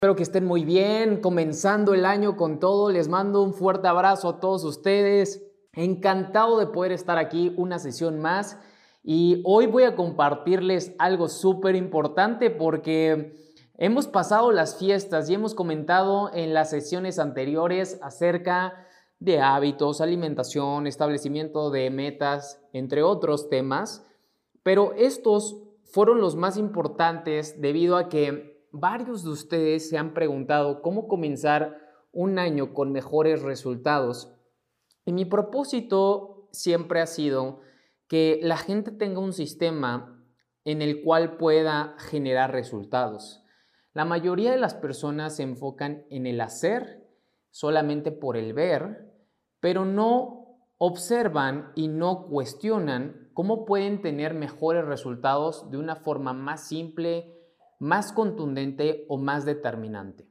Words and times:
Espero 0.00 0.14
que 0.14 0.22
estén 0.22 0.44
muy 0.44 0.64
bien, 0.64 1.20
comenzando 1.20 1.92
el 1.92 2.06
año 2.06 2.36
con 2.36 2.60
todo. 2.60 2.88
Les 2.88 3.08
mando 3.08 3.42
un 3.42 3.52
fuerte 3.52 3.88
abrazo 3.88 4.28
a 4.28 4.38
todos 4.38 4.62
ustedes. 4.62 5.44
Encantado 5.72 6.60
de 6.60 6.68
poder 6.68 6.92
estar 6.92 7.18
aquí 7.18 7.52
una 7.56 7.80
sesión 7.80 8.20
más. 8.20 8.60
Y 9.02 9.42
hoy 9.44 9.66
voy 9.66 9.82
a 9.82 9.96
compartirles 9.96 10.94
algo 11.00 11.26
súper 11.26 11.74
importante 11.74 12.48
porque 12.48 13.34
hemos 13.76 14.06
pasado 14.06 14.52
las 14.52 14.78
fiestas 14.78 15.28
y 15.28 15.34
hemos 15.34 15.56
comentado 15.56 16.30
en 16.32 16.54
las 16.54 16.70
sesiones 16.70 17.18
anteriores 17.18 17.98
acerca 18.00 18.86
de 19.18 19.40
hábitos, 19.40 20.00
alimentación, 20.00 20.86
establecimiento 20.86 21.72
de 21.72 21.90
metas, 21.90 22.62
entre 22.72 23.02
otros 23.02 23.48
temas. 23.48 24.06
Pero 24.62 24.92
estos 24.96 25.56
fueron 25.82 26.20
los 26.20 26.36
más 26.36 26.56
importantes 26.56 27.60
debido 27.60 27.96
a 27.96 28.08
que 28.08 28.57
varios 28.72 29.24
de 29.24 29.30
ustedes 29.30 29.88
se 29.88 29.98
han 29.98 30.14
preguntado 30.14 30.82
cómo 30.82 31.08
comenzar 31.08 31.78
un 32.12 32.38
año 32.38 32.74
con 32.74 32.92
mejores 32.92 33.42
resultados. 33.42 34.34
Y 35.04 35.12
mi 35.12 35.24
propósito 35.24 36.48
siempre 36.52 37.00
ha 37.00 37.06
sido 37.06 37.60
que 38.08 38.40
la 38.42 38.56
gente 38.56 38.90
tenga 38.90 39.20
un 39.20 39.32
sistema 39.32 40.24
en 40.64 40.82
el 40.82 41.02
cual 41.02 41.36
pueda 41.36 41.94
generar 41.98 42.52
resultados. 42.52 43.42
La 43.94 44.04
mayoría 44.04 44.50
de 44.50 44.58
las 44.58 44.74
personas 44.74 45.36
se 45.36 45.42
enfocan 45.42 46.04
en 46.10 46.26
el 46.26 46.40
hacer 46.40 47.06
solamente 47.50 48.12
por 48.12 48.36
el 48.36 48.52
ver, 48.52 49.12
pero 49.60 49.84
no 49.84 50.58
observan 50.78 51.72
y 51.74 51.88
no 51.88 52.26
cuestionan 52.26 53.30
cómo 53.34 53.64
pueden 53.64 54.00
tener 54.00 54.34
mejores 54.34 54.84
resultados 54.84 55.70
de 55.70 55.78
una 55.78 55.96
forma 55.96 56.32
más 56.32 56.68
simple, 56.68 57.37
más 57.78 58.12
contundente 58.12 59.04
o 59.08 59.18
más 59.18 59.44
determinante. 59.44 60.28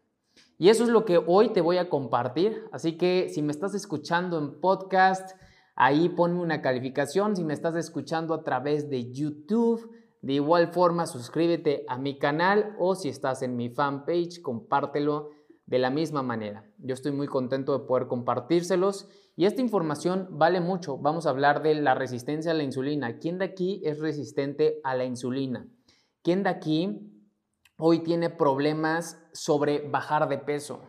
Y 0.58 0.70
eso 0.70 0.84
es 0.84 0.90
lo 0.90 1.06
que 1.06 1.22
hoy 1.26 1.50
te 1.50 1.62
voy 1.62 1.78
a 1.78 1.90
compartir. 1.90 2.64
Así 2.72 2.98
que 2.98 3.30
si 3.30 3.42
me 3.42 3.52
estás 3.52 3.76
escuchando 3.76 4.40
en 4.40 4.60
podcast, 4.60 5.38
ahí 5.76 6.10
ponme 6.10 6.42
una 6.42 6.62
calificación. 6.62 7.36
Si 7.36 7.44
me 7.44 7.54
estás 7.54 7.76
escuchando 7.76 8.34
a 8.34 8.44
través 8.44 8.90
de 8.90 9.12
YouTube, 9.12 9.92
de 10.22 10.34
igual 10.34 10.74
forma 10.74 11.06
suscríbete 11.06 11.86
a 11.88 11.98
mi 11.98 12.18
canal 12.18 12.76
o 12.80 12.96
si 12.96 13.10
estás 13.10 13.44
en 13.44 13.56
mi 13.56 13.70
fanpage, 13.70 14.42
compártelo 14.42 15.30
de 15.68 15.80
la 15.80 15.90
misma 15.90 16.24
manera. 16.24 16.66
Yo 16.80 16.94
estoy 16.94 17.12
muy 17.12 17.28
contento 17.28 17.78
de 17.78 17.86
poder 17.86 18.08
compartírselos 18.08 19.08
y 19.36 19.46
esta 19.46 19.62
información 19.62 20.28
vale 20.32 20.60
mucho. 20.60 20.98
Vamos 20.98 21.28
a 21.28 21.30
hablar 21.30 21.62
de 21.62 21.76
la 21.76 21.94
resistencia 21.94 22.52
a 22.52 22.56
la 22.56 22.64
insulina. 22.64 23.20
¿Quién 23.20 23.38
de 23.38 23.46
aquí 23.46 23.82
es 23.84 24.00
resistente 24.00 24.80
a 24.84 24.96
la 24.96 25.06
insulina? 25.06 25.68
¿Quién 26.24 26.44
de 26.44 26.50
aquí 26.50 27.17
hoy 27.78 28.00
tiene 28.00 28.30
problemas 28.30 29.22
sobre 29.34 29.88
bajar 29.88 30.28
de 30.28 30.40
peso. 30.40 30.82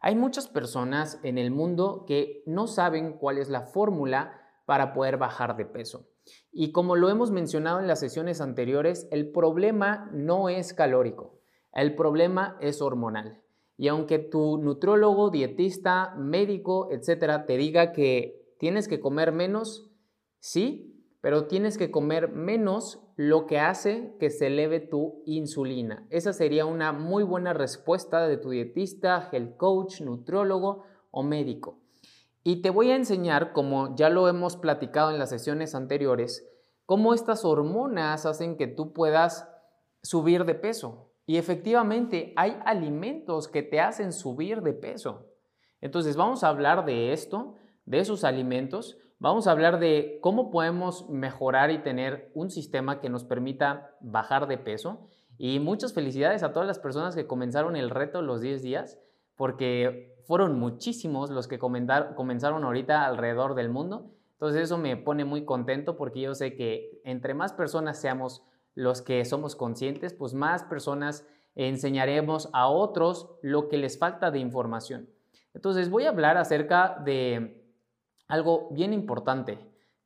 Hay 0.00 0.16
muchas 0.16 0.48
personas 0.48 1.20
en 1.22 1.36
el 1.36 1.50
mundo 1.50 2.04
que 2.06 2.42
no 2.46 2.66
saben 2.66 3.12
cuál 3.12 3.38
es 3.38 3.50
la 3.50 3.62
fórmula 3.62 4.40
para 4.64 4.94
poder 4.94 5.18
bajar 5.18 5.56
de 5.56 5.66
peso. 5.66 6.06
Y 6.52 6.72
como 6.72 6.96
lo 6.96 7.10
hemos 7.10 7.30
mencionado 7.30 7.80
en 7.80 7.86
las 7.86 8.00
sesiones 8.00 8.40
anteriores, 8.40 9.08
el 9.10 9.30
problema 9.30 10.08
no 10.12 10.48
es 10.48 10.72
calórico, 10.72 11.40
el 11.74 11.94
problema 11.94 12.56
es 12.60 12.80
hormonal. 12.80 13.40
Y 13.76 13.88
aunque 13.88 14.18
tu 14.18 14.58
nutriólogo, 14.58 15.30
dietista, 15.30 16.14
médico, 16.16 16.88
etcétera, 16.90 17.46
te 17.46 17.56
diga 17.56 17.92
que 17.92 18.54
tienes 18.58 18.88
que 18.88 19.00
comer 19.00 19.32
menos, 19.32 19.90
sí, 20.38 20.89
pero 21.20 21.46
tienes 21.46 21.76
que 21.76 21.90
comer 21.90 22.32
menos 22.32 23.02
lo 23.16 23.46
que 23.46 23.58
hace 23.58 24.14
que 24.18 24.30
se 24.30 24.46
eleve 24.46 24.80
tu 24.80 25.22
insulina. 25.26 26.06
Esa 26.10 26.32
sería 26.32 26.64
una 26.64 26.92
muy 26.92 27.22
buena 27.22 27.52
respuesta 27.52 28.26
de 28.26 28.38
tu 28.38 28.50
dietista, 28.50 29.28
health 29.30 29.56
coach, 29.56 30.00
nutriólogo 30.00 30.84
o 31.10 31.22
médico. 31.22 31.78
Y 32.42 32.62
te 32.62 32.70
voy 32.70 32.90
a 32.90 32.96
enseñar, 32.96 33.52
como 33.52 33.94
ya 33.96 34.08
lo 34.08 34.28
hemos 34.28 34.56
platicado 34.56 35.10
en 35.10 35.18
las 35.18 35.28
sesiones 35.28 35.74
anteriores, 35.74 36.48
cómo 36.86 37.12
estas 37.12 37.44
hormonas 37.44 38.24
hacen 38.24 38.56
que 38.56 38.66
tú 38.66 38.94
puedas 38.94 39.46
subir 40.02 40.46
de 40.46 40.54
peso. 40.54 41.12
Y 41.26 41.36
efectivamente 41.36 42.32
hay 42.36 42.58
alimentos 42.64 43.46
que 43.46 43.62
te 43.62 43.80
hacen 43.80 44.12
subir 44.12 44.62
de 44.62 44.72
peso. 44.72 45.26
Entonces 45.82 46.16
vamos 46.16 46.42
a 46.42 46.48
hablar 46.48 46.86
de 46.86 47.12
esto, 47.12 47.56
de 47.84 47.98
esos 47.98 48.24
alimentos, 48.24 48.96
Vamos 49.22 49.46
a 49.46 49.50
hablar 49.50 49.78
de 49.80 50.18
cómo 50.22 50.50
podemos 50.50 51.10
mejorar 51.10 51.70
y 51.70 51.82
tener 51.82 52.30
un 52.32 52.48
sistema 52.48 53.00
que 53.00 53.10
nos 53.10 53.22
permita 53.22 53.94
bajar 54.00 54.48
de 54.48 54.56
peso. 54.56 55.08
Y 55.36 55.60
muchas 55.60 55.92
felicidades 55.92 56.42
a 56.42 56.54
todas 56.54 56.66
las 56.66 56.78
personas 56.78 57.14
que 57.14 57.26
comenzaron 57.26 57.76
el 57.76 57.90
reto 57.90 58.22
los 58.22 58.40
10 58.40 58.62
días, 58.62 58.98
porque 59.36 60.16
fueron 60.24 60.58
muchísimos 60.58 61.28
los 61.28 61.48
que 61.48 61.58
comenzaron 61.58 62.64
ahorita 62.64 63.04
alrededor 63.04 63.54
del 63.54 63.68
mundo. 63.68 64.10
Entonces 64.32 64.62
eso 64.62 64.78
me 64.78 64.96
pone 64.96 65.26
muy 65.26 65.44
contento 65.44 65.98
porque 65.98 66.22
yo 66.22 66.34
sé 66.34 66.54
que 66.54 67.02
entre 67.04 67.34
más 67.34 67.52
personas 67.52 68.00
seamos 68.00 68.42
los 68.74 69.02
que 69.02 69.22
somos 69.26 69.54
conscientes, 69.54 70.14
pues 70.14 70.32
más 70.32 70.64
personas 70.64 71.26
enseñaremos 71.56 72.48
a 72.54 72.68
otros 72.68 73.36
lo 73.42 73.68
que 73.68 73.76
les 73.76 73.98
falta 73.98 74.30
de 74.30 74.38
información. 74.38 75.10
Entonces 75.52 75.90
voy 75.90 76.06
a 76.06 76.08
hablar 76.08 76.38
acerca 76.38 77.02
de 77.04 77.59
algo 78.30 78.68
bien 78.70 78.92
importante, 78.92 79.58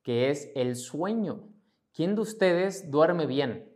que 0.03 0.31
es 0.31 0.51
el 0.55 0.77
sueño. 0.77 1.49
¿Quién 1.93 2.15
de 2.15 2.23
ustedes 2.23 2.91
duerme 2.91 3.27
bien? 3.27 3.71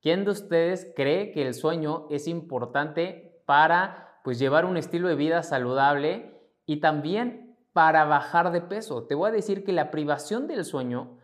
¿Quién 0.00 0.24
de 0.24 0.32
ustedes 0.32 0.92
cree 0.96 1.30
que 1.30 1.46
el 1.46 1.54
sueño 1.54 2.08
es 2.10 2.26
importante 2.26 3.40
para 3.46 4.20
pues 4.24 4.38
llevar 4.38 4.64
un 4.64 4.76
estilo 4.76 5.08
de 5.08 5.14
vida 5.14 5.42
saludable 5.42 6.40
y 6.66 6.80
también 6.80 7.56
para 7.72 8.04
bajar 8.04 8.50
de 8.50 8.62
peso? 8.62 9.06
Te 9.06 9.14
voy 9.14 9.28
a 9.28 9.32
decir 9.32 9.64
que 9.64 9.72
la 9.72 9.90
privación 9.90 10.48
del 10.48 10.64
sueño 10.64 11.18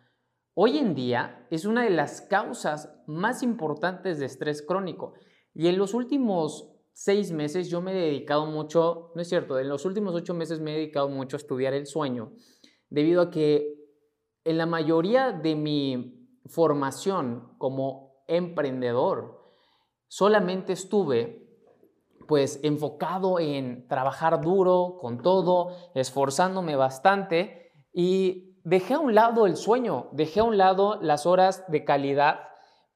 hoy 0.54 0.78
en 0.78 0.94
día 0.94 1.46
es 1.50 1.64
una 1.64 1.82
de 1.82 1.90
las 1.90 2.20
causas 2.20 2.94
más 3.06 3.42
importantes 3.42 4.18
de 4.18 4.26
estrés 4.26 4.62
crónico. 4.62 5.14
Y 5.54 5.66
en 5.66 5.76
los 5.76 5.92
últimos 5.92 6.70
seis 6.92 7.32
meses 7.32 7.68
yo 7.68 7.80
me 7.80 7.92
he 7.92 7.94
dedicado 7.94 8.46
mucho, 8.46 9.12
no 9.14 9.22
es 9.22 9.28
cierto, 9.28 9.58
en 9.58 9.68
los 9.68 9.84
últimos 9.84 10.14
ocho 10.14 10.34
meses 10.34 10.60
me 10.60 10.72
he 10.72 10.78
dedicado 10.78 11.08
mucho 11.08 11.36
a 11.36 11.38
estudiar 11.38 11.74
el 11.74 11.86
sueño 11.86 12.32
debido 12.90 13.22
a 13.22 13.30
que 13.30 13.78
en 14.44 14.58
la 14.58 14.66
mayoría 14.66 15.32
de 15.32 15.54
mi 15.54 16.28
formación 16.46 17.54
como 17.58 18.22
emprendedor 18.26 19.38
solamente 20.06 20.72
estuve 20.72 21.48
pues 22.26 22.60
enfocado 22.62 23.40
en 23.40 23.88
trabajar 23.88 24.40
duro 24.42 24.98
con 25.00 25.22
todo, 25.22 25.74
esforzándome 25.94 26.76
bastante 26.76 27.72
y 27.92 28.60
dejé 28.64 28.94
a 28.94 28.98
un 28.98 29.14
lado 29.14 29.46
el 29.46 29.56
sueño, 29.56 30.08
dejé 30.12 30.40
a 30.40 30.44
un 30.44 30.58
lado 30.58 30.98
las 31.00 31.24
horas 31.24 31.64
de 31.68 31.84
calidad 31.84 32.40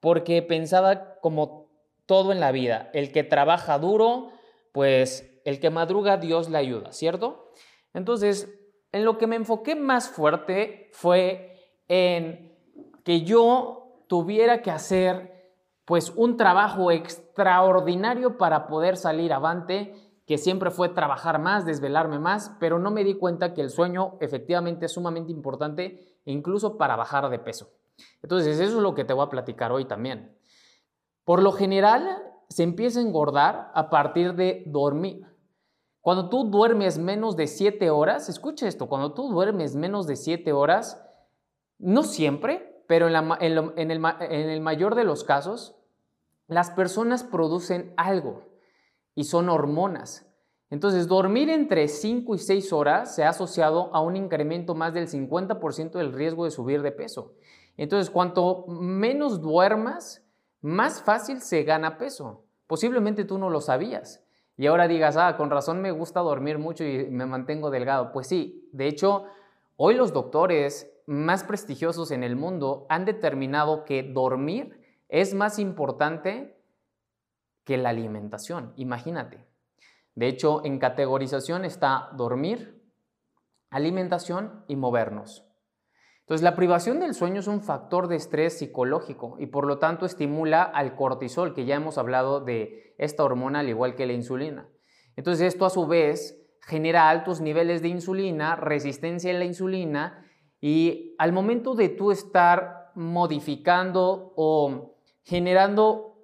porque 0.00 0.42
pensaba 0.42 1.18
como 1.20 1.70
todo 2.04 2.32
en 2.32 2.40
la 2.40 2.52
vida, 2.52 2.90
el 2.92 3.10
que 3.10 3.24
trabaja 3.24 3.78
duro, 3.78 4.32
pues 4.72 5.40
el 5.46 5.60
que 5.60 5.70
madruga 5.70 6.18
Dios 6.18 6.50
le 6.50 6.58
ayuda, 6.58 6.92
¿cierto? 6.92 7.50
Entonces 7.94 8.52
en 8.92 9.04
lo 9.04 9.18
que 9.18 9.26
me 9.26 9.36
enfoqué 9.36 9.74
más 9.74 10.08
fuerte 10.08 10.90
fue 10.92 11.56
en 11.88 12.56
que 13.04 13.22
yo 13.22 14.04
tuviera 14.06 14.62
que 14.62 14.70
hacer 14.70 15.32
pues 15.84 16.12
un 16.14 16.36
trabajo 16.36 16.90
extraordinario 16.90 18.38
para 18.38 18.68
poder 18.68 18.96
salir 18.96 19.32
avante, 19.32 19.94
que 20.26 20.38
siempre 20.38 20.70
fue 20.70 20.90
trabajar 20.90 21.40
más, 21.40 21.66
desvelarme 21.66 22.18
más, 22.18 22.54
pero 22.60 22.78
no 22.78 22.90
me 22.90 23.04
di 23.04 23.14
cuenta 23.14 23.54
que 23.54 23.62
el 23.62 23.70
sueño 23.70 24.16
efectivamente 24.20 24.86
es 24.86 24.92
sumamente 24.92 25.32
importante 25.32 26.20
incluso 26.24 26.78
para 26.78 26.94
bajar 26.94 27.28
de 27.30 27.38
peso. 27.38 27.70
Entonces, 28.22 28.60
eso 28.60 28.76
es 28.76 28.82
lo 28.82 28.94
que 28.94 29.04
te 29.04 29.12
voy 29.12 29.26
a 29.26 29.30
platicar 29.30 29.72
hoy 29.72 29.84
también. 29.84 30.36
Por 31.24 31.42
lo 31.42 31.52
general, 31.52 32.22
se 32.48 32.62
empieza 32.62 33.00
a 33.00 33.02
engordar 33.02 33.70
a 33.74 33.90
partir 33.90 34.34
de 34.34 34.62
dormir. 34.66 35.26
Cuando 36.02 36.28
tú 36.28 36.50
duermes 36.50 36.98
menos 36.98 37.36
de 37.36 37.46
7 37.46 37.88
horas, 37.90 38.28
escucha 38.28 38.66
esto, 38.66 38.88
cuando 38.88 39.14
tú 39.14 39.30
duermes 39.30 39.76
menos 39.76 40.08
de 40.08 40.16
7 40.16 40.52
horas, 40.52 41.00
no 41.78 42.02
siempre, 42.02 42.82
pero 42.88 43.06
en, 43.08 43.90
el, 43.90 44.60
mayor 44.60 44.96
de 44.96 45.04
los 45.04 45.22
casos, 45.22 45.76
las 46.48 46.70
personas 46.72 47.22
producen 47.22 47.94
algo 47.96 48.42
y 49.14 49.24
son 49.24 49.48
hormonas. 49.48 50.26
Entonces, 50.70 51.06
dormir 51.06 51.48
entre 51.48 51.86
5 51.86 52.34
y 52.34 52.38
6 52.38 52.72
horas 52.72 53.14
se 53.14 53.22
ha 53.22 53.28
asociado 53.28 53.94
a 53.94 54.00
un 54.00 54.16
incremento 54.16 54.74
más 54.74 54.94
del 54.94 55.08
50% 55.08 55.92
del 55.92 56.12
riesgo 56.12 56.44
de 56.44 56.50
subir 56.50 56.82
de 56.82 56.90
peso. 56.90 57.34
Entonces, 57.76 58.10
cuanto 58.10 58.66
menos 58.66 59.40
duermas, 59.40 60.24
más 60.60 61.00
fácil 61.00 61.40
se 61.40 61.62
gana 61.62 61.96
peso. 61.96 62.44
Posiblemente 62.66 63.24
tú 63.24 63.38
no 63.38 63.50
lo 63.50 63.60
sabías. 63.60 64.21
Y 64.56 64.66
ahora 64.66 64.88
digas, 64.88 65.16
ah, 65.16 65.36
con 65.36 65.50
razón 65.50 65.80
me 65.80 65.90
gusta 65.90 66.20
dormir 66.20 66.58
mucho 66.58 66.84
y 66.84 67.06
me 67.10 67.26
mantengo 67.26 67.70
delgado. 67.70 68.12
Pues 68.12 68.26
sí, 68.26 68.68
de 68.72 68.86
hecho, 68.86 69.24
hoy 69.76 69.94
los 69.94 70.12
doctores 70.12 70.92
más 71.06 71.44
prestigiosos 71.44 72.10
en 72.10 72.22
el 72.22 72.36
mundo 72.36 72.86
han 72.88 73.04
determinado 73.04 73.84
que 73.84 74.02
dormir 74.02 74.80
es 75.08 75.34
más 75.34 75.58
importante 75.58 76.56
que 77.64 77.76
la 77.76 77.90
alimentación. 77.90 78.72
Imagínate. 78.76 79.44
De 80.14 80.28
hecho, 80.28 80.64
en 80.64 80.78
categorización 80.78 81.64
está 81.64 82.10
dormir, 82.16 82.82
alimentación 83.70 84.64
y 84.68 84.76
movernos. 84.76 85.44
Entonces, 86.32 86.44
la 86.44 86.56
privación 86.56 86.98
del 86.98 87.12
sueño 87.12 87.40
es 87.40 87.46
un 87.46 87.60
factor 87.60 88.08
de 88.08 88.16
estrés 88.16 88.56
psicológico 88.56 89.36
y 89.38 89.48
por 89.48 89.66
lo 89.66 89.76
tanto 89.78 90.06
estimula 90.06 90.62
al 90.62 90.96
cortisol, 90.96 91.52
que 91.52 91.66
ya 91.66 91.74
hemos 91.74 91.98
hablado 91.98 92.40
de 92.40 92.94
esta 92.96 93.22
hormona 93.22 93.58
al 93.58 93.68
igual 93.68 93.96
que 93.96 94.06
la 94.06 94.14
insulina. 94.14 94.66
Entonces, 95.14 95.48
esto 95.52 95.66
a 95.66 95.70
su 95.70 95.86
vez 95.86 96.42
genera 96.62 97.10
altos 97.10 97.42
niveles 97.42 97.82
de 97.82 97.88
insulina, 97.88 98.56
resistencia 98.56 99.30
a 99.30 99.34
la 99.34 99.44
insulina 99.44 100.24
y 100.58 101.14
al 101.18 101.34
momento 101.34 101.74
de 101.74 101.90
tú 101.90 102.10
estar 102.10 102.92
modificando 102.94 104.32
o 104.34 104.96
generando 105.24 106.16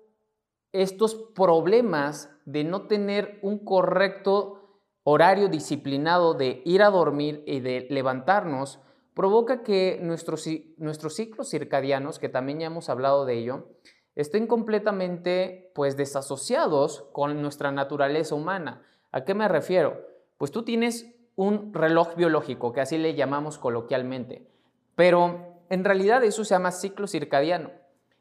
estos 0.72 1.16
problemas 1.34 2.34
de 2.46 2.64
no 2.64 2.86
tener 2.86 3.38
un 3.42 3.62
correcto 3.62 4.80
horario 5.02 5.48
disciplinado 5.48 6.32
de 6.32 6.62
ir 6.64 6.82
a 6.82 6.88
dormir 6.88 7.44
y 7.46 7.60
de 7.60 7.86
levantarnos, 7.90 8.80
provoca 9.18 9.64
que 9.64 9.98
nuestros, 10.00 10.46
nuestros 10.76 11.16
ciclos 11.16 11.50
circadianos, 11.50 12.20
que 12.20 12.28
también 12.28 12.60
ya 12.60 12.66
hemos 12.66 12.88
hablado 12.88 13.24
de 13.24 13.34
ello, 13.34 13.66
estén 14.14 14.46
completamente 14.46 15.72
pues 15.74 15.96
desasociados 15.96 17.02
con 17.10 17.42
nuestra 17.42 17.72
naturaleza 17.72 18.36
humana. 18.36 18.80
¿A 19.10 19.24
qué 19.24 19.34
me 19.34 19.48
refiero? 19.48 20.06
Pues 20.36 20.52
tú 20.52 20.62
tienes 20.62 21.16
un 21.34 21.74
reloj 21.74 22.14
biológico, 22.14 22.72
que 22.72 22.80
así 22.80 22.96
le 22.96 23.16
llamamos 23.16 23.58
coloquialmente, 23.58 24.46
pero 24.94 25.64
en 25.68 25.82
realidad 25.82 26.22
eso 26.22 26.44
se 26.44 26.54
llama 26.54 26.70
ciclo 26.70 27.08
circadiano. 27.08 27.72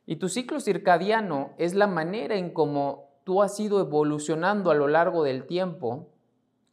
Y 0.07 0.15
tu 0.15 0.29
ciclo 0.29 0.59
circadiano 0.59 1.51
es 1.59 1.75
la 1.75 1.85
manera 1.85 2.38
en 2.38 2.49
cómo 2.49 3.21
tú 3.23 3.44
has 3.44 3.59
ido 3.59 3.79
evolucionando 3.81 4.71
a 4.71 4.75
lo 4.75 4.88
largo 4.88 5.21
del 5.21 5.45
tiempo 5.45 6.09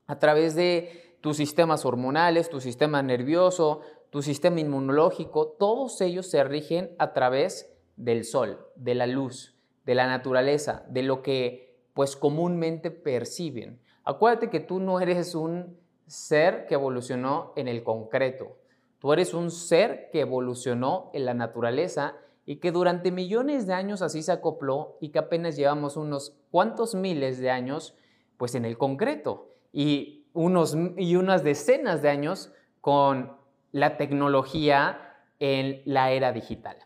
a 0.07 0.19
través 0.19 0.55
de 0.55 1.05
tus 1.25 1.39
sistemas 1.39 1.87
hormonales, 1.87 2.51
tu 2.51 2.61
sistema 2.61 3.03
nervioso, 3.03 3.81
tu 4.15 4.23
sistema 4.23 4.61
inmunológico, 4.61 5.57
todos 5.59 6.01
ellos 6.01 6.31
se 6.31 6.45
rigen 6.45 6.95
a 7.01 7.13
través 7.15 7.75
del 7.97 8.23
sol, 8.23 8.65
de 8.77 8.95
la 8.95 9.09
luz, 9.09 9.57
de 9.85 9.97
la 9.97 10.07
naturaleza, 10.07 10.85
de 10.89 11.03
lo 11.03 11.21
que 11.21 11.75
pues 11.95 12.15
comúnmente 12.15 12.93
perciben. 12.93 13.81
Acuérdate 14.05 14.51
que 14.51 14.61
tú 14.61 14.79
no 14.79 15.01
eres 15.01 15.35
un 15.35 15.77
ser 16.07 16.67
que 16.67 16.75
evolucionó 16.75 17.53
en 17.57 17.67
el 17.67 17.83
concreto. 17.83 18.57
Tú 19.01 19.13
eres 19.13 19.35
un 19.35 19.51
ser 19.51 20.11
que 20.13 20.21
evolucionó 20.21 21.11
en 21.13 21.25
la 21.25 21.35
naturaleza 21.35 22.15
y 22.47 22.61
que 22.61 22.71
durante 22.71 23.11
millones 23.11 23.67
de 23.67 23.75
años 23.75 24.01
así 24.01 24.23
se 24.23 24.31
acopló 24.31 24.97
y 25.01 25.09
que 25.09 25.19
apenas 25.19 25.57
llevamos 25.57 25.97
unos 25.97 26.37
cuantos 26.53 26.95
miles 26.95 27.41
de 27.41 27.51
años 27.51 27.97
pues 28.37 28.55
en 28.55 28.65
el 28.65 28.79
concreto 28.79 29.49
y, 29.73 30.29
unos, 30.35 30.77
y 30.97 31.17
unas 31.17 31.43
decenas 31.43 32.01
de 32.01 32.11
años 32.11 32.53
con 32.81 33.43
la 33.75 33.97
tecnología 33.97 35.17
en 35.41 35.83
la 35.85 36.13
era 36.13 36.31
digital. 36.33 36.77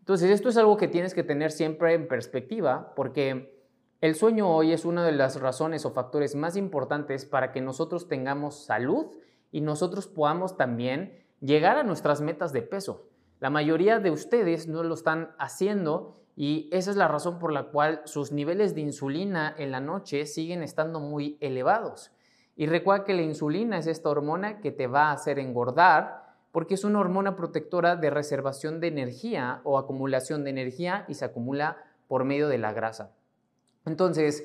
Entonces, 0.00 0.28
esto 0.28 0.50
es 0.50 0.58
algo 0.58 0.76
que 0.76 0.86
tienes 0.86 1.14
que 1.14 1.22
tener 1.22 1.50
siempre 1.50 1.94
en 1.94 2.06
perspectiva 2.06 2.92
porque 2.94 3.58
el 4.02 4.14
sueño 4.14 4.54
hoy 4.54 4.74
es 4.74 4.84
una 4.84 5.02
de 5.02 5.12
las 5.12 5.40
razones 5.40 5.86
o 5.86 5.92
factores 5.92 6.34
más 6.34 6.58
importantes 6.58 7.24
para 7.24 7.52
que 7.52 7.62
nosotros 7.62 8.06
tengamos 8.06 8.66
salud 8.66 9.06
y 9.50 9.62
nosotros 9.62 10.08
podamos 10.08 10.58
también 10.58 11.24
llegar 11.40 11.78
a 11.78 11.84
nuestras 11.84 12.20
metas 12.20 12.52
de 12.52 12.60
peso. 12.60 13.08
La 13.40 13.48
mayoría 13.48 13.98
de 13.98 14.10
ustedes 14.10 14.68
no 14.68 14.82
lo 14.82 14.92
están 14.92 15.34
haciendo 15.38 16.20
y 16.36 16.68
esa 16.70 16.90
es 16.90 16.98
la 16.98 17.08
razón 17.08 17.38
por 17.38 17.50
la 17.50 17.70
cual 17.70 18.02
sus 18.04 18.30
niveles 18.30 18.74
de 18.74 18.82
insulina 18.82 19.54
en 19.56 19.70
la 19.70 19.80
noche 19.80 20.26
siguen 20.26 20.62
estando 20.62 21.00
muy 21.00 21.38
elevados. 21.40 22.12
Y 22.56 22.66
recuerda 22.66 23.06
que 23.06 23.14
la 23.14 23.22
insulina 23.22 23.78
es 23.78 23.86
esta 23.86 24.10
hormona 24.10 24.60
que 24.60 24.70
te 24.70 24.86
va 24.86 25.08
a 25.08 25.12
hacer 25.12 25.38
engordar 25.38 26.25
porque 26.56 26.72
es 26.72 26.84
una 26.84 27.00
hormona 27.00 27.36
protectora 27.36 27.96
de 27.96 28.08
reservación 28.08 28.80
de 28.80 28.86
energía 28.86 29.60
o 29.62 29.76
acumulación 29.76 30.42
de 30.42 30.48
energía 30.48 31.04
y 31.06 31.12
se 31.12 31.26
acumula 31.26 31.76
por 32.08 32.24
medio 32.24 32.48
de 32.48 32.56
la 32.56 32.72
grasa. 32.72 33.12
Entonces, 33.84 34.42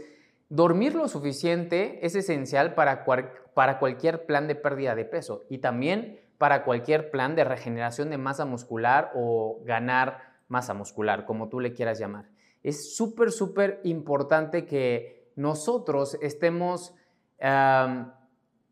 dormir 0.49 0.93
lo 0.93 1.07
suficiente 1.07 2.05
es 2.05 2.15
esencial 2.15 2.73
para, 2.73 3.05
para 3.53 3.79
cualquier 3.79 4.25
plan 4.25 4.49
de 4.49 4.55
pérdida 4.55 4.93
de 4.93 5.05
peso 5.05 5.43
y 5.47 5.59
también 5.59 6.19
para 6.37 6.65
cualquier 6.65 7.11
plan 7.11 7.33
de 7.33 7.45
regeneración 7.45 8.09
de 8.09 8.17
masa 8.17 8.43
muscular 8.43 9.13
o 9.15 9.61
ganar 9.63 10.33
masa 10.49 10.73
muscular, 10.73 11.23
como 11.23 11.47
tú 11.47 11.61
le 11.61 11.71
quieras 11.71 11.97
llamar. 11.97 12.25
Es 12.61 12.93
súper, 12.93 13.31
súper 13.31 13.79
importante 13.85 14.65
que 14.65 15.31
nosotros 15.37 16.17
estemos 16.21 16.93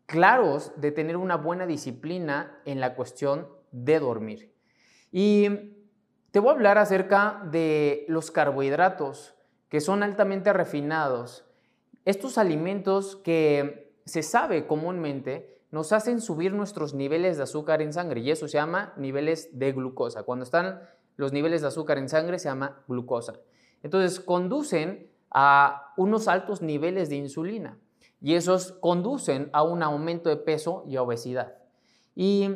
claros 0.09 0.73
de 0.75 0.91
tener 0.91 1.15
una 1.15 1.37
buena 1.37 1.67
disciplina 1.67 2.59
en 2.65 2.79
la 2.79 2.95
cuestión 2.95 3.47
de 3.71 3.99
dormir. 3.99 4.51
Y 5.11 5.47
te 6.31 6.39
voy 6.39 6.49
a 6.49 6.53
hablar 6.53 6.79
acerca 6.79 7.43
de 7.51 8.05
los 8.09 8.31
carbohidratos, 8.31 9.35
que 9.69 9.79
son 9.79 10.01
altamente 10.01 10.51
refinados. 10.51 11.45
Estos 12.05 12.39
alimentos 12.39 13.17
que 13.17 13.93
se 14.03 14.23
sabe 14.23 14.65
comúnmente 14.65 15.61
nos 15.69 15.93
hacen 15.93 16.21
subir 16.21 16.53
nuestros 16.53 16.95
niveles 16.95 17.37
de 17.37 17.43
azúcar 17.43 17.83
en 17.83 17.93
sangre 17.93 18.21
y 18.21 18.31
eso 18.31 18.47
se 18.47 18.57
llama 18.57 18.93
niveles 18.97 19.59
de 19.59 19.71
glucosa. 19.73 20.23
Cuando 20.23 20.43
están 20.43 20.81
los 21.17 21.33
niveles 21.33 21.61
de 21.61 21.67
azúcar 21.67 21.99
en 21.99 22.09
sangre 22.09 22.39
se 22.39 22.49
llama 22.49 22.83
glucosa. 22.87 23.33
Entonces 23.83 24.19
conducen 24.19 25.11
a 25.29 25.93
unos 25.97 26.27
altos 26.27 26.63
niveles 26.63 27.09
de 27.09 27.17
insulina 27.17 27.77
y 28.21 28.35
esos 28.35 28.73
conducen 28.73 29.49
a 29.53 29.63
un 29.63 29.83
aumento 29.83 30.29
de 30.29 30.37
peso 30.37 30.83
y 30.87 30.97
obesidad. 30.97 31.57
Y 32.15 32.49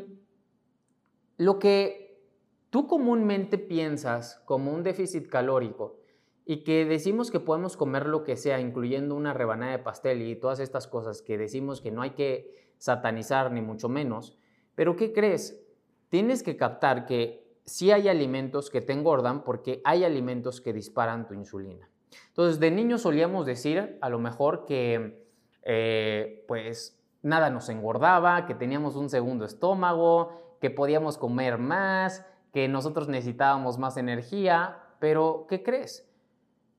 lo 1.38 1.60
que 1.60 2.22
tú 2.70 2.88
comúnmente 2.88 3.58
piensas 3.58 4.42
como 4.46 4.74
un 4.74 4.84
déficit 4.84 5.28
calórico 5.28 6.00
y 6.46 6.64
que 6.64 6.86
decimos 6.86 7.32
que 7.32 7.40
podemos 7.40 7.78
comer 7.78 8.08
lo 8.08 8.24
que 8.24 8.36
sea, 8.36 8.60
incluyendo 8.60 9.16
una 9.16 9.34
rebanada 9.34 9.72
de 9.72 9.80
pastel 9.80 10.22
y 10.22 10.36
todas 10.36 10.60
estas 10.60 10.88
cosas 10.88 11.22
que 11.22 11.38
decimos 11.38 11.82
que 11.82 11.92
no 11.92 12.02
hay 12.02 12.12
que 12.12 12.52
satanizar 12.78 13.52
ni 13.52 13.62
mucho 13.62 13.88
menos, 13.88 14.38
pero 14.76 14.96
¿qué 14.96 15.14
crees? 15.14 15.64
Tienes 16.10 16.44
que 16.44 16.58
captar 16.58 17.06
que 17.06 17.44
sí 17.66 17.92
hay 17.92 18.10
alimentos 18.10 18.70
que 18.70 18.82
te 18.82 18.92
engordan 18.92 19.44
porque 19.44 19.82
hay 19.86 20.04
alimentos 20.04 20.60
que 20.60 20.74
disparan 20.74 21.28
tu 21.28 21.34
insulina. 21.34 21.90
Entonces, 22.28 22.60
de 22.60 22.72
niños 22.72 23.02
solíamos 23.02 23.46
decir 23.46 23.98
a 24.02 24.10
lo 24.10 24.20
mejor 24.20 24.66
que 24.66 25.23
eh, 25.66 26.44
pues 26.48 27.00
nada 27.22 27.50
nos 27.50 27.70
engordaba, 27.70 28.46
que 28.46 28.54
teníamos 28.54 28.96
un 28.96 29.10
segundo 29.10 29.46
estómago, 29.46 30.58
que 30.60 30.70
podíamos 30.70 31.18
comer 31.18 31.58
más, 31.58 32.26
que 32.52 32.68
nosotros 32.68 33.08
necesitábamos 33.08 33.78
más 33.78 33.98
energía, 33.98 34.78
pero 35.00 35.48
¿qué 35.50 35.64
crees? 35.64 36.10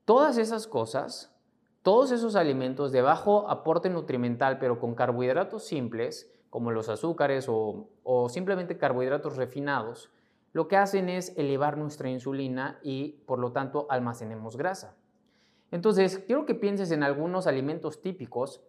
Todas 0.05 0.37
esas 0.37 0.67
cosas, 0.67 1.35
todos 1.81 2.11
esos 2.11 2.35
alimentos 2.35 2.91
de 2.91 3.01
bajo 3.01 3.49
aporte 3.49 3.89
nutrimental, 3.89 4.59
pero 4.59 4.79
con 4.79 4.95
carbohidratos 4.95 5.65
simples, 5.65 6.31
como 6.49 6.71
los 6.71 6.89
azúcares 6.89 7.47
o, 7.49 7.89
o 8.03 8.29
simplemente 8.29 8.77
carbohidratos 8.77 9.35
refinados, 9.35 10.11
lo 10.53 10.69
que 10.69 10.77
hacen 10.77 11.09
es 11.09 11.33
elevar 11.37 11.77
nuestra 11.77 12.09
insulina 12.09 12.79
y 12.81 13.23
por 13.25 13.39
lo 13.39 13.51
tanto 13.51 13.87
almacenemos 13.89 14.55
grasa. 14.55 14.95
Entonces, 15.71 16.19
quiero 16.25 16.45
que 16.45 16.55
pienses 16.55 16.91
en 16.91 17.03
algunos 17.03 17.45
alimentos 17.47 18.01
típicos 18.01 18.61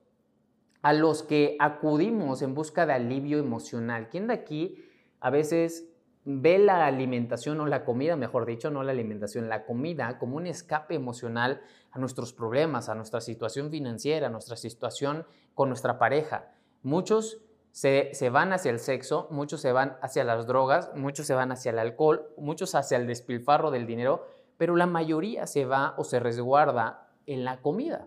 a 0.87 0.93
los 0.93 1.25
que 1.25 1.57
acudimos 1.59 2.43
en 2.43 2.55
busca 2.55 2.87
de 2.87 2.93
alivio 2.93 3.39
emocional. 3.39 4.09
¿Quién 4.09 4.29
de 4.29 4.35
aquí 4.35 4.85
a 5.19 5.31
veces 5.31 5.89
ve 6.25 6.61
la 6.61 6.87
alimentación 6.87 7.61
o 7.61 7.67
la 7.67 7.85
comida, 7.85 8.15
mejor 8.15 8.47
dicho, 8.47 8.71
no 8.71 8.85
la 8.85 8.93
alimentación, 8.93 9.49
la 9.49 9.65
comida 9.65 10.17
como 10.21 10.37
un 10.37 10.47
escape 10.47 10.95
emocional 10.95 11.61
a 11.91 11.99
nuestros 11.99 12.33
problemas, 12.33 12.89
a 12.89 12.95
nuestra 12.95 13.21
situación 13.21 13.69
financiera, 13.69 14.29
a 14.29 14.31
nuestra 14.31 14.55
situación 14.55 15.27
con 15.55 15.71
nuestra 15.71 15.99
pareja? 15.99 16.53
Muchos 16.85 17.43
se, 17.73 18.11
se, 18.13 18.31
van 18.31 18.53
hacia 18.53 18.71
el 18.71 18.79
sexo, 18.79 19.27
muchos 19.33 19.61
se 19.61 19.73
van 19.73 19.97
hacia 20.03 20.23
las 20.23 20.47
drogas, 20.47 20.93
muchos 20.95 21.27
se 21.27 21.35
van 21.35 21.51
hacia 21.51 21.73
el 21.73 21.81
alcohol, 21.81 22.33
muchos 22.39 22.77
hacia 22.77 22.97
el 22.97 23.09
despilfarro 23.09 23.73
del 23.73 23.89
dinero, 23.89 24.25
pero 24.57 24.77
la 24.77 24.87
mayoría 24.87 25.49
se 25.49 25.65
va 25.65 25.97
o 25.99 26.05
se 26.05 26.21
resguarda 26.21 27.09
en 27.27 27.45
la 27.45 27.61
comida. 27.61 28.07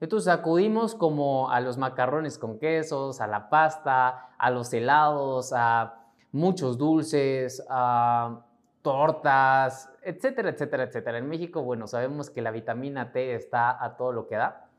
Entonces 0.00 0.28
acudimos 0.28 0.94
como 0.94 1.50
a 1.50 1.60
los 1.60 1.76
macarrones 1.76 2.38
con 2.38 2.58
quesos, 2.58 3.20
a 3.20 3.26
la 3.26 3.50
pasta, 3.50 4.30
a 4.38 4.50
los 4.50 4.72
helados, 4.72 5.52
a 5.54 6.06
muchos 6.32 6.78
dulces, 6.78 7.62
a 7.68 8.40
tortas, 8.82 9.90
etcétera, 10.02 10.50
etcétera, 10.50 10.84
etcétera. 10.84 11.18
En 11.18 11.28
México, 11.28 11.62
bueno, 11.62 11.86
sabemos 11.86 12.30
que 12.30 12.40
la 12.40 12.50
vitamina 12.50 13.12
T 13.12 13.34
está 13.34 13.82
a 13.84 13.96
todo 13.96 14.12
lo 14.12 14.26
que 14.26 14.36
da, 14.36 14.70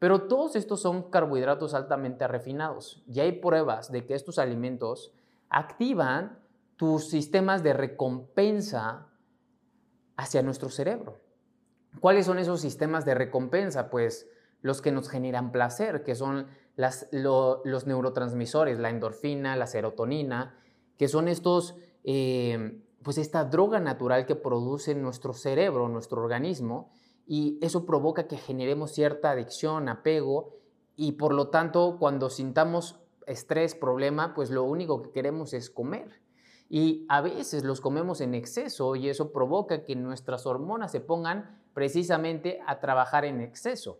pero 0.00 0.22
todos 0.22 0.56
estos 0.56 0.82
son 0.82 1.10
carbohidratos 1.10 1.72
altamente 1.72 2.26
refinados 2.26 3.02
y 3.06 3.20
hay 3.20 3.32
pruebas 3.32 3.92
de 3.92 4.04
que 4.04 4.14
estos 4.14 4.38
alimentos 4.38 5.12
activan 5.48 6.38
tus 6.76 7.08
sistemas 7.08 7.62
de 7.62 7.74
recompensa 7.74 9.06
hacia 10.16 10.42
nuestro 10.42 10.68
cerebro. 10.68 11.20
¿Cuáles 12.00 12.26
son 12.26 12.40
esos 12.40 12.60
sistemas 12.60 13.04
de 13.04 13.14
recompensa? 13.14 13.88
Pues 13.88 14.28
los 14.64 14.80
que 14.80 14.92
nos 14.92 15.10
generan 15.10 15.52
placer, 15.52 16.02
que 16.04 16.14
son 16.14 16.46
los 16.74 17.86
neurotransmisores, 17.86 18.78
la 18.78 18.88
endorfina, 18.88 19.56
la 19.56 19.66
serotonina, 19.66 20.56
que 20.96 21.06
son 21.06 21.28
estos, 21.28 21.76
eh, 22.02 22.80
pues 23.02 23.18
esta 23.18 23.44
droga 23.44 23.78
natural 23.78 24.24
que 24.24 24.36
produce 24.36 24.94
nuestro 24.94 25.34
cerebro, 25.34 25.90
nuestro 25.90 26.22
organismo, 26.22 26.90
y 27.26 27.58
eso 27.60 27.84
provoca 27.84 28.26
que 28.26 28.38
generemos 28.38 28.92
cierta 28.92 29.32
adicción, 29.32 29.90
apego, 29.90 30.56
y 30.96 31.12
por 31.12 31.34
lo 31.34 31.48
tanto 31.48 31.98
cuando 31.98 32.30
sintamos 32.30 32.98
estrés, 33.26 33.74
problema, 33.74 34.32
pues 34.32 34.48
lo 34.48 34.64
único 34.64 35.02
que 35.02 35.10
queremos 35.10 35.52
es 35.52 35.68
comer. 35.68 36.22
Y 36.70 37.04
a 37.10 37.20
veces 37.20 37.64
los 37.64 37.82
comemos 37.82 38.22
en 38.22 38.32
exceso 38.32 38.96
y 38.96 39.10
eso 39.10 39.30
provoca 39.30 39.84
que 39.84 39.94
nuestras 39.94 40.46
hormonas 40.46 40.90
se 40.90 41.00
pongan 41.00 41.62
precisamente 41.74 42.60
a 42.66 42.80
trabajar 42.80 43.26
en 43.26 43.42
exceso. 43.42 43.98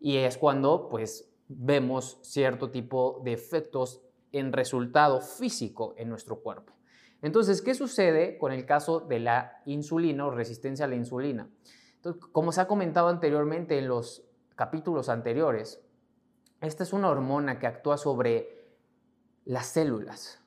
Y 0.00 0.16
es 0.18 0.36
cuando 0.38 0.88
pues 0.88 1.30
vemos 1.48 2.18
cierto 2.22 2.70
tipo 2.70 3.20
de 3.24 3.32
efectos 3.32 4.02
en 4.32 4.52
resultado 4.52 5.20
físico 5.20 5.94
en 5.96 6.08
nuestro 6.08 6.40
cuerpo. 6.40 6.74
Entonces, 7.22 7.62
¿qué 7.62 7.74
sucede 7.74 8.38
con 8.38 8.52
el 8.52 8.66
caso 8.66 9.00
de 9.00 9.20
la 9.20 9.62
insulina 9.64 10.26
o 10.26 10.30
resistencia 10.30 10.84
a 10.84 10.88
la 10.88 10.96
insulina? 10.96 11.48
como 12.30 12.52
se 12.52 12.60
ha 12.60 12.68
comentado 12.68 13.08
anteriormente 13.08 13.78
en 13.78 13.88
los 13.88 14.24
capítulos 14.54 15.08
anteriores, 15.08 15.82
esta 16.60 16.84
es 16.84 16.92
una 16.92 17.10
hormona 17.10 17.58
que 17.58 17.66
actúa 17.66 17.98
sobre 17.98 18.76
las 19.44 19.66
células. 19.66 20.40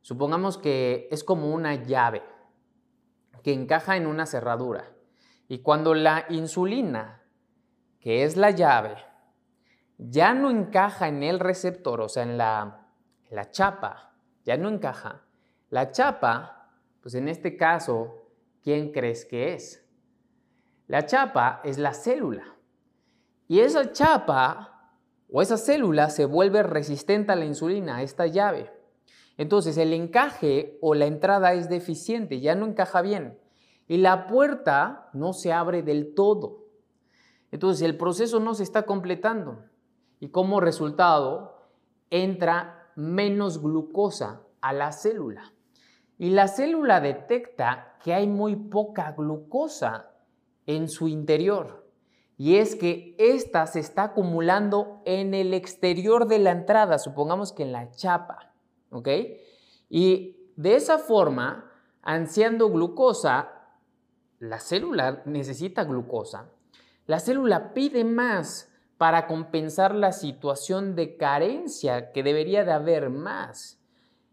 Supongamos 0.00 0.58
que 0.58 1.08
es 1.12 1.22
como 1.22 1.52
una 1.54 1.74
llave 1.76 2.22
que 3.42 3.52
encaja 3.52 3.96
en 3.96 4.06
una 4.06 4.26
cerradura. 4.26 4.92
Y 5.48 5.60
cuando 5.60 5.94
la 5.94 6.26
insulina 6.28 7.22
que 8.06 8.22
es 8.22 8.36
la 8.36 8.52
llave, 8.52 8.94
ya 9.98 10.32
no 10.32 10.48
encaja 10.48 11.08
en 11.08 11.24
el 11.24 11.40
receptor, 11.40 12.00
o 12.00 12.08
sea, 12.08 12.22
en 12.22 12.38
la, 12.38 12.86
la 13.30 13.50
chapa, 13.50 14.14
ya 14.44 14.56
no 14.56 14.68
encaja. 14.68 15.24
La 15.70 15.90
chapa, 15.90 16.70
pues 17.00 17.16
en 17.16 17.26
este 17.26 17.56
caso, 17.56 18.30
¿quién 18.62 18.92
crees 18.92 19.24
que 19.24 19.54
es? 19.54 19.84
La 20.86 21.04
chapa 21.06 21.60
es 21.64 21.78
la 21.78 21.94
célula. 21.94 22.44
Y 23.48 23.58
esa 23.58 23.90
chapa 23.90 24.92
o 25.28 25.42
esa 25.42 25.56
célula 25.56 26.08
se 26.08 26.26
vuelve 26.26 26.62
resistente 26.62 27.32
a 27.32 27.34
la 27.34 27.44
insulina, 27.44 27.96
a 27.96 28.02
esta 28.02 28.28
llave. 28.28 28.70
Entonces 29.36 29.76
el 29.78 29.92
encaje 29.92 30.78
o 30.80 30.94
la 30.94 31.06
entrada 31.06 31.54
es 31.54 31.68
deficiente, 31.68 32.38
ya 32.38 32.54
no 32.54 32.66
encaja 32.66 33.02
bien. 33.02 33.36
Y 33.88 33.96
la 33.96 34.28
puerta 34.28 35.10
no 35.12 35.32
se 35.32 35.52
abre 35.52 35.82
del 35.82 36.14
todo. 36.14 36.65
Entonces 37.50 37.82
el 37.82 37.96
proceso 37.96 38.40
no 38.40 38.54
se 38.54 38.62
está 38.62 38.82
completando 38.82 39.64
y 40.20 40.28
como 40.28 40.60
resultado 40.60 41.56
entra 42.10 42.90
menos 42.96 43.60
glucosa 43.60 44.42
a 44.60 44.72
la 44.72 44.92
célula. 44.92 45.52
Y 46.18 46.30
la 46.30 46.48
célula 46.48 47.00
detecta 47.00 47.98
que 48.02 48.14
hay 48.14 48.26
muy 48.26 48.56
poca 48.56 49.12
glucosa 49.12 50.10
en 50.64 50.88
su 50.88 51.08
interior. 51.08 51.86
Y 52.38 52.56
es 52.56 52.74
que 52.74 53.14
ésta 53.18 53.66
se 53.66 53.80
está 53.80 54.04
acumulando 54.04 55.02
en 55.04 55.34
el 55.34 55.54
exterior 55.54 56.26
de 56.26 56.38
la 56.38 56.50
entrada, 56.50 56.98
supongamos 56.98 57.52
que 57.52 57.62
en 57.62 57.72
la 57.72 57.90
chapa. 57.90 58.52
¿Ok? 58.90 59.08
Y 59.88 60.36
de 60.56 60.74
esa 60.74 60.98
forma, 60.98 61.70
ansiando 62.02 62.70
glucosa, 62.70 63.50
la 64.38 64.58
célula 64.60 65.22
necesita 65.24 65.84
glucosa 65.84 66.50
la 67.06 67.20
célula 67.20 67.72
pide 67.72 68.04
más 68.04 68.72
para 68.98 69.26
compensar 69.26 69.94
la 69.94 70.12
situación 70.12 70.94
de 70.94 71.16
carencia 71.16 72.12
que 72.12 72.22
debería 72.22 72.64
de 72.64 72.72
haber 72.72 73.10
más. 73.10 73.80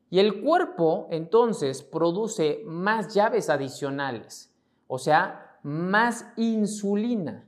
Y 0.10 0.20
el 0.20 0.42
cuerpo 0.42 1.08
entonces 1.12 1.84
produce 1.84 2.62
más 2.66 3.14
llaves 3.14 3.50
adicionales, 3.50 4.54
o 4.88 5.00
sea, 5.00 5.58
más 5.64 6.28
insulina. 6.38 7.48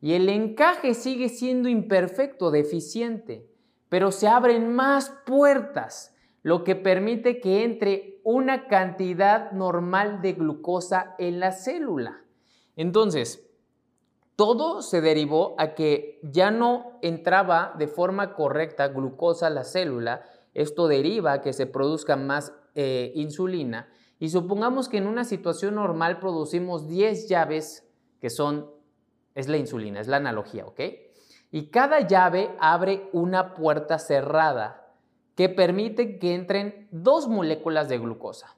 Y 0.00 0.12
el 0.12 0.28
encaje 0.28 0.94
sigue 0.94 1.28
siendo 1.28 1.68
imperfecto, 1.68 2.50
deficiente, 2.50 3.50
pero 3.88 4.12
se 4.12 4.28
abren 4.28 4.74
más 4.74 5.10
puertas, 5.26 6.14
lo 6.42 6.62
que 6.62 6.76
permite 6.76 7.40
que 7.40 7.64
entre 7.64 8.20
una 8.22 8.68
cantidad 8.68 9.50
normal 9.52 10.22
de 10.22 10.34
glucosa 10.34 11.14
en 11.18 11.40
la 11.40 11.50
célula. 11.52 12.22
Entonces, 12.76 13.47
todo 14.38 14.82
se 14.82 15.00
derivó 15.00 15.56
a 15.58 15.74
que 15.74 16.20
ya 16.22 16.52
no 16.52 16.92
entraba 17.02 17.74
de 17.76 17.88
forma 17.88 18.36
correcta 18.36 18.86
glucosa 18.86 19.48
a 19.48 19.50
la 19.50 19.64
célula, 19.64 20.22
esto 20.54 20.86
deriva 20.86 21.32
a 21.32 21.40
que 21.40 21.52
se 21.52 21.66
produzca 21.66 22.14
más 22.14 22.52
eh, 22.76 23.10
insulina 23.16 23.88
y 24.20 24.28
supongamos 24.28 24.88
que 24.88 24.98
en 24.98 25.08
una 25.08 25.24
situación 25.24 25.74
normal 25.74 26.20
producimos 26.20 26.86
10 26.86 27.28
llaves 27.28 27.84
que 28.20 28.30
son, 28.30 28.70
es 29.34 29.48
la 29.48 29.56
insulina, 29.56 29.98
es 29.98 30.06
la 30.06 30.18
analogía, 30.18 30.66
¿ok? 30.66 30.82
Y 31.50 31.70
cada 31.70 32.06
llave 32.06 32.54
abre 32.60 33.10
una 33.12 33.54
puerta 33.54 33.98
cerrada 33.98 34.94
que 35.34 35.48
permite 35.48 36.20
que 36.20 36.36
entren 36.36 36.86
dos 36.92 37.26
moléculas 37.26 37.88
de 37.88 37.98
glucosa. 37.98 38.56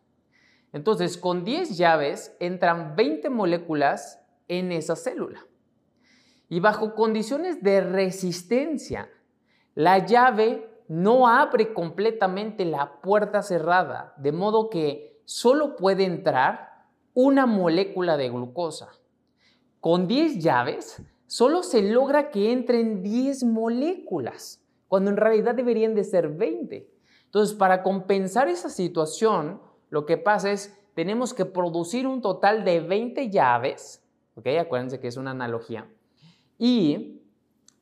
Entonces, 0.74 1.16
con 1.16 1.42
10 1.42 1.78
llaves 1.78 2.36
entran 2.38 2.96
20 2.96 3.30
moléculas 3.30 4.20
en 4.46 4.72
esa 4.72 4.94
célula 4.94 5.46
y 6.50 6.58
bajo 6.58 6.94
condiciones 6.94 7.62
de 7.62 7.80
resistencia. 7.80 9.08
La 9.74 10.04
llave 10.04 10.68
no 10.88 11.28
abre 11.28 11.72
completamente 11.72 12.64
la 12.64 13.00
puerta 13.00 13.40
cerrada, 13.40 14.12
de 14.16 14.32
modo 14.32 14.68
que 14.68 15.22
solo 15.24 15.76
puede 15.76 16.04
entrar 16.04 16.88
una 17.14 17.46
molécula 17.46 18.16
de 18.16 18.28
glucosa. 18.28 18.88
Con 19.78 20.08
10 20.08 20.40
llaves, 20.42 21.00
solo 21.28 21.62
se 21.62 21.82
logra 21.82 22.30
que 22.30 22.52
entren 22.52 23.04
10 23.04 23.44
moléculas, 23.44 24.60
cuando 24.88 25.10
en 25.10 25.16
realidad 25.16 25.54
deberían 25.54 25.94
de 25.94 26.02
ser 26.02 26.30
20. 26.30 26.90
Entonces, 27.26 27.56
para 27.56 27.84
compensar 27.84 28.48
esa 28.48 28.70
situación, 28.70 29.62
lo 29.88 30.04
que 30.04 30.16
pasa 30.16 30.50
es, 30.50 30.76
tenemos 30.94 31.32
que 31.32 31.44
producir 31.44 32.08
un 32.08 32.20
total 32.20 32.64
de 32.64 32.80
20 32.80 33.30
llaves, 33.30 34.04
¿ok? 34.34 34.48
Acuérdense 34.60 34.98
que 34.98 35.06
es 35.06 35.16
una 35.16 35.30
analogía 35.30 35.86
y 36.60 37.22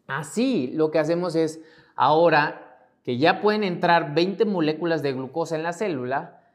así 0.06 0.70
lo 0.72 0.90
que 0.90 1.00
hacemos 1.00 1.34
es, 1.34 1.60
ahora 1.96 2.86
que 3.02 3.18
ya 3.18 3.40
pueden 3.40 3.64
entrar 3.64 4.14
20 4.14 4.44
moléculas 4.44 5.02
de 5.02 5.12
glucosa 5.12 5.56
en 5.56 5.64
la 5.64 5.72
célula, 5.72 6.52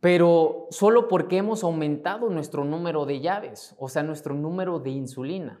pero 0.00 0.66
solo 0.70 1.06
porque 1.06 1.36
hemos 1.36 1.62
aumentado 1.62 2.30
nuestro 2.30 2.64
número 2.64 3.06
de 3.06 3.20
llaves, 3.20 3.74
o 3.78 3.88
sea, 3.88 4.02
nuestro 4.02 4.34
número 4.34 4.78
de 4.78 4.90
insulina. 4.90 5.60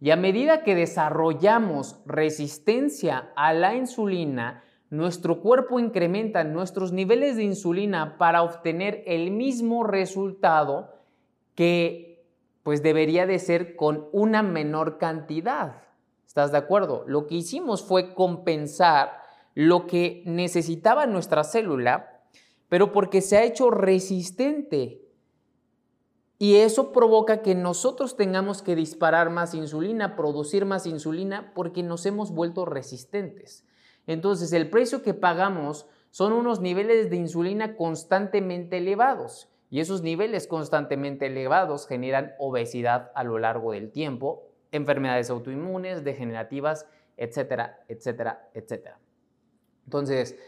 Y 0.00 0.10
a 0.10 0.16
medida 0.16 0.64
que 0.64 0.74
desarrollamos 0.74 2.00
resistencia 2.06 3.32
a 3.36 3.52
la 3.52 3.74
insulina, 3.74 4.64
nuestro 4.90 5.40
cuerpo 5.40 5.78
incrementa 5.78 6.44
nuestros 6.44 6.92
niveles 6.92 7.36
de 7.36 7.44
insulina 7.44 8.18
para 8.18 8.42
obtener 8.42 9.02
el 9.06 9.30
mismo 9.30 9.84
resultado 9.84 10.94
que 11.54 12.13
pues 12.64 12.82
debería 12.82 13.26
de 13.26 13.38
ser 13.38 13.76
con 13.76 14.08
una 14.10 14.42
menor 14.42 14.98
cantidad. 14.98 15.82
¿Estás 16.26 16.50
de 16.50 16.58
acuerdo? 16.58 17.04
Lo 17.06 17.28
que 17.28 17.36
hicimos 17.36 17.84
fue 17.84 18.14
compensar 18.14 19.22
lo 19.54 19.86
que 19.86 20.24
necesitaba 20.26 21.06
nuestra 21.06 21.44
célula, 21.44 22.22
pero 22.68 22.90
porque 22.90 23.20
se 23.20 23.36
ha 23.36 23.44
hecho 23.44 23.70
resistente. 23.70 25.02
Y 26.38 26.56
eso 26.56 26.90
provoca 26.90 27.42
que 27.42 27.54
nosotros 27.54 28.16
tengamos 28.16 28.62
que 28.62 28.74
disparar 28.74 29.30
más 29.30 29.54
insulina, 29.54 30.16
producir 30.16 30.64
más 30.64 30.86
insulina, 30.86 31.52
porque 31.54 31.82
nos 31.82 32.04
hemos 32.06 32.32
vuelto 32.32 32.64
resistentes. 32.64 33.64
Entonces, 34.06 34.52
el 34.52 34.70
precio 34.70 35.02
que 35.02 35.14
pagamos 35.14 35.86
son 36.10 36.32
unos 36.32 36.60
niveles 36.60 37.10
de 37.10 37.16
insulina 37.16 37.76
constantemente 37.76 38.78
elevados. 38.78 39.48
Y 39.74 39.80
esos 39.80 40.02
niveles 40.02 40.46
constantemente 40.46 41.26
elevados 41.26 41.88
generan 41.88 42.34
obesidad 42.38 43.10
a 43.16 43.24
lo 43.24 43.40
largo 43.40 43.72
del 43.72 43.90
tiempo, 43.90 44.46
enfermedades 44.70 45.30
autoinmunes, 45.30 46.04
degenerativas, 46.04 46.86
etcétera, 47.16 47.80
etcétera, 47.88 48.48
etcétera. 48.54 49.00
Entonces, 49.84 50.38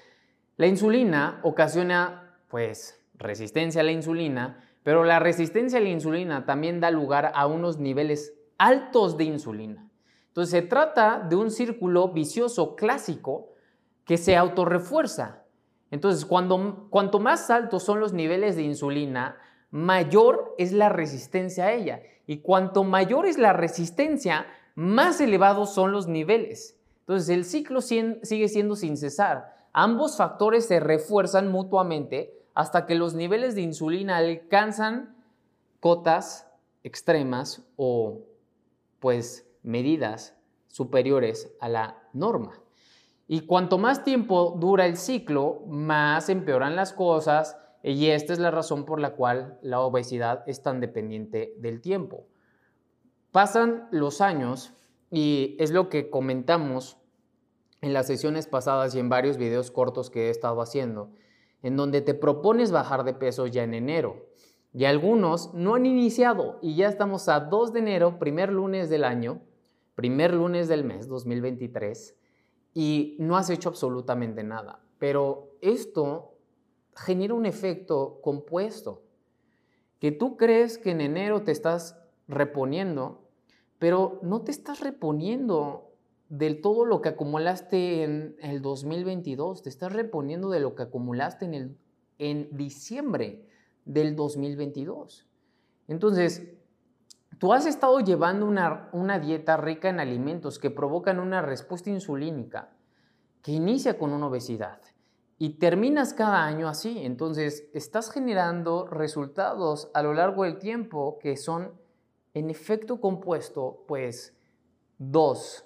la 0.57 0.69
insulina 0.69 1.41
ocasiona 1.43 2.39
pues 2.47 3.05
resistencia 3.15 3.81
a 3.81 3.85
la 3.85 3.91
insulina, 3.91 4.65
pero 4.85 5.03
la 5.03 5.19
resistencia 5.19 5.81
a 5.81 5.83
la 5.83 5.89
insulina 5.89 6.47
también 6.47 6.79
da 6.79 6.93
lugar 6.93 7.33
a 7.35 7.49
unos 7.49 7.81
niveles 7.81 8.33
altos 8.59 9.17
de 9.17 9.25
insulina. 9.25 9.91
Entonces 10.29 10.53
se 10.53 10.63
trata 10.63 11.19
de 11.19 11.35
un 11.35 11.51
círculo 11.51 12.13
vicioso 12.13 12.77
clásico 12.77 13.55
que 14.05 14.19
se 14.19 14.37
autorrefuerza. 14.37 15.46
Entonces, 15.91 16.25
cuando, 16.25 16.89
cuanto 16.91 17.19
más 17.21 17.51
altos 17.51 17.83
son 17.83 18.01
los 18.01 18.13
niveles 18.13 18.57
de 18.57 18.63
insulina, 18.63 19.37
mayor 19.71 20.55
es 20.59 20.73
la 20.73 20.89
resistencia 20.89 21.67
a 21.67 21.73
ella. 21.73 22.03
Y 22.27 22.39
cuanto 22.39 22.85
mayor 22.85 23.27
es 23.27 23.39
la 23.39 23.53
resistencia, 23.53 24.47
más 24.75 25.21
elevados 25.21 25.73
son 25.75 25.93
los 25.93 26.09
niveles. 26.09 26.79
Entonces, 27.01 27.29
el 27.29 27.45
ciclo 27.45 27.81
sigue 27.81 28.49
siendo 28.49 28.75
sin 28.75 28.97
cesar. 28.97 29.55
Ambos 29.73 30.17
factores 30.17 30.67
se 30.67 30.81
refuerzan 30.81 31.53
mutuamente 31.53 32.33
hasta 32.55 32.87
que 32.87 32.95
los 32.95 33.15
niveles 33.15 33.55
de 33.55 33.61
insulina 33.61 34.17
alcanzan 34.17 35.15
cotas 35.81 36.49
extremas 36.83 37.63
o 37.77 38.23
pues 38.99 39.47
medidas 39.63 40.35
superiores 40.69 41.53
a 41.61 41.69
la 41.69 42.03
norma. 42.13 42.61
Y 43.29 43.41
cuanto 43.41 43.79
más 43.79 44.05
tiempo 44.05 44.57
dura 44.59 44.87
el 44.87 44.97
ciclo, 44.97 45.63
más 45.67 46.29
empeoran 46.29 46.77
las 46.77 46.93
cosas 46.93 47.57
y 47.83 48.07
esta 48.07 48.33
es 48.33 48.39
la 48.39 48.51
razón 48.51 48.85
por 48.85 49.01
la 49.01 49.15
cual 49.15 49.59
la 49.63 49.81
obesidad 49.81 50.45
es 50.47 50.63
tan 50.63 50.81
dependiente 50.81 51.55
del 51.59 51.81
tiempo. 51.81 52.27
Pasan 53.33 53.89
los 53.91 54.21
años 54.21 54.73
y 55.11 55.57
es 55.59 55.71
lo 55.71 55.89
que 55.89 56.11
comentamos 56.11 56.99
en 57.81 57.93
las 57.93 58.07
sesiones 58.07 58.47
pasadas 58.47 58.95
y 58.95 58.99
en 58.99 59.09
varios 59.09 59.37
videos 59.37 59.71
cortos 59.71 60.11
que 60.11 60.27
he 60.27 60.31
estado 60.31 60.61
haciendo, 60.61 61.11
en 61.63 61.77
donde 61.77 62.01
te 62.01 62.15
propones 62.15 62.71
bajar 62.71 63.05
de 63.05 63.15
peso 63.15 63.47
ya 63.47 63.63
en 63.63 63.75
enero. 63.75 64.27
Y 64.73 64.85
algunos 64.85 65.55
no 65.55 65.75
han 65.75 65.87
iniciado 65.87 66.59
y 66.63 66.77
ya 66.77 66.89
estamos 66.89 67.29
a 67.29 67.41
2 67.41 67.73
de 67.73 67.79
enero, 67.81 68.19
primer 68.19 68.53
lunes 68.53 68.91
del 68.91 69.05
año, 69.05 69.41
primer 69.95 70.35
lunes 70.35 70.69
del 70.69 70.85
mes 70.85 71.09
2023, 71.09 72.17
y 72.77 73.17
no 73.19 73.37
has 73.37 73.51
hecho 73.51 73.71
absolutamente 73.71 74.45
nada. 74.45 74.79
Pero 74.99 75.49
esto 75.63 76.35
genera 76.95 77.35
un 77.35 77.47
efecto 77.47 78.21
compuesto, 78.23 79.03
que 79.99 80.13
tú 80.13 80.37
crees 80.37 80.79
que 80.79 80.91
en 80.91 81.01
enero 81.01 81.43
te 81.43 81.53
estás 81.53 81.97
reponiendo 82.29 83.27
pero 83.79 84.21
no 84.23 84.43
te 84.43 84.51
estás 84.51 84.81
reponiendo 84.81 85.93
del 86.29 86.61
todo 86.61 86.85
lo 86.85 87.03
que 87.03 87.11
acumulaste 87.11 88.03
en 88.03 88.37
el 88.41 88.63
2022, 88.63 89.63
te 89.63 89.69
estás 89.69 89.93
reponiendo 89.93 90.51
de 90.51 90.61
lo 90.61 90.75
que 90.75 90.85
acumulaste 90.85 91.45
en, 91.45 91.55
el, 91.55 91.77
en 92.19 92.49
diciembre 92.57 93.47
del 93.85 94.17
2022. 94.17 95.27
Entonces, 95.89 96.49
tú 97.39 97.53
has 97.53 97.67
estado 97.67 98.01
llevando 98.01 98.47
una, 98.47 98.89
una 98.93 99.19
dieta 99.19 99.57
rica 99.57 99.89
en 99.89 100.01
alimentos 100.01 100.59
que 100.59 100.71
provocan 100.71 101.19
una 101.19 101.43
respuesta 101.43 101.91
insulínica 101.91 102.71
que 103.43 103.53
inicia 103.53 103.99
con 103.99 104.13
una 104.13 104.27
obesidad 104.27 104.81
y 105.39 105.59
terminas 105.59 106.15
cada 106.15 106.45
año 106.45 106.69
así. 106.69 106.99
Entonces, 107.05 107.69
estás 107.75 108.11
generando 108.11 108.87
resultados 108.87 109.91
a 109.95 110.03
lo 110.03 110.15
largo 110.15 110.45
del 110.45 110.59
tiempo 110.59 111.19
que 111.21 111.37
son 111.37 111.73
en 112.35 112.51
efecto 112.51 113.01
compuesto, 113.01 113.85
pues 113.87 114.37
2, 114.99 115.65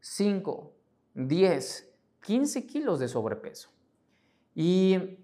5, 0.00 0.72
10, 1.14 1.92
15 2.22 2.66
kilos 2.66 2.98
de 2.98 3.08
sobrepeso. 3.08 3.70
Y 4.54 5.18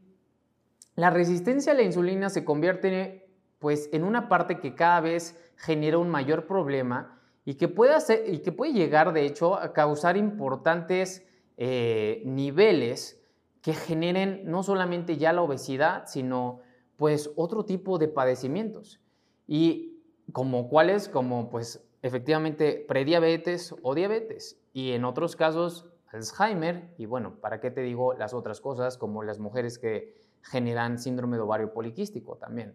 la 0.97 1.11
resistencia 1.11 1.73
a 1.73 1.77
la 1.77 1.83
insulina 1.83 2.29
se 2.29 2.45
convierte 2.45 3.20
pues 3.61 3.89
en 3.93 4.03
una 4.03 4.29
parte 4.29 4.59
que 4.59 4.75
cada 4.75 5.01
vez 5.01 5.39
genera 5.57 5.99
un 5.99 6.09
mayor 6.09 6.47
problema 6.47 7.21
y 7.45 7.55
que 7.55 7.69
puede, 7.69 7.95
hacer, 7.95 8.25
y 8.27 8.41
que 8.41 8.51
puede 8.51 8.73
llegar 8.73 9.13
de 9.13 9.25
hecho 9.25 9.55
a 9.55 9.73
causar 9.73 10.17
importantes 10.17 11.25
eh, 11.57 12.23
niveles 12.25 13.23
que 13.61 13.75
generen 13.75 14.43
no 14.47 14.63
solamente 14.63 15.19
ya 15.19 15.33
la 15.33 15.43
obesidad, 15.43 16.05
sino 16.07 16.61
pues 16.97 17.31
otro 17.37 17.65
tipo 17.65 17.99
de 17.99 18.09
padecimientos. 18.09 19.01
Y 19.47 20.03
como 20.33 20.69
cuáles, 20.69 21.09
como 21.09 21.51
pues 21.51 21.87
efectivamente 22.03 22.85
prediabetes 22.89 23.75
o 23.83 23.95
diabetes 23.95 24.59
y 24.73 24.93
en 24.93 25.05
otros 25.05 25.37
casos 25.37 25.87
Alzheimer 26.13 26.95
y 26.97 27.07
bueno, 27.07 27.37
¿para 27.41 27.61
qué 27.61 27.71
te 27.71 27.83
digo 27.83 28.15
las 28.15 28.33
otras 28.33 28.61
cosas 28.61 28.97
como 28.97 29.23
las 29.23 29.39
mujeres 29.39 29.79
que 29.79 30.19
generan 30.43 30.99
síndrome 30.99 31.37
de 31.37 31.43
ovario 31.43 31.73
poliquístico 31.75 32.37
también? 32.37 32.75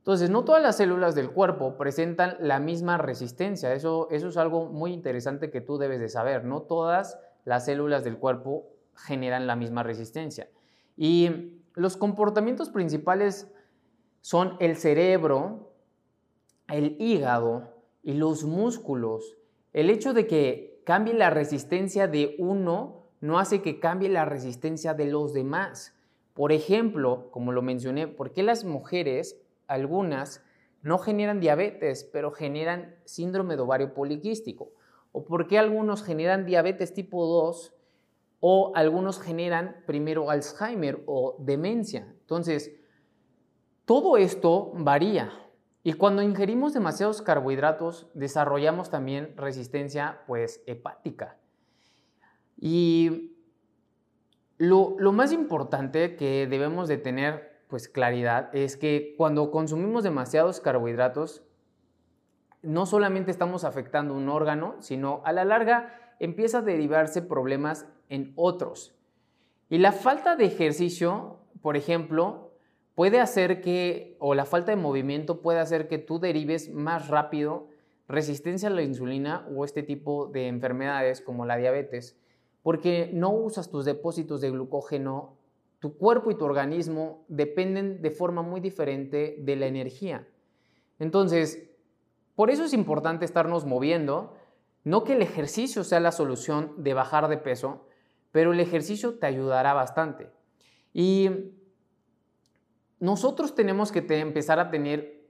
Entonces, 0.00 0.30
no 0.30 0.44
todas 0.44 0.62
las 0.62 0.78
células 0.78 1.14
del 1.14 1.30
cuerpo 1.30 1.76
presentan 1.76 2.36
la 2.40 2.58
misma 2.58 2.96
resistencia. 2.96 3.72
Eso, 3.74 4.08
eso 4.10 4.28
es 4.28 4.36
algo 4.38 4.66
muy 4.66 4.92
interesante 4.92 5.50
que 5.50 5.60
tú 5.60 5.76
debes 5.76 6.00
de 6.00 6.08
saber. 6.08 6.44
No 6.44 6.62
todas 6.62 7.18
las 7.44 7.66
células 7.66 8.02
del 8.02 8.16
cuerpo 8.16 8.66
generan 8.94 9.46
la 9.46 9.56
misma 9.56 9.82
resistencia. 9.82 10.48
Y 10.96 11.60
los 11.74 11.96
comportamientos 11.96 12.70
principales 12.70 13.50
son 14.20 14.56
el 14.58 14.76
cerebro, 14.76 15.72
el 16.68 16.96
hígado 16.98 17.74
y 18.02 18.14
los 18.14 18.44
músculos. 18.44 19.36
El 19.72 19.90
hecho 19.90 20.12
de 20.14 20.26
que 20.26 20.82
cambie 20.84 21.14
la 21.14 21.30
resistencia 21.30 22.08
de 22.08 22.36
uno 22.38 23.06
no 23.20 23.38
hace 23.38 23.62
que 23.62 23.80
cambie 23.80 24.08
la 24.08 24.24
resistencia 24.24 24.94
de 24.94 25.06
los 25.06 25.32
demás. 25.32 25.94
Por 26.34 26.52
ejemplo, 26.52 27.30
como 27.30 27.52
lo 27.52 27.62
mencioné, 27.62 28.08
¿por 28.08 28.32
qué 28.32 28.42
las 28.42 28.64
mujeres, 28.64 29.39
algunas, 29.70 30.42
no 30.82 30.98
generan 30.98 31.40
diabetes, 31.40 32.04
pero 32.12 32.30
generan 32.30 32.96
síndrome 33.04 33.56
de 33.56 33.62
ovario 33.62 33.94
poliquístico? 33.94 34.72
¿O 35.12 35.24
por 35.24 35.46
qué 35.46 35.58
algunos 35.58 36.02
generan 36.02 36.44
diabetes 36.46 36.94
tipo 36.94 37.26
2 37.26 37.74
o 38.40 38.72
algunos 38.74 39.20
generan 39.20 39.82
primero 39.86 40.30
Alzheimer 40.30 41.02
o 41.06 41.36
demencia? 41.38 42.06
Entonces, 42.20 42.72
todo 43.84 44.16
esto 44.16 44.72
varía. 44.74 45.32
Y 45.82 45.94
cuando 45.94 46.22
ingerimos 46.22 46.74
demasiados 46.74 47.22
carbohidratos, 47.22 48.08
desarrollamos 48.14 48.90
también 48.90 49.34
resistencia 49.36 50.20
pues 50.26 50.62
hepática. 50.66 51.38
Y 52.56 53.36
lo, 54.58 55.12
más 55.12 55.32
importante 55.32 56.16
que 56.16 56.46
debemos 56.46 56.86
de 56.86 56.98
tener 56.98 57.49
pues 57.70 57.88
claridad 57.88 58.54
es 58.54 58.76
que 58.76 59.14
cuando 59.16 59.50
consumimos 59.50 60.04
demasiados 60.04 60.60
carbohidratos, 60.60 61.42
no 62.62 62.84
solamente 62.84 63.30
estamos 63.30 63.64
afectando 63.64 64.14
un 64.14 64.28
órgano, 64.28 64.74
sino 64.80 65.22
a 65.24 65.32
la 65.32 65.44
larga 65.44 66.14
empieza 66.18 66.58
a 66.58 66.62
derivarse 66.62 67.22
problemas 67.22 67.86
en 68.10 68.32
otros. 68.36 68.94
Y 69.70 69.78
la 69.78 69.92
falta 69.92 70.36
de 70.36 70.44
ejercicio, 70.44 71.38
por 71.62 71.76
ejemplo, 71.76 72.52
puede 72.94 73.20
hacer 73.20 73.62
que, 73.62 74.16
o 74.18 74.34
la 74.34 74.44
falta 74.44 74.72
de 74.72 74.76
movimiento 74.76 75.40
puede 75.40 75.60
hacer 75.60 75.88
que 75.88 75.98
tú 75.98 76.18
derives 76.18 76.70
más 76.70 77.08
rápido 77.08 77.68
resistencia 78.08 78.68
a 78.68 78.72
la 78.72 78.82
insulina 78.82 79.46
o 79.54 79.64
este 79.64 79.82
tipo 79.82 80.26
de 80.26 80.48
enfermedades 80.48 81.20
como 81.20 81.46
la 81.46 81.56
diabetes, 81.56 82.18
porque 82.62 83.10
no 83.14 83.30
usas 83.30 83.70
tus 83.70 83.84
depósitos 83.84 84.40
de 84.40 84.50
glucógeno, 84.50 85.36
tu 85.80 85.96
cuerpo 85.96 86.30
y 86.30 86.36
tu 86.36 86.44
organismo 86.44 87.24
dependen 87.28 88.02
de 88.02 88.10
forma 88.10 88.42
muy 88.42 88.60
diferente 88.60 89.36
de 89.40 89.56
la 89.56 89.66
energía. 89.66 90.28
Entonces, 90.98 91.70
por 92.36 92.50
eso 92.50 92.64
es 92.64 92.72
importante 92.74 93.24
estarnos 93.24 93.64
moviendo, 93.64 94.36
no 94.84 95.04
que 95.04 95.14
el 95.14 95.22
ejercicio 95.22 95.82
sea 95.82 96.00
la 96.00 96.12
solución 96.12 96.74
de 96.78 96.94
bajar 96.94 97.28
de 97.28 97.38
peso, 97.38 97.86
pero 98.30 98.52
el 98.52 98.60
ejercicio 98.60 99.18
te 99.18 99.26
ayudará 99.26 99.72
bastante. 99.72 100.30
Y 100.92 101.30
nosotros 102.98 103.54
tenemos 103.54 103.90
que 103.90 104.04
empezar 104.20 104.60
a 104.60 104.70
tener 104.70 105.20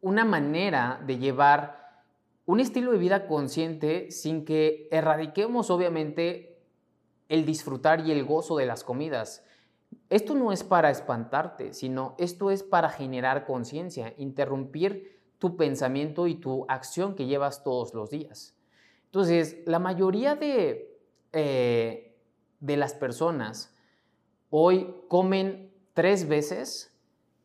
una 0.00 0.24
manera 0.24 1.00
de 1.06 1.18
llevar 1.18 2.04
un 2.46 2.58
estilo 2.58 2.90
de 2.90 2.98
vida 2.98 3.26
consciente 3.26 4.10
sin 4.10 4.44
que 4.44 4.88
erradiquemos 4.90 5.70
obviamente 5.70 6.58
el 7.28 7.46
disfrutar 7.46 8.00
y 8.00 8.10
el 8.10 8.24
gozo 8.24 8.56
de 8.56 8.66
las 8.66 8.82
comidas. 8.82 9.44
Esto 10.08 10.34
no 10.34 10.52
es 10.52 10.64
para 10.64 10.90
espantarte, 10.90 11.72
sino 11.72 12.14
esto 12.18 12.50
es 12.50 12.62
para 12.62 12.90
generar 12.90 13.46
conciencia, 13.46 14.12
interrumpir 14.18 15.20
tu 15.38 15.56
pensamiento 15.56 16.26
y 16.26 16.34
tu 16.34 16.66
acción 16.68 17.14
que 17.14 17.26
llevas 17.26 17.62
todos 17.62 17.94
los 17.94 18.10
días. 18.10 18.56
Entonces, 19.06 19.58
la 19.66 19.78
mayoría 19.78 20.36
de, 20.36 21.00
eh, 21.32 22.16
de 22.60 22.76
las 22.76 22.94
personas 22.94 23.74
hoy 24.50 24.94
comen 25.08 25.72
tres 25.94 26.28
veces 26.28 26.96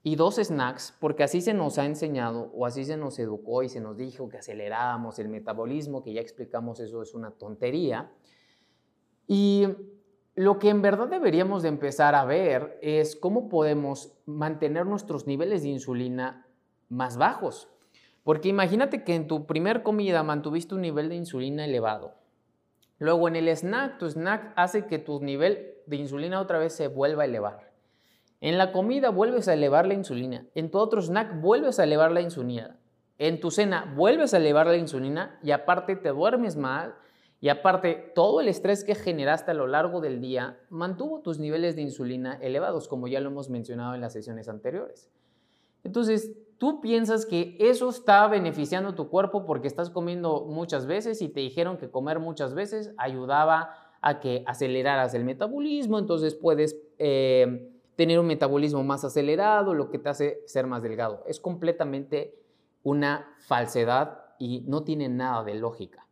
y 0.03 0.15
dos 0.15 0.35
snacks 0.35 0.95
porque 0.99 1.23
así 1.23 1.41
se 1.41 1.53
nos 1.53 1.79
ha 1.79 1.85
enseñado 1.85 2.51
o 2.53 2.65
así 2.65 2.85
se 2.85 2.97
nos 2.97 3.17
educó 3.17 3.63
y 3.63 3.69
se 3.69 3.79
nos 3.79 3.97
dijo 3.97 4.29
que 4.29 4.37
acelerábamos 4.37 5.17
el 5.17 5.29
metabolismo, 5.29 6.03
que 6.03 6.13
ya 6.13 6.21
explicamos 6.21 6.79
eso 6.79 7.01
es 7.01 7.13
una 7.13 7.31
tontería. 7.31 8.11
Y 9.27 9.67
lo 10.35 10.59
que 10.59 10.69
en 10.69 10.81
verdad 10.81 11.07
deberíamos 11.07 11.63
de 11.63 11.69
empezar 11.69 12.13
a 12.13 12.25
ver 12.25 12.77
es 12.81 13.15
cómo 13.15 13.47
podemos 13.47 14.11
mantener 14.25 14.85
nuestros 14.85 15.27
niveles 15.27 15.63
de 15.63 15.69
insulina 15.69 16.45
más 16.89 17.17
bajos. 17.17 17.69
Porque 18.23 18.49
imagínate 18.49 19.03
que 19.03 19.15
en 19.15 19.27
tu 19.27 19.45
primer 19.45 19.81
comida 19.81 20.23
mantuviste 20.23 20.75
un 20.75 20.81
nivel 20.81 21.09
de 21.09 21.15
insulina 21.15 21.63
elevado. 21.63 22.15
Luego 22.97 23.27
en 23.27 23.37
el 23.37 23.47
snack, 23.47 23.97
tu 23.97 24.09
snack 24.09 24.51
hace 24.55 24.87
que 24.87 24.99
tu 24.99 25.21
nivel 25.21 25.75
de 25.85 25.97
insulina 25.97 26.41
otra 26.41 26.59
vez 26.59 26.73
se 26.73 26.87
vuelva 26.87 27.23
a 27.23 27.25
elevar. 27.25 27.71
En 28.41 28.57
la 28.57 28.71
comida 28.71 29.09
vuelves 29.09 29.47
a 29.47 29.53
elevar 29.53 29.87
la 29.87 29.93
insulina. 29.93 30.45
En 30.53 30.69
tu 30.69 30.79
otro 30.79 31.01
snack 31.01 31.39
vuelves 31.39 31.79
a 31.79 31.85
elevar 31.85 32.11
la 32.11 32.21
insulina. 32.21 32.77
En 33.17 33.39
tu 33.39 33.51
cena 33.51 33.93
vuelves 33.95 34.33
a 34.33 34.37
elevar 34.37 34.67
la 34.67 34.75
insulina 34.75 35.39
y 35.41 35.51
aparte 35.51 35.95
te 35.95 36.09
duermes 36.09 36.57
mal 36.57 36.95
y 37.45 37.49
aparte, 37.49 38.11
todo 38.15 38.41
el 38.41 38.47
estrés 38.47 38.83
que 38.83 38.95
generaste 38.95 39.51
a 39.51 39.53
lo 39.53 39.67
largo 39.67 40.01
del 40.01 40.19
día 40.19 40.57
mantuvo 40.71 41.21
tus 41.21 41.37
niveles 41.37 41.75
de 41.75 41.83
insulina 41.83 42.39
elevados, 42.41 42.87
como 42.87 43.07
ya 43.07 43.19
lo 43.19 43.29
hemos 43.29 43.51
mencionado 43.51 43.93
en 43.93 44.01
las 44.01 44.13
sesiones 44.13 44.49
anteriores. 44.49 45.11
Entonces, 45.83 46.35
tú 46.57 46.81
piensas 46.81 47.27
que 47.27 47.55
eso 47.59 47.87
está 47.91 48.27
beneficiando 48.27 48.95
tu 48.95 49.09
cuerpo 49.09 49.45
porque 49.45 49.67
estás 49.67 49.91
comiendo 49.91 50.47
muchas 50.49 50.87
veces 50.87 51.21
y 51.21 51.29
te 51.29 51.41
dijeron 51.41 51.77
que 51.77 51.91
comer 51.91 52.17
muchas 52.17 52.55
veces 52.55 52.95
ayudaba 52.97 53.69
a 54.01 54.19
que 54.19 54.43
aceleraras 54.47 55.13
el 55.13 55.23
metabolismo, 55.23 55.99
entonces 55.99 56.33
puedes 56.33 56.75
eh, 56.97 57.71
tener 57.95 58.17
un 58.17 58.25
metabolismo 58.25 58.83
más 58.83 59.03
acelerado, 59.03 59.75
lo 59.75 59.91
que 59.91 59.99
te 59.99 60.09
hace 60.09 60.41
ser 60.47 60.65
más 60.65 60.81
delgado. 60.81 61.23
Es 61.27 61.39
completamente 61.39 62.39
una 62.81 63.35
falsedad 63.37 64.33
y 64.39 64.61
no 64.61 64.83
tiene 64.83 65.09
nada 65.09 65.43
de 65.43 65.53
lógica. 65.53 66.07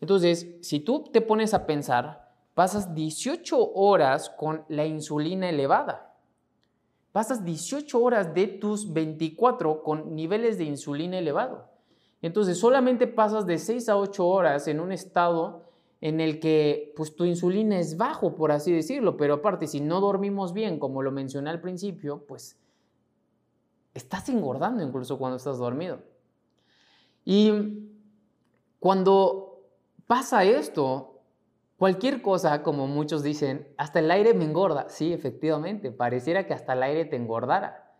Entonces, 0.00 0.48
si 0.62 0.80
tú 0.80 1.04
te 1.12 1.20
pones 1.20 1.52
a 1.52 1.66
pensar, 1.66 2.32
pasas 2.54 2.94
18 2.94 3.72
horas 3.74 4.30
con 4.30 4.64
la 4.68 4.86
insulina 4.86 5.48
elevada. 5.48 6.16
Pasas 7.12 7.44
18 7.44 8.00
horas 8.00 8.34
de 8.34 8.46
tus 8.46 8.92
24 8.92 9.82
con 9.82 10.14
niveles 10.14 10.58
de 10.58 10.64
insulina 10.64 11.18
elevado. 11.18 11.68
Entonces, 12.22 12.58
solamente 12.58 13.06
pasas 13.06 13.46
de 13.46 13.58
6 13.58 13.88
a 13.88 13.96
8 13.98 14.26
horas 14.26 14.68
en 14.68 14.80
un 14.80 14.92
estado 14.92 15.64
en 16.00 16.20
el 16.20 16.40
que 16.40 16.94
pues 16.96 17.14
tu 17.14 17.24
insulina 17.24 17.78
es 17.78 17.98
bajo, 17.98 18.34
por 18.34 18.52
así 18.52 18.72
decirlo, 18.72 19.18
pero 19.18 19.34
aparte 19.34 19.66
si 19.66 19.80
no 19.80 20.00
dormimos 20.00 20.54
bien, 20.54 20.78
como 20.78 21.02
lo 21.02 21.12
mencioné 21.12 21.50
al 21.50 21.60
principio, 21.60 22.24
pues 22.26 22.56
estás 23.92 24.28
engordando 24.30 24.82
incluso 24.82 25.18
cuando 25.18 25.36
estás 25.36 25.58
dormido. 25.58 25.98
Y 27.24 27.52
cuando 28.78 29.49
pasa 30.10 30.42
esto, 30.42 31.20
cualquier 31.76 32.20
cosa, 32.20 32.64
como 32.64 32.88
muchos 32.88 33.22
dicen, 33.22 33.72
hasta 33.76 34.00
el 34.00 34.10
aire 34.10 34.34
me 34.34 34.44
engorda. 34.44 34.88
Sí, 34.88 35.12
efectivamente, 35.12 35.92
pareciera 35.92 36.48
que 36.48 36.52
hasta 36.52 36.72
el 36.72 36.82
aire 36.82 37.04
te 37.04 37.14
engordara. 37.14 37.94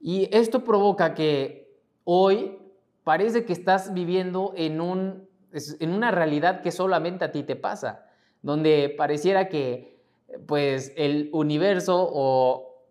Y 0.00 0.34
esto 0.34 0.64
provoca 0.64 1.12
que 1.12 1.82
hoy 2.04 2.58
parece 3.04 3.44
que 3.44 3.52
estás 3.52 3.92
viviendo 3.92 4.54
en, 4.56 4.80
un, 4.80 5.28
en 5.52 5.90
una 5.90 6.10
realidad 6.12 6.62
que 6.62 6.72
solamente 6.72 7.26
a 7.26 7.30
ti 7.30 7.42
te 7.42 7.56
pasa, 7.56 8.06
donde 8.40 8.94
pareciera 8.96 9.50
que 9.50 10.00
pues 10.46 10.94
el 10.96 11.28
universo 11.34 12.08
o 12.10 12.86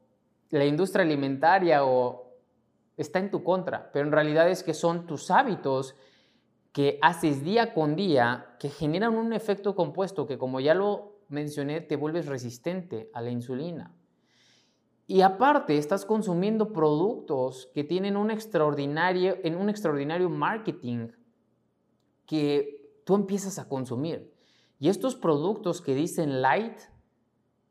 la 0.51 0.65
industria 0.65 1.03
alimentaria 1.03 1.83
o 1.83 2.35
está 2.97 3.17
en 3.17 3.31
tu 3.31 3.43
contra, 3.43 3.91
pero 3.91 4.05
en 4.05 4.11
realidad 4.11 4.47
es 4.47 4.61
que 4.61 4.75
son 4.75 5.07
tus 5.07 5.31
hábitos 5.31 5.95
que 6.71 6.99
haces 7.01 7.43
día 7.43 7.73
con 7.73 7.95
día 7.95 8.55
que 8.59 8.69
generan 8.69 9.15
un 9.15 9.33
efecto 9.33 9.75
compuesto 9.75 10.27
que, 10.27 10.37
como 10.37 10.59
ya 10.59 10.73
lo 10.73 11.17
mencioné, 11.29 11.81
te 11.81 11.95
vuelves 11.95 12.27
resistente 12.27 13.09
a 13.13 13.21
la 13.21 13.31
insulina. 13.31 13.93
Y 15.07 15.21
aparte, 15.21 15.77
estás 15.77 16.05
consumiendo 16.05 16.73
productos 16.73 17.71
que 17.73 17.83
tienen 17.83 18.17
un 18.17 18.29
extraordinario, 18.29 19.37
en 19.43 19.55
un 19.55 19.69
extraordinario 19.69 20.29
marketing 20.29 21.07
que 22.25 23.01
tú 23.05 23.15
empiezas 23.15 23.57
a 23.57 23.69
consumir. 23.69 24.33
Y 24.79 24.89
estos 24.89 25.15
productos 25.15 25.81
que 25.81 25.95
dicen 25.95 26.41
light, 26.41 26.77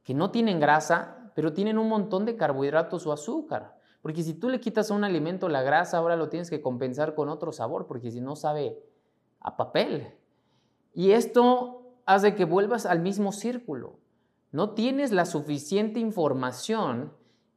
que 0.03 0.15
no 0.15 0.31
tienen 0.31 0.59
grasa, 0.59 1.31
pero 1.35 1.53
tienen 1.53 1.79
un 1.79 1.89
montón 1.89 2.25
de 2.25 2.37
carbohidratos 2.37 3.07
o 3.07 3.13
azúcar. 3.13 3.76
Porque 4.07 4.23
si 4.23 4.35
tú 4.35 4.49
le 4.51 4.61
quitas 4.61 4.89
a 4.89 4.95
un 4.95 5.03
alimento 5.03 5.49
la 5.49 5.63
grasa, 5.63 5.99
ahora 5.99 6.15
lo 6.15 6.29
tienes 6.29 6.49
que 6.49 6.63
compensar 6.63 7.17
con 7.17 7.29
otro 7.29 7.51
sabor, 7.51 7.89
porque 7.89 8.13
si 8.13 8.21
no 8.21 8.37
sabe 8.37 8.79
a 9.41 9.57
papel. 9.57 10.15
Y 10.95 11.11
esto 11.11 11.97
hace 12.05 12.37
que 12.37 12.45
vuelvas 12.45 12.87
al 12.87 13.01
mismo 13.01 13.33
círculo. 13.33 13.99
No 14.53 14.75
tienes 14.75 15.11
la 15.11 15.27
suficiente 15.27 15.99
información 15.99 17.15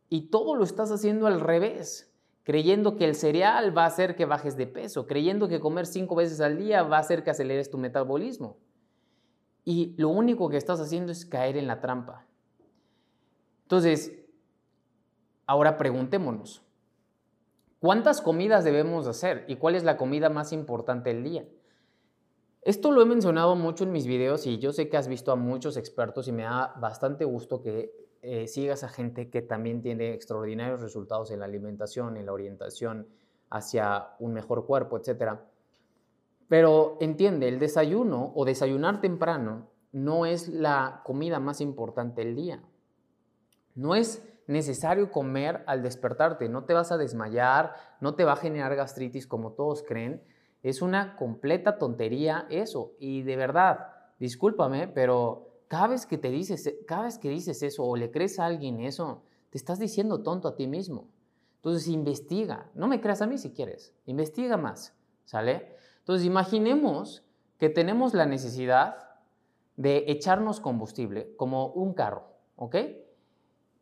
y 0.10 0.32
todo 0.32 0.56
lo 0.56 0.64
estás 0.64 0.92
haciendo 0.92 1.28
al 1.28 1.40
revés, 1.40 2.12
creyendo 2.42 2.96
que 2.96 3.06
el 3.06 3.14
cereal 3.14 3.78
va 3.78 3.84
a 3.84 3.90
hacer 3.90 4.16
que 4.16 4.26
bajes 4.26 4.58
de 4.58 4.66
peso, 4.66 5.06
creyendo 5.06 5.50
que 5.50 5.60
comer 5.60 5.86
cinco 5.86 6.16
veces 6.16 6.42
al 6.42 6.58
día 6.58 6.82
va 6.82 6.98
a 6.98 7.02
hacer 7.02 7.24
que 7.24 7.30
aceleres 7.30 7.70
tu 7.70 7.78
metabolismo. 7.78 8.58
Y 9.66 9.94
lo 10.00 10.10
único 10.10 10.50
que 10.50 10.58
estás 10.58 10.80
haciendo 10.80 11.12
es 11.12 11.28
caer 11.28 11.58
en 11.58 11.68
la 11.68 11.80
trampa. 11.80 12.26
Entonces, 13.66 14.19
ahora 15.50 15.80
preguntémonos, 15.80 16.62
¿cuántas 17.80 18.22
comidas 18.22 18.64
debemos 18.64 19.08
hacer 19.08 19.46
y 19.48 19.56
cuál 19.56 19.74
es 19.74 19.84
la 19.84 19.98
comida 19.98 20.30
más 20.30 20.54
importante 20.54 21.12
del 21.12 21.24
día? 21.24 21.50
Esto 22.62 22.92
lo 22.92 23.02
he 23.02 23.06
mencionado 23.06 23.56
mucho 23.56 23.84
en 23.84 23.92
mis 23.92 24.06
videos 24.06 24.46
y 24.46 24.60
yo 24.60 24.72
sé 24.74 24.90
que 24.90 24.98
has 24.98 25.08
visto 25.08 25.32
a 25.32 25.36
muchos 25.36 25.76
expertos 25.76 26.28
y 26.28 26.32
me 26.32 26.44
da 26.44 26.76
bastante 26.80 27.26
gusto 27.26 27.64
que 27.64 27.92
eh, 28.22 28.48
sigas 28.48 28.84
a 28.84 28.90
gente 28.90 29.32
que 29.32 29.42
también 29.42 29.82
tiene 29.82 30.14
extraordinarios 30.14 30.82
resultados 30.82 31.32
en 31.32 31.40
la 31.40 31.46
alimentación, 31.46 32.18
en 32.18 32.28
la 32.28 32.34
orientación 32.34 33.08
hacia 33.50 34.10
un 34.20 34.34
mejor 34.34 34.68
cuerpo, 34.68 35.00
etc. 35.00 35.40
Pero 36.48 36.98
entiende, 37.00 37.48
el 37.48 37.58
desayuno 37.58 38.34
o 38.36 38.46
desayunar 38.46 39.02
temprano 39.02 39.72
no 39.94 40.28
es 40.28 40.48
la 40.48 41.02
comida 41.04 41.40
más 41.40 41.60
importante 41.60 42.24
del 42.24 42.36
día. 42.36 42.62
No 43.74 43.96
es 43.96 44.24
necesario 44.50 45.12
comer 45.12 45.64
al 45.68 45.82
despertarte, 45.82 46.50
no 46.50 46.66
te 46.66 46.74
vas 46.74 46.92
a 46.92 46.98
desmayar, 46.98 47.76
no 48.02 48.16
te 48.16 48.26
va 48.26 48.34
a 48.34 48.38
generar 48.38 48.76
gastritis 48.76 49.28
como 49.28 49.54
todos 49.54 49.84
creen 49.84 50.22
es 50.64 50.82
una 50.82 51.16
completa 51.16 51.78
tontería 51.78 52.46
eso. 52.50 52.94
Y 53.00 53.22
de 53.24 53.36
verdad, 53.36 53.94
discúlpame, 54.20 54.88
pero 54.88 55.64
cada 55.68 55.88
vez 55.88 56.06
que 56.06 56.18
te 56.18 56.30
dices, 56.30 56.76
cada 56.88 57.04
vez 57.04 57.18
que 57.18 57.30
dices 57.30 57.64
eso 57.64 57.84
o 57.84 57.96
le 57.96 58.12
crees 58.12 58.40
a 58.40 58.46
alguien 58.46 58.82
eso, 58.82 59.24
te 59.50 59.58
estás 59.58 59.80
diciendo 59.80 60.22
tonto 60.22 60.48
a 60.48 60.56
ti 60.56 60.68
mismo. 60.68 61.08
Entonces 61.58 61.88
investiga. 61.88 62.70
No 62.74 62.88
me 62.88 63.02
creas 63.02 63.22
a 63.22 63.28
mí 63.28 63.38
si 63.38 63.52
quieres. 63.52 63.94
Investiga 64.06 64.58
más. 64.58 64.96
¿Sale? 65.26 65.76
Entonces 66.00 66.26
imaginemos 66.26 67.24
que 67.58 67.70
tenemos 67.70 68.14
la 68.14 68.26
necesidad 68.26 68.98
de 69.76 70.06
echarnos 70.08 70.60
combustible 70.60 71.36
como 71.36 71.68
un 71.68 71.94
carro. 71.94 72.24
¿Ok? 72.56 72.76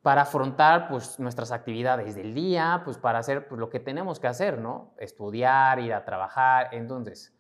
Para 0.08 0.22
afrontar 0.22 0.88
pues, 0.88 1.20
nuestras 1.20 1.52
actividades 1.52 2.16
del 2.16 2.34
día, 2.34 2.82
pues 2.86 2.98
para 2.98 3.20
hacer 3.20 3.46
pues, 3.50 3.60
lo 3.60 3.70
que 3.70 3.82
tenemos 3.82 4.22
que 4.22 4.28
hacer, 4.28 4.58
¿no? 4.58 4.94
Estudiar, 5.00 5.80
ir 5.80 5.94
a 5.94 6.06
trabajar. 6.06 6.70
Entonces, 6.72 7.36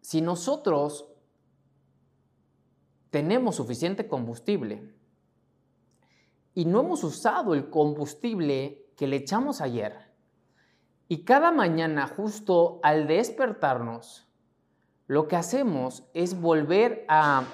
si 0.00 0.20
nosotros 0.20 1.08
tenemos 3.10 3.54
suficiente 3.54 4.08
combustible 4.08 4.96
y 6.54 6.64
no 6.64 6.80
hemos 6.80 7.04
usado 7.04 7.54
el 7.54 7.70
combustible 7.70 8.90
que 8.96 9.06
le 9.06 9.14
echamos 9.14 9.60
ayer, 9.60 10.12
y 11.06 11.22
cada 11.22 11.52
mañana 11.52 12.08
justo 12.08 12.80
al 12.82 13.06
despertarnos, 13.06 14.26
lo 15.06 15.28
que 15.28 15.36
hacemos 15.36 16.02
es 16.14 16.40
volver 16.40 17.04
a 17.06 17.44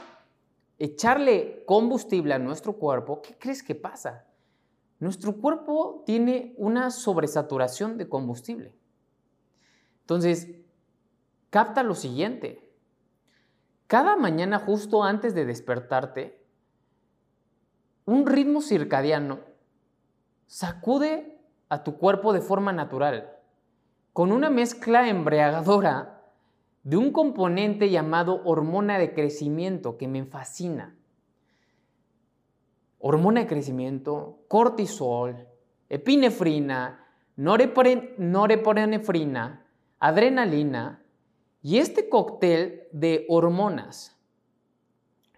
echarle 0.85 1.63
combustible 1.65 2.35
a 2.35 2.41
nuestro 2.41 2.73
cuerpo, 2.73 3.23
¿qué 3.23 3.39
crees 3.39 3.63
que 3.63 3.77
pasa? 3.77 4.27
Nuestro 4.99 5.37
cuerpo 5.37 6.03
tiene 6.05 6.55
una 6.57 6.91
sobresaturación 6.91 7.99
de 7.99 8.09
combustible. 8.09 8.75
Entonces, 10.01 10.49
capta 11.51 11.85
lo 11.85 11.95
siguiente. 11.95 12.69
Cada 13.87 14.17
mañana 14.17 14.59
justo 14.59 15.05
antes 15.05 15.37
de 15.37 15.45
despertarte, 15.45 16.45
un 18.05 18.27
ritmo 18.27 18.61
circadiano 18.61 19.39
sacude 20.49 21.41
a 21.69 21.85
tu 21.85 21.97
cuerpo 21.97 22.33
de 22.33 22.41
forma 22.41 22.73
natural, 22.73 23.37
con 24.13 24.33
una 24.33 24.51
mezcla 24.51 25.09
embriagadora 25.09 26.22
de 26.83 26.97
un 26.97 27.13
componente 27.13 27.91
llamado 27.91 28.43
hormona 28.45 28.99
de 28.99 29.15
crecimiento 29.15 29.97
que 29.97 30.09
me 30.09 30.25
fascina. 30.25 30.97
Hormona 32.99 33.41
de 33.41 33.47
crecimiento, 33.47 34.41
cortisol, 34.49 35.47
epinefrina, 35.89 37.07
norepinefrina, 37.37 39.65
adrenalina 39.99 41.03
y 41.63 41.79
este 41.79 42.09
cóctel 42.09 42.89
de 42.93 43.25
hormonas 43.29 44.17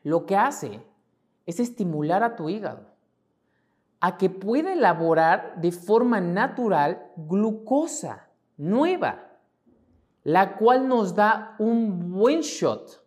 lo 0.05 0.27
que 0.27 0.37
hace 0.37 0.83
es 1.47 1.59
estimular 1.59 2.23
a 2.23 2.37
tu 2.37 2.49
hígado 2.49 2.87
a 4.01 4.19
que 4.19 4.31
pueda 4.31 4.73
elaborar 4.73 5.61
de 5.61 5.73
forma 5.73 6.21
natural 6.21 7.11
glucosa 7.17 8.29
nueva 8.57 9.24
la 10.25 10.57
cual 10.57 10.89
nos 10.89 11.15
da 11.15 11.55
un 11.59 12.11
buen 12.11 12.41
shot 12.41 13.05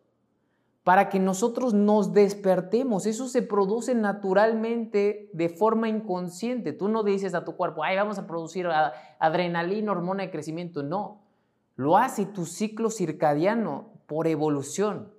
para 0.83 1.09
que 1.09 1.19
nosotros 1.19 1.73
nos 1.73 2.13
despertemos. 2.13 3.05
Eso 3.05 3.27
se 3.27 3.41
produce 3.41 3.93
naturalmente 3.93 5.29
de 5.33 5.49
forma 5.49 5.89
inconsciente. 5.89 6.71
Tú 6.71 6.87
no 6.87 7.03
dices 7.03 7.33
a 7.33 7.43
tu 7.43 7.57
cuerpo, 7.57 7.83
ay, 7.83 7.97
vamos 7.97 8.17
a 8.17 8.25
producir 8.25 8.69
adrenalina, 9.19 9.91
hormona 9.91 10.23
de 10.23 10.31
crecimiento. 10.31 10.83
No, 10.83 11.23
lo 11.75 11.97
hace 11.97 12.25
tu 12.25 12.45
ciclo 12.45 12.89
circadiano 12.89 13.89
por 14.05 14.27
evolución. 14.27 15.11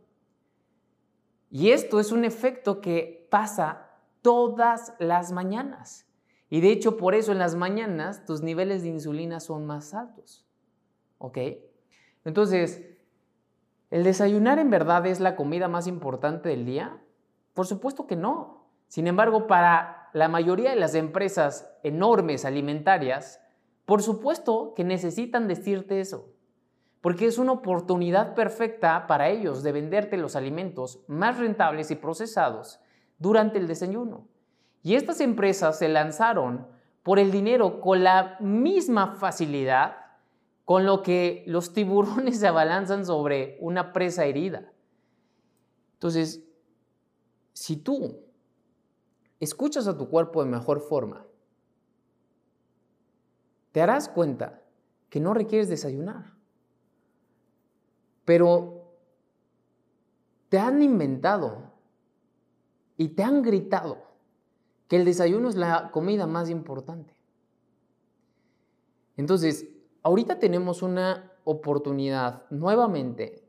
Y 1.51 1.73
esto 1.73 2.01
es 2.01 2.13
un 2.13 2.25
efecto 2.25 2.81
que 2.81 3.27
pasa 3.31 3.91
todas 4.23 4.95
las 4.99 5.33
mañanas. 5.33 6.07
Y 6.49 6.63
de 6.63 6.71
hecho, 6.71 6.97
por 6.97 7.15
eso 7.15 7.33
en 7.33 7.39
las 7.39 7.57
mañanas 7.57 8.25
tus 8.25 8.41
niveles 8.41 8.83
de 8.83 8.89
insulina 8.89 9.39
son 9.39 9.67
más 9.67 9.93
altos. 9.93 10.47
¿Ok? 11.19 11.39
Entonces, 12.25 12.85
¿el 13.91 14.05
desayunar 14.05 14.59
en 14.59 14.71
verdad 14.71 15.07
es 15.07 15.21
la 15.21 15.37
comida 15.37 15.69
más 15.69 15.87
importante 15.87 16.49
del 16.49 16.65
día? 16.65 17.01
Por 17.55 17.67
supuesto 17.67 18.07
que 18.07 18.17
no. 18.17 18.67
Sin 18.89 19.07
embargo, 19.07 19.47
para 19.47 20.09
la 20.13 20.29
mayoría 20.29 20.71
de 20.71 20.77
las 20.77 20.95
empresas 20.95 21.71
enormes 21.83 22.45
alimentarias, 22.45 23.41
por 23.85 24.03
supuesto 24.03 24.75
que 24.75 24.85
necesitan 24.85 25.49
decirte 25.49 26.01
eso, 26.01 26.29
porque 27.01 27.27
es 27.27 27.39
una 27.39 27.53
oportunidad 27.53 28.35
perfecta 28.35 29.07
para 29.07 29.29
ellos 29.29 29.63
de 29.63 29.73
venderte 29.73 30.17
los 30.17 30.37
alimentos 30.37 31.01
más 31.07 31.39
rentables 31.39 31.91
y 31.91 31.97
procesados 31.97 32.81
durante 33.19 33.59
el 33.59 33.67
desayuno. 33.67 34.27
Y 34.83 34.95
estas 34.95 35.21
empresas 35.21 35.79
se 35.79 35.89
lanzaron 35.89 36.67
por 37.03 37.19
el 37.19 37.31
dinero 37.31 37.81
con 37.81 38.05
la 38.05 38.37
misma 38.41 39.15
facilidad 39.17 39.97
con 40.69 40.85
lo 40.85 41.03
que 41.03 41.45
los 41.47 41.73
tiburones 41.73 42.41
se 42.41 42.47
abalanzan 42.47 43.07
sobre 43.07 43.57
una 43.59 43.95
presa 43.95 44.27
herida. 44.27 44.71
Entonces, 45.95 46.45
si 47.55 47.79
tú 47.79 48.21
escuchas 49.41 49.87
a 49.87 49.97
tu 49.97 50.11
cuerpo 50.11 50.45
de 50.45 50.51
mejor 50.51 50.83
forma, 50.83 51.25
te 53.73 53.81
darás 53.81 54.11
cuenta 54.11 54.63
que 55.09 55.21
no 55.21 55.33
requieres 55.33 55.71
desayunar. 55.71 56.35
Pero 58.27 58.93
te 60.51 60.59
han 60.59 60.83
inventado 60.83 61.73
y 62.99 63.09
te 63.09 63.23
han 63.23 63.41
gritado 63.41 64.03
que 64.87 64.97
el 64.97 65.07
desayuno 65.07 65.49
es 65.49 65.57
la 65.57 65.91
comida 65.93 66.27
más 66.27 66.51
importante. 66.51 67.17
Entonces, 69.17 69.67
ahorita 70.03 70.39
tenemos 70.39 70.83
una 70.83 71.33
oportunidad 71.45 72.45
nuevamente 72.51 73.45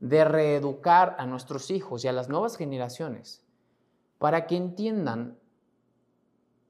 de 0.00 0.24
reeducar 0.24 1.16
a 1.18 1.26
nuestros 1.26 1.70
hijos 1.70 2.04
y 2.04 2.08
a 2.08 2.12
las 2.12 2.28
nuevas 2.28 2.56
generaciones 2.56 3.44
para 4.18 4.46
que 4.46 4.56
entiendan 4.56 5.38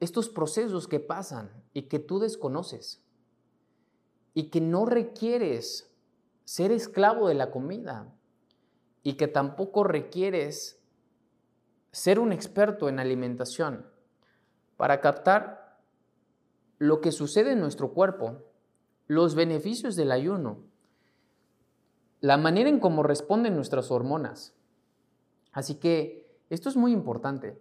estos 0.01 0.29
procesos 0.29 0.89
que 0.89 1.01
pasan 1.01 1.51
y 1.73 1.83
que 1.83 1.99
tú 1.99 2.19
desconoces 2.19 3.03
y 4.35 4.51
que 4.51 4.61
no 4.61 4.87
requieres 4.87 5.91
ser 6.45 6.73
esclavo 6.73 7.29
de 7.29 7.35
la 7.35 7.51
comida 7.51 8.13
y 9.03 9.15
que 9.15 9.29
tampoco 9.29 9.85
requieres 9.85 10.81
ser 11.93 12.19
un 12.19 12.33
experto 12.33 12.89
en 12.89 12.99
alimentación 12.99 13.87
para 14.77 15.01
captar 15.01 15.81
lo 16.79 17.01
que 17.01 17.13
sucede 17.13 17.53
en 17.53 17.61
nuestro 17.61 17.93
cuerpo 17.93 18.43
los 19.07 19.35
beneficios 19.35 19.97
del 19.97 20.13
ayuno, 20.13 20.59
la 22.21 22.37
manera 22.37 22.69
en 22.69 22.81
cómo 22.81 23.03
responden 23.03 23.55
nuestras 23.55 23.91
hormonas. 23.91 24.55
Así 25.53 25.75
que 25.77 26.39
esto 26.49 26.69
es 26.69 26.77
muy 26.77 26.93
importante 26.93 27.61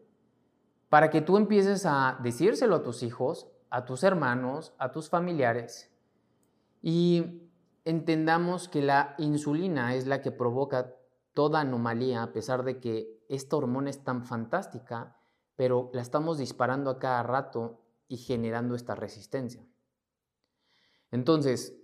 para 0.89 1.10
que 1.10 1.21
tú 1.21 1.38
empieces 1.38 1.86
a 1.86 2.19
decírselo 2.21 2.75
a 2.77 2.84
tus 2.84 3.03
hijos, 3.03 3.49
a 3.69 3.86
tus 3.86 4.03
hermanos, 4.03 4.73
a 4.77 4.91
tus 4.91 5.10
familiares 5.10 5.93
y 6.82 7.49
entendamos 7.86 8.67
que 8.67 8.82
la 8.82 9.15
insulina 9.17 9.95
es 9.95 10.06
la 10.06 10.21
que 10.21 10.32
provoca 10.32 10.95
toda 11.34 11.62
anomalía 11.62 12.21
a 12.21 12.34
pesar 12.34 12.63
de 12.63 12.79
que 12.79 13.23
esta 13.29 13.56
hormona 13.56 13.89
es 13.89 14.03
tan 14.03 14.23
fantástica, 14.23 15.17
pero 15.56 15.89
la 15.93 16.01
estamos 16.01 16.38
disparando 16.38 16.91
a 16.91 16.99
cada 16.99 17.23
rato 17.23 17.82
y 18.08 18.17
generando 18.17 18.75
esta 18.75 18.95
resistencia. 18.95 19.65
Entonces, 21.13 21.80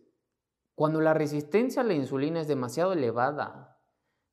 cuando 0.73 1.01
la 1.01 1.13
resistencia 1.13 1.83
a 1.83 1.85
la 1.85 1.93
insulina 1.93 2.41
es 2.41 2.47
demasiado 2.47 2.93
elevada, 2.93 3.79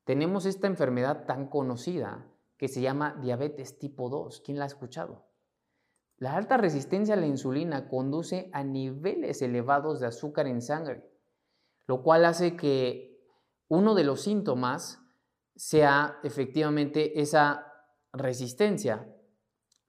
tenemos 0.04 0.46
esta 0.46 0.68
enfermedad 0.68 1.26
tan 1.26 1.48
conocida 1.48 2.32
que 2.56 2.68
se 2.68 2.80
llama 2.80 3.14
diabetes 3.20 3.78
tipo 3.78 4.08
2. 4.08 4.40
¿Quién 4.40 4.58
la 4.58 4.64
ha 4.64 4.68
escuchado? 4.68 5.26
La 6.16 6.34
alta 6.34 6.56
resistencia 6.56 7.12
a 7.12 7.18
la 7.18 7.26
insulina 7.26 7.90
conduce 7.90 8.48
a 8.54 8.64
niveles 8.64 9.42
elevados 9.42 10.00
de 10.00 10.06
azúcar 10.06 10.46
en 10.46 10.62
sangre, 10.62 11.06
lo 11.86 12.02
cual 12.02 12.24
hace 12.24 12.56
que 12.56 13.20
uno 13.68 13.94
de 13.94 14.04
los 14.04 14.22
síntomas 14.22 15.02
sea 15.56 16.20
efectivamente 16.22 17.20
esa 17.20 17.70
resistencia 18.14 19.14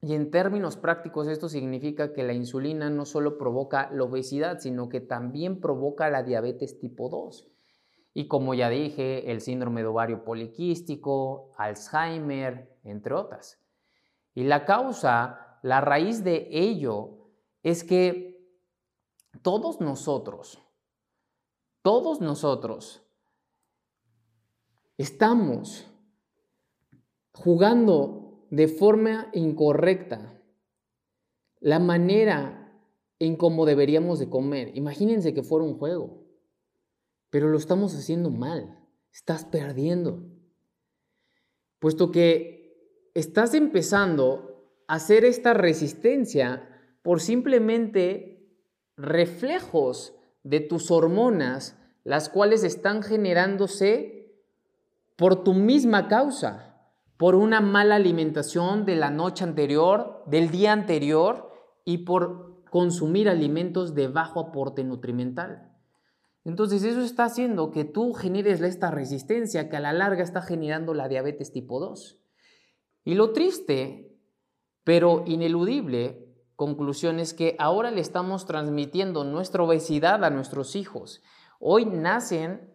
y 0.07 0.13
en 0.13 0.31
términos 0.31 0.77
prácticos 0.77 1.27
esto 1.27 1.49
significa 1.49 2.13
que 2.13 2.23
la 2.23 2.31
insulina 2.31 2.89
no 2.89 3.03
solo 3.03 3.37
provoca 3.37 3.89
la 3.91 4.05
obesidad, 4.05 4.59
sino 4.59 4.87
que 4.87 5.01
también 5.01 5.59
provoca 5.59 6.09
la 6.09 6.23
diabetes 6.23 6.79
tipo 6.79 7.09
2. 7.09 7.45
Y 8.13 8.29
como 8.29 8.53
ya 8.53 8.69
dije, 8.69 9.29
el 9.29 9.41
síndrome 9.41 9.81
de 9.81 9.87
ovario 9.87 10.23
poliquístico, 10.23 11.51
Alzheimer, 11.57 12.79
entre 12.85 13.15
otras. 13.15 13.61
Y 14.33 14.45
la 14.45 14.63
causa, 14.63 15.59
la 15.61 15.81
raíz 15.81 16.23
de 16.23 16.47
ello, 16.51 17.27
es 17.61 17.83
que 17.83 18.49
todos 19.41 19.81
nosotros, 19.81 20.57
todos 21.81 22.21
nosotros 22.21 23.03
estamos 24.97 25.85
jugando 27.33 28.26
de 28.49 28.67
forma 28.67 29.29
incorrecta 29.33 30.41
la 31.59 31.79
manera 31.79 32.71
en 33.19 33.35
cómo 33.35 33.65
deberíamos 33.65 34.19
de 34.19 34.29
comer. 34.29 34.71
Imagínense 34.75 35.33
que 35.33 35.43
fuera 35.43 35.65
un 35.65 35.77
juego, 35.77 36.23
pero 37.29 37.49
lo 37.49 37.57
estamos 37.57 37.95
haciendo 37.95 38.29
mal, 38.29 38.79
estás 39.11 39.45
perdiendo. 39.45 40.23
Puesto 41.79 42.11
que 42.11 43.09
estás 43.13 43.53
empezando 43.53 44.71
a 44.87 44.95
hacer 44.95 45.25
esta 45.25 45.53
resistencia 45.53 46.69
por 47.01 47.21
simplemente 47.21 48.47
reflejos 48.95 50.13
de 50.43 50.59
tus 50.59 50.91
hormonas, 50.91 51.75
las 52.03 52.29
cuales 52.29 52.63
están 52.63 53.03
generándose 53.03 54.17
por 55.15 55.43
tu 55.43 55.53
misma 55.53 56.07
causa 56.07 56.66
por 57.17 57.35
una 57.35 57.61
mala 57.61 57.95
alimentación 57.95 58.85
de 58.85 58.95
la 58.95 59.09
noche 59.09 59.43
anterior, 59.43 60.23
del 60.27 60.51
día 60.51 60.71
anterior 60.71 61.51
y 61.83 61.99
por 61.99 62.63
consumir 62.69 63.27
alimentos 63.27 63.95
de 63.95 64.07
bajo 64.07 64.39
aporte 64.39 64.83
nutrimental. 64.83 65.73
Entonces 66.45 66.83
eso 66.83 67.01
está 67.01 67.25
haciendo 67.25 67.71
que 67.71 67.83
tú 67.83 68.13
generes 68.13 68.61
esta 68.61 68.91
resistencia 68.91 69.69
que 69.69 69.77
a 69.77 69.81
la 69.81 69.93
larga 69.93 70.23
está 70.23 70.41
generando 70.41 70.93
la 70.93 71.09
diabetes 71.09 71.51
tipo 71.51 71.79
2. 71.79 72.19
Y 73.03 73.15
lo 73.15 73.33
triste, 73.33 74.15
pero 74.83 75.23
ineludible, 75.25 76.25
conclusión 76.55 77.19
es 77.19 77.33
que 77.33 77.55
ahora 77.59 77.91
le 77.91 78.01
estamos 78.01 78.45
transmitiendo 78.45 79.23
nuestra 79.23 79.63
obesidad 79.63 80.23
a 80.23 80.29
nuestros 80.29 80.75
hijos. 80.75 81.21
Hoy 81.59 81.85
nacen 81.85 82.73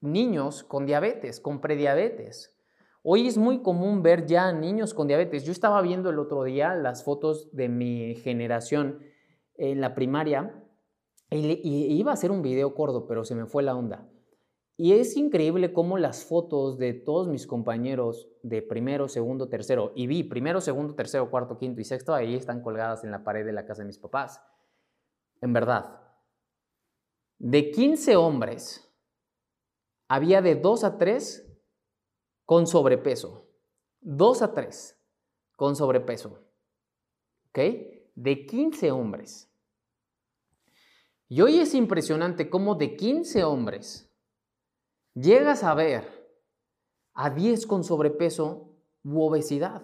niños 0.00 0.64
con 0.64 0.86
diabetes, 0.86 1.40
con 1.40 1.60
prediabetes. 1.60 2.53
Hoy 3.06 3.28
es 3.28 3.36
muy 3.36 3.60
común 3.60 4.02
ver 4.02 4.24
ya 4.24 4.50
niños 4.50 4.94
con 4.94 5.06
diabetes. 5.06 5.44
Yo 5.44 5.52
estaba 5.52 5.82
viendo 5.82 6.08
el 6.08 6.18
otro 6.18 6.42
día 6.42 6.74
las 6.74 7.04
fotos 7.04 7.54
de 7.54 7.68
mi 7.68 8.14
generación 8.14 9.00
en 9.56 9.82
la 9.82 9.94
primaria 9.94 10.64
y, 11.28 11.98
iba 11.98 12.12
a 12.12 12.14
hacer 12.14 12.30
un 12.30 12.40
video 12.40 12.74
corto, 12.74 13.06
pero 13.06 13.22
se 13.26 13.34
me 13.34 13.44
fue 13.44 13.62
la 13.62 13.76
onda. 13.76 14.08
Y 14.78 14.94
es 14.94 15.18
increíble 15.18 15.74
cómo 15.74 15.98
las 15.98 16.24
fotos 16.24 16.78
de 16.78 16.94
todos 16.94 17.28
mis 17.28 17.46
compañeros 17.46 18.30
de 18.42 18.62
primero, 18.62 19.06
segundo, 19.06 19.50
tercero, 19.50 19.92
y 19.94 20.06
vi 20.06 20.22
primero, 20.22 20.62
segundo, 20.62 20.94
tercero, 20.94 21.30
cuarto, 21.30 21.58
quinto 21.58 21.82
y 21.82 21.84
sexto, 21.84 22.14
ahí 22.14 22.34
están 22.34 22.62
colgadas 22.62 23.04
en 23.04 23.10
la 23.10 23.22
pared 23.22 23.44
de 23.44 23.52
la 23.52 23.66
casa 23.66 23.82
de 23.82 23.88
mis 23.88 23.98
papás. 23.98 24.40
En 25.42 25.52
verdad, 25.52 26.00
de 27.38 27.70
15 27.70 28.16
hombres, 28.16 28.90
había 30.08 30.40
de 30.40 30.54
2 30.54 30.84
a 30.84 30.96
3 30.96 31.53
con 32.44 32.66
sobrepeso. 32.66 33.46
2 34.00 34.42
a 34.42 34.52
3 34.52 34.98
con 35.56 35.76
sobrepeso. 35.76 36.38
¿Ok? 37.48 37.58
De 38.14 38.46
15 38.46 38.90
hombres. 38.90 39.50
Y 41.28 41.40
hoy 41.40 41.58
es 41.58 41.74
impresionante 41.74 42.50
cómo 42.50 42.74
de 42.74 42.96
15 42.96 43.44
hombres, 43.44 44.10
llegas 45.14 45.64
a 45.64 45.74
ver 45.74 46.28
a 47.14 47.30
10 47.30 47.66
con 47.66 47.82
sobrepeso 47.82 48.76
u 49.02 49.22
obesidad. 49.22 49.82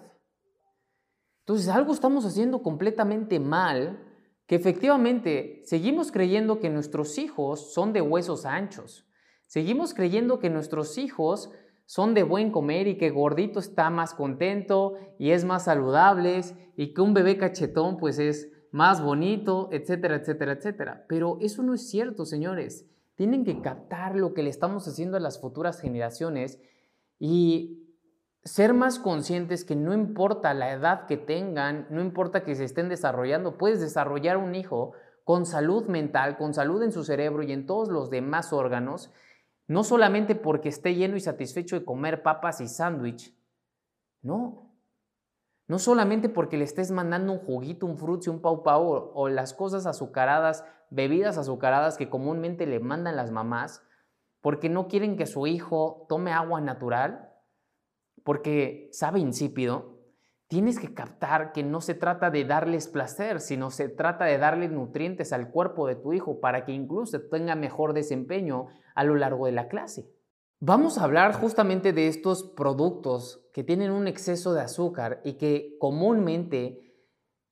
Entonces 1.39 1.67
algo 1.69 1.93
estamos 1.93 2.25
haciendo 2.25 2.61
completamente 2.61 3.39
mal, 3.39 4.07
que 4.45 4.55
efectivamente 4.55 5.61
seguimos 5.65 6.11
creyendo 6.11 6.59
que 6.59 6.69
nuestros 6.69 7.17
hijos 7.17 7.73
son 7.73 7.93
de 7.93 8.01
huesos 8.01 8.45
anchos. 8.45 9.07
Seguimos 9.47 9.93
creyendo 9.93 10.39
que 10.39 10.49
nuestros 10.49 10.97
hijos 10.97 11.49
son 11.91 12.13
de 12.13 12.23
buen 12.23 12.51
comer 12.51 12.87
y 12.87 12.97
que 12.97 13.09
gordito 13.09 13.59
está 13.59 13.89
más 13.89 14.13
contento 14.13 14.93
y 15.19 15.31
es 15.31 15.43
más 15.43 15.65
saludable 15.65 16.39
y 16.77 16.93
que 16.93 17.01
un 17.01 17.13
bebé 17.13 17.37
cachetón 17.37 17.97
pues 17.97 18.17
es 18.17 18.49
más 18.71 19.03
bonito, 19.03 19.67
etcétera, 19.73 20.15
etcétera, 20.15 20.53
etcétera. 20.53 21.05
Pero 21.09 21.37
eso 21.41 21.63
no 21.63 21.73
es 21.73 21.89
cierto, 21.89 22.23
señores. 22.23 22.85
Tienen 23.15 23.43
que 23.43 23.59
captar 23.59 24.15
lo 24.15 24.33
que 24.33 24.41
le 24.41 24.49
estamos 24.49 24.87
haciendo 24.87 25.17
a 25.17 25.19
las 25.19 25.41
futuras 25.41 25.81
generaciones 25.81 26.61
y 27.19 27.83
ser 28.45 28.73
más 28.73 28.97
conscientes 28.97 29.65
que 29.65 29.75
no 29.75 29.93
importa 29.93 30.53
la 30.53 30.71
edad 30.71 31.07
que 31.07 31.17
tengan, 31.17 31.87
no 31.89 31.99
importa 31.99 32.45
que 32.45 32.55
se 32.55 32.63
estén 32.63 32.87
desarrollando, 32.87 33.57
puedes 33.57 33.81
desarrollar 33.81 34.37
un 34.37 34.55
hijo 34.55 34.93
con 35.25 35.45
salud 35.45 35.87
mental, 35.87 36.37
con 36.37 36.53
salud 36.53 36.81
en 36.83 36.93
su 36.93 37.03
cerebro 37.03 37.43
y 37.43 37.51
en 37.51 37.65
todos 37.65 37.89
los 37.89 38.09
demás 38.09 38.53
órganos, 38.53 39.11
no 39.67 39.83
solamente 39.83 40.35
porque 40.35 40.69
esté 40.69 40.95
lleno 40.95 41.15
y 41.15 41.21
satisfecho 41.21 41.79
de 41.79 41.85
comer 41.85 42.23
papas 42.23 42.61
y 42.61 42.67
sándwich, 42.67 43.35
no. 44.21 44.69
No 45.67 45.79
solamente 45.79 46.27
porque 46.27 46.57
le 46.57 46.65
estés 46.65 46.91
mandando 46.91 47.31
un 47.31 47.39
juguito, 47.39 47.85
un 47.85 47.97
frutzi, 47.97 48.29
un 48.29 48.41
pau 48.41 48.63
pau 48.63 48.83
o, 48.83 49.13
o 49.13 49.29
las 49.29 49.53
cosas 49.53 49.85
azucaradas 49.85 50.65
bebidas 50.91 51.37
azucaradas 51.37 51.97
que 51.97 52.09
comúnmente 52.09 52.67
le 52.67 52.79
mandan 52.79 53.15
las 53.15 53.31
mamás 53.31 53.81
porque 54.41 54.69
no 54.69 54.87
quieren 54.87 55.17
que 55.17 55.25
su 55.25 55.47
hijo 55.47 56.05
tome 56.09 56.31
agua 56.31 56.61
natural, 56.61 57.31
porque 58.23 58.89
sabe 58.91 59.19
insípido, 59.19 59.90
tienes 60.51 60.79
que 60.79 60.93
captar 60.93 61.53
que 61.53 61.63
no 61.63 61.79
se 61.79 61.93
trata 61.93 62.29
de 62.29 62.43
darles 62.43 62.89
placer, 62.89 63.39
sino 63.39 63.71
se 63.71 63.87
trata 63.87 64.25
de 64.25 64.37
darle 64.37 64.67
nutrientes 64.67 65.31
al 65.31 65.49
cuerpo 65.49 65.87
de 65.87 65.95
tu 65.95 66.11
hijo 66.11 66.41
para 66.41 66.65
que 66.65 66.73
incluso 66.73 67.21
tenga 67.21 67.55
mejor 67.55 67.93
desempeño 67.93 68.67
a 68.93 69.05
lo 69.05 69.15
largo 69.15 69.45
de 69.45 69.53
la 69.53 69.69
clase. 69.69 70.11
Vamos 70.59 70.97
a 70.97 71.05
hablar 71.05 71.31
justamente 71.39 71.93
de 71.93 72.09
estos 72.09 72.43
productos 72.43 73.47
que 73.53 73.63
tienen 73.63 73.91
un 73.91 74.09
exceso 74.09 74.51
de 74.51 74.59
azúcar 74.59 75.21
y 75.23 75.35
que 75.35 75.77
comúnmente 75.79 76.97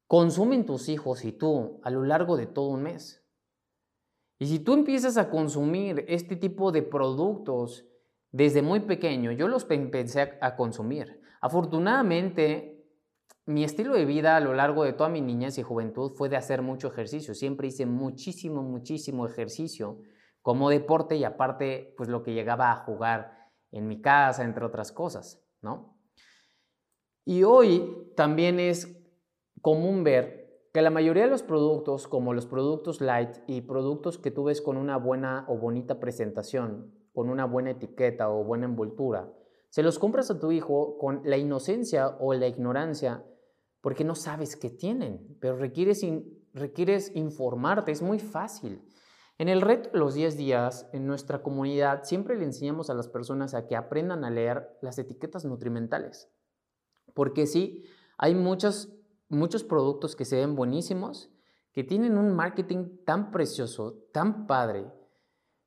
consumen 0.05 0.65
tus 0.65 0.89
hijos 0.89 1.23
y 1.23 1.31
tú 1.31 1.79
a 1.85 1.91
lo 1.91 2.03
largo 2.03 2.35
de 2.35 2.47
todo 2.47 2.67
un 2.67 2.83
mes. 2.83 3.25
Y 4.39 4.47
si 4.47 4.59
tú 4.59 4.73
empiezas 4.73 5.15
a 5.15 5.29
consumir 5.29 6.03
este 6.09 6.35
tipo 6.35 6.73
de 6.73 6.81
productos 6.81 7.85
desde 8.33 8.61
muy 8.61 8.81
pequeño, 8.81 9.31
yo 9.31 9.47
los 9.47 9.65
empecé 9.69 10.37
a 10.41 10.57
consumir. 10.57 11.21
Afortunadamente, 11.39 12.78
mi 13.49 13.63
estilo 13.63 13.95
de 13.95 14.05
vida 14.05 14.35
a 14.35 14.39
lo 14.41 14.53
largo 14.53 14.83
de 14.83 14.93
toda 14.93 15.09
mi 15.09 15.21
niñez 15.21 15.57
y 15.57 15.63
juventud 15.63 16.11
fue 16.11 16.29
de 16.29 16.37
hacer 16.37 16.61
mucho 16.61 16.87
ejercicio. 16.87 17.33
Siempre 17.33 17.67
hice 17.67 17.87
muchísimo, 17.87 18.61
muchísimo 18.61 19.25
ejercicio 19.25 19.97
como 20.43 20.69
deporte 20.69 21.15
y 21.15 21.23
aparte, 21.23 21.95
pues 21.97 22.09
lo 22.09 22.21
que 22.21 22.35
llegaba 22.35 22.71
a 22.71 22.75
jugar 22.75 23.49
en 23.71 23.87
mi 23.87 24.01
casa, 24.01 24.43
entre 24.43 24.63
otras 24.65 24.91
cosas, 24.91 25.43
¿no? 25.63 25.97
Y 27.25 27.41
hoy 27.41 28.13
también 28.15 28.59
es 28.59 29.03
común 29.61 30.03
ver 30.03 30.69
que 30.71 30.83
la 30.83 30.91
mayoría 30.91 31.23
de 31.23 31.31
los 31.31 31.41
productos, 31.41 32.07
como 32.07 32.35
los 32.35 32.45
productos 32.45 33.01
light 33.01 33.35
y 33.47 33.61
productos 33.61 34.19
que 34.19 34.29
tú 34.29 34.43
ves 34.43 34.61
con 34.61 34.77
una 34.77 34.97
buena 34.97 35.45
o 35.47 35.57
bonita 35.57 35.99
presentación, 35.99 36.93
con 37.13 37.31
una 37.31 37.45
buena 37.45 37.71
etiqueta 37.71 38.29
o 38.29 38.43
buena 38.43 38.65
envoltura, 38.65 39.33
se 39.69 39.81
los 39.81 39.97
compras 39.97 40.29
a 40.29 40.39
tu 40.39 40.51
hijo 40.51 40.99
con 40.99 41.21
la 41.25 41.37
inocencia 41.37 42.15
o 42.19 42.35
la 42.35 42.47
ignorancia 42.47 43.25
porque 43.81 44.03
no 44.03 44.15
sabes 44.15 44.55
qué 44.55 44.69
tienen, 44.69 45.37
pero 45.39 45.57
requieres, 45.57 46.05
requieres 46.53 47.15
informarte, 47.15 47.91
es 47.91 48.01
muy 48.01 48.19
fácil. 48.19 48.81
En 49.37 49.47
el 49.47 49.61
reto 49.61 49.89
los 49.93 50.13
10 50.13 50.35
días, 50.35 50.89
en 50.91 51.07
nuestra 51.07 51.41
comunidad, 51.41 52.03
siempre 52.03 52.37
le 52.37 52.43
enseñamos 52.43 52.89
a 52.89 52.93
las 52.93 53.07
personas 53.07 53.53
a 53.53 53.67
que 53.67 53.75
aprendan 53.75 54.25
a 54.25 54.29
leer 54.29 54.77
las 54.81 54.99
etiquetas 54.99 55.45
nutrimentales. 55.45 56.29
Porque 57.13 57.47
sí, 57.47 57.85
hay 58.17 58.35
muchas 58.35 58.89
muchos 59.29 59.63
productos 59.63 60.15
que 60.15 60.25
se 60.25 60.37
ven 60.37 60.55
buenísimos, 60.55 61.31
que 61.71 61.83
tienen 61.83 62.17
un 62.17 62.35
marketing 62.35 62.97
tan 63.05 63.31
precioso, 63.31 64.03
tan 64.11 64.47
padre, 64.47 64.91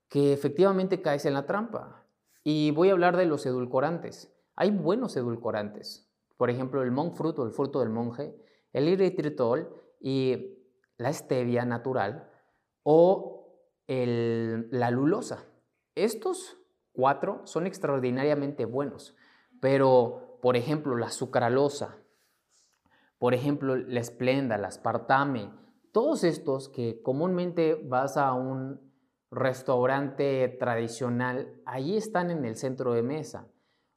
que 0.08 0.32
efectivamente 0.32 1.00
caes 1.00 1.24
en 1.24 1.34
la 1.34 1.46
trampa. 1.46 2.04
Y 2.44 2.72
voy 2.72 2.90
a 2.90 2.92
hablar 2.92 3.16
de 3.16 3.24
los 3.24 3.46
edulcorantes. 3.46 4.34
Hay 4.56 4.70
buenos 4.70 5.16
edulcorantes. 5.16 6.11
Por 6.42 6.50
ejemplo, 6.50 6.82
el 6.82 6.90
monk 6.90 7.14
fruit 7.14 7.38
o 7.38 7.46
el 7.46 7.52
fruto 7.52 7.78
del 7.78 7.90
monje, 7.90 8.34
el 8.72 8.88
eritritol 8.88 9.80
y 10.00 10.58
la 10.96 11.12
stevia 11.12 11.64
natural 11.64 12.32
o 12.82 13.60
la 13.86 14.90
lulosa. 14.90 15.44
Estos 15.94 16.58
cuatro 16.90 17.42
son 17.44 17.68
extraordinariamente 17.68 18.64
buenos, 18.64 19.14
pero 19.60 20.40
por 20.42 20.56
ejemplo 20.56 20.96
la 20.96 21.10
sucralosa, 21.10 21.96
por 23.18 23.34
ejemplo, 23.34 23.76
la 23.76 24.00
esplenda, 24.00 24.58
la 24.58 24.66
aspartame, 24.66 25.48
todos 25.92 26.24
estos 26.24 26.68
que 26.68 27.02
comúnmente 27.02 27.80
vas 27.84 28.16
a 28.16 28.32
un 28.32 28.80
restaurante 29.30 30.48
tradicional, 30.58 31.62
ahí 31.66 31.96
están 31.96 32.32
en 32.32 32.44
el 32.44 32.56
centro 32.56 32.94
de 32.94 33.04
mesa. 33.04 33.46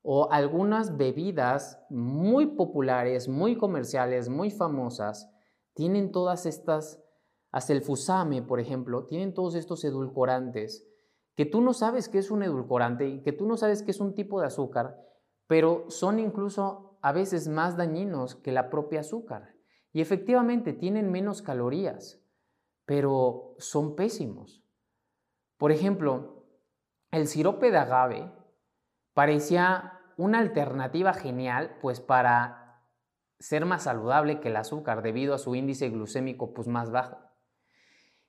O 0.07 0.31
algunas 0.31 0.97
bebidas 0.97 1.83
muy 1.89 2.45
populares, 2.45 3.27
muy 3.27 3.57
comerciales, 3.57 4.29
muy 4.29 4.51
famosas, 4.51 5.31
tienen 5.73 6.11
todas 6.11 6.45
estas, 6.45 7.03
hasta 7.51 7.73
el 7.73 7.81
fusame, 7.81 8.43
por 8.43 8.59
ejemplo, 8.59 9.05
tienen 9.05 9.33
todos 9.33 9.55
estos 9.55 9.83
edulcorantes, 9.83 10.87
que 11.35 11.45
tú 11.45 11.59
no 11.59 11.73
sabes 11.73 12.07
que 12.07 12.19
es 12.19 12.29
un 12.29 12.43
edulcorante 12.43 13.09
y 13.09 13.23
que 13.23 13.33
tú 13.33 13.47
no 13.47 13.57
sabes 13.57 13.81
que 13.81 13.91
es 13.91 13.99
un 13.99 14.13
tipo 14.13 14.39
de 14.39 14.47
azúcar, 14.47 15.01
pero 15.47 15.85
son 15.89 16.19
incluso 16.19 16.97
a 17.01 17.11
veces 17.11 17.47
más 17.47 17.75
dañinos 17.75 18.35
que 18.35 18.51
la 18.51 18.69
propia 18.69 19.01
azúcar. 19.01 19.55
Y 19.91 20.01
efectivamente 20.01 20.73
tienen 20.73 21.11
menos 21.11 21.41
calorías, 21.41 22.21
pero 22.85 23.55
son 23.57 23.95
pésimos. 23.95 24.63
Por 25.57 25.71
ejemplo, 25.71 26.43
el 27.11 27.27
sirope 27.27 27.71
de 27.71 27.77
agave 27.77 28.31
parecía 29.13 29.94
una 30.17 30.39
alternativa 30.39 31.13
genial 31.13 31.77
pues 31.81 31.99
para 31.99 32.81
ser 33.39 33.65
más 33.65 33.83
saludable 33.83 34.39
que 34.39 34.49
el 34.49 34.55
azúcar 34.55 35.01
debido 35.01 35.33
a 35.33 35.37
su 35.37 35.55
índice 35.55 35.89
glucémico 35.89 36.53
pues 36.53 36.67
más 36.67 36.91
bajo. 36.91 37.17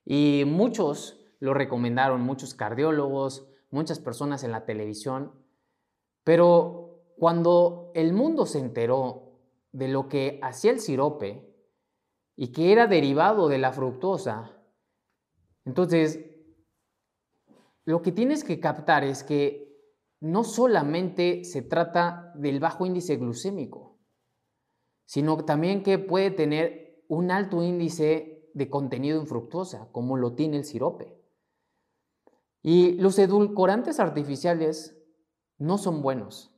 Y 0.05 0.43
muchos 0.45 1.19
lo 1.39 1.53
recomendaron, 1.53 2.21
muchos 2.21 2.53
cardiólogos, 2.53 3.47
muchas 3.69 3.99
personas 3.99 4.43
en 4.43 4.51
la 4.51 4.65
televisión, 4.65 5.33
pero 6.23 7.03
cuando 7.17 7.91
el 7.95 8.13
mundo 8.13 8.45
se 8.45 8.59
enteró 8.59 9.39
de 9.71 9.87
lo 9.87 10.07
que 10.07 10.39
hacía 10.41 10.71
el 10.71 10.79
sirope 10.79 11.53
y 12.35 12.51
que 12.51 12.71
era 12.71 12.87
derivado 12.87 13.47
de 13.49 13.57
la 13.57 13.71
fructosa, 13.71 14.51
entonces 15.65 16.19
lo 17.85 18.01
que 18.01 18.11
tienes 18.11 18.43
que 18.43 18.59
captar 18.59 19.03
es 19.03 19.23
que 19.23 19.66
no 20.19 20.43
solamente 20.43 21.43
se 21.43 21.61
trata 21.61 22.31
del 22.35 22.59
bajo 22.59 22.85
índice 22.85 23.17
glucémico, 23.17 23.99
sino 25.05 25.45
también 25.45 25.83
que 25.83 25.99
puede 25.99 26.31
tener 26.31 27.03
un 27.07 27.31
alto 27.31 27.63
índice 27.63 28.49
de 28.53 28.69
contenido 28.69 29.19
en 29.19 29.27
fructosa, 29.27 29.89
como 29.91 30.17
lo 30.17 30.33
tiene 30.33 30.57
el 30.57 30.65
sirope. 30.65 31.17
Y 32.61 32.93
los 32.93 33.17
edulcorantes 33.19 33.99
artificiales 33.99 34.97
no 35.57 35.77
son 35.77 36.01
buenos. 36.01 36.53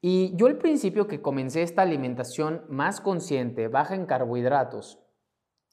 Y 0.00 0.36
yo 0.36 0.46
al 0.46 0.58
principio 0.58 1.06
que 1.06 1.22
comencé 1.22 1.62
esta 1.62 1.82
alimentación 1.82 2.64
más 2.68 3.00
consciente, 3.00 3.68
baja 3.68 3.94
en 3.94 4.04
carbohidratos, 4.04 4.98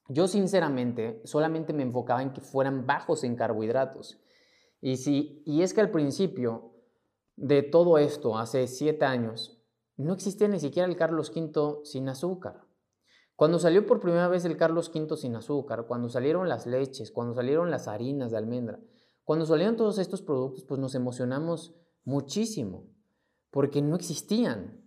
yo 0.07 0.27
sinceramente 0.27 1.21
solamente 1.25 1.73
me 1.73 1.83
enfocaba 1.83 2.21
en 2.21 2.31
que 2.31 2.41
fueran 2.41 2.85
bajos 2.85 3.23
en 3.23 3.35
carbohidratos. 3.35 4.21
Y, 4.79 4.97
si, 4.97 5.43
y 5.45 5.63
es 5.63 5.73
que 5.73 5.81
al 5.81 5.91
principio 5.91 6.70
de 7.41 7.63
todo 7.63 7.97
esto, 7.97 8.37
hace 8.37 8.67
siete 8.67 9.03
años, 9.03 9.57
no 9.97 10.13
existía 10.13 10.47
ni 10.47 10.59
siquiera 10.59 10.87
el 10.87 10.95
Carlos 10.95 11.31
V 11.35 11.79
sin 11.83 12.07
azúcar. 12.07 12.61
Cuando 13.35 13.57
salió 13.57 13.87
por 13.87 13.99
primera 13.99 14.27
vez 14.27 14.45
el 14.45 14.57
Carlos 14.57 14.91
V 14.93 15.17
sin 15.17 15.35
azúcar, 15.35 15.87
cuando 15.87 16.07
salieron 16.07 16.47
las 16.47 16.67
leches, 16.67 17.11
cuando 17.11 17.33
salieron 17.33 17.71
las 17.71 17.87
harinas 17.87 18.31
de 18.31 18.37
almendra, 18.37 18.79
cuando 19.23 19.47
salieron 19.47 19.75
todos 19.75 19.97
estos 19.97 20.21
productos, 20.21 20.65
pues 20.65 20.79
nos 20.79 20.93
emocionamos 20.93 21.73
muchísimo, 22.03 22.85
porque 23.49 23.81
no 23.81 23.95
existían. 23.95 24.85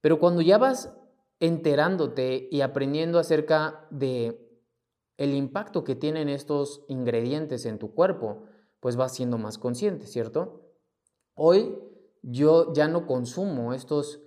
Pero 0.00 0.18
cuando 0.18 0.42
ya 0.42 0.58
vas 0.58 0.92
enterándote 1.38 2.48
y 2.50 2.62
aprendiendo 2.62 3.20
acerca 3.20 3.86
de 3.90 4.44
el 5.18 5.34
impacto 5.34 5.84
que 5.84 5.94
tienen 5.94 6.28
estos 6.28 6.84
ingredientes 6.88 7.64
en 7.64 7.78
tu 7.78 7.94
cuerpo, 7.94 8.42
pues 8.80 8.96
vas 8.96 9.14
siendo 9.14 9.38
más 9.38 9.56
consciente, 9.56 10.06
¿cierto? 10.06 10.65
Hoy 11.38 11.78
yo 12.22 12.72
ya 12.72 12.88
no 12.88 13.06
consumo 13.06 13.74
estos 13.74 14.22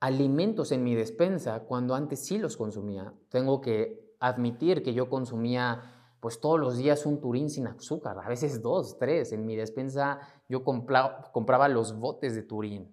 alimentos 0.00 0.72
en 0.72 0.82
mi 0.82 0.96
despensa 0.96 1.60
cuando 1.60 1.94
antes 1.94 2.26
sí 2.26 2.38
los 2.38 2.56
consumía. 2.56 3.14
Tengo 3.30 3.60
que 3.60 4.16
admitir 4.18 4.82
que 4.82 4.92
yo 4.92 5.08
consumía 5.08 6.16
pues 6.18 6.40
todos 6.40 6.58
los 6.58 6.78
días 6.78 7.06
un 7.06 7.20
turín 7.20 7.48
sin 7.48 7.68
azúcar, 7.68 8.18
a 8.18 8.28
veces 8.28 8.60
dos, 8.60 8.98
tres. 8.98 9.30
En 9.30 9.46
mi 9.46 9.54
despensa 9.54 10.18
yo 10.48 10.64
compraba 10.64 11.68
los 11.68 11.96
botes 11.96 12.34
de 12.34 12.42
turín, 12.42 12.90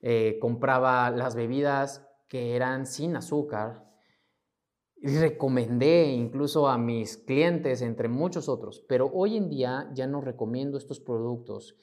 eh, 0.00 0.38
compraba 0.40 1.10
las 1.10 1.34
bebidas 1.34 2.08
que 2.28 2.56
eran 2.56 2.86
sin 2.86 3.14
azúcar 3.14 3.86
y 4.96 5.18
recomendé 5.18 6.06
incluso 6.06 6.66
a 6.66 6.78
mis 6.78 7.18
clientes, 7.18 7.82
entre 7.82 8.08
muchos 8.08 8.48
otros, 8.48 8.82
pero 8.88 9.10
hoy 9.12 9.36
en 9.36 9.50
día 9.50 9.90
ya 9.92 10.06
no 10.06 10.22
recomiendo 10.22 10.78
estos 10.78 10.98
productos 10.98 11.76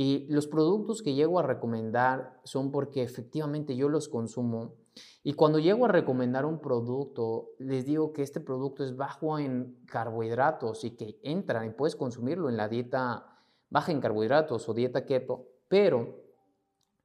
y 0.00 0.28
los 0.28 0.46
productos 0.46 1.02
que 1.02 1.14
llego 1.14 1.40
a 1.40 1.42
recomendar 1.42 2.38
son 2.44 2.70
porque 2.70 3.02
efectivamente 3.02 3.74
yo 3.74 3.88
los 3.88 4.08
consumo. 4.08 4.76
Y 5.24 5.32
cuando 5.32 5.58
llego 5.58 5.86
a 5.86 5.88
recomendar 5.88 6.46
un 6.46 6.60
producto, 6.60 7.48
les 7.58 7.84
digo 7.84 8.12
que 8.12 8.22
este 8.22 8.38
producto 8.38 8.84
es 8.84 8.94
bajo 8.94 9.40
en 9.40 9.76
carbohidratos 9.86 10.84
y 10.84 10.92
que 10.92 11.18
entra 11.24 11.66
y 11.66 11.70
puedes 11.70 11.96
consumirlo 11.96 12.48
en 12.48 12.56
la 12.56 12.68
dieta 12.68 13.26
baja 13.70 13.90
en 13.90 14.00
carbohidratos 14.00 14.68
o 14.68 14.72
dieta 14.72 15.04
keto, 15.04 15.48
pero 15.66 16.22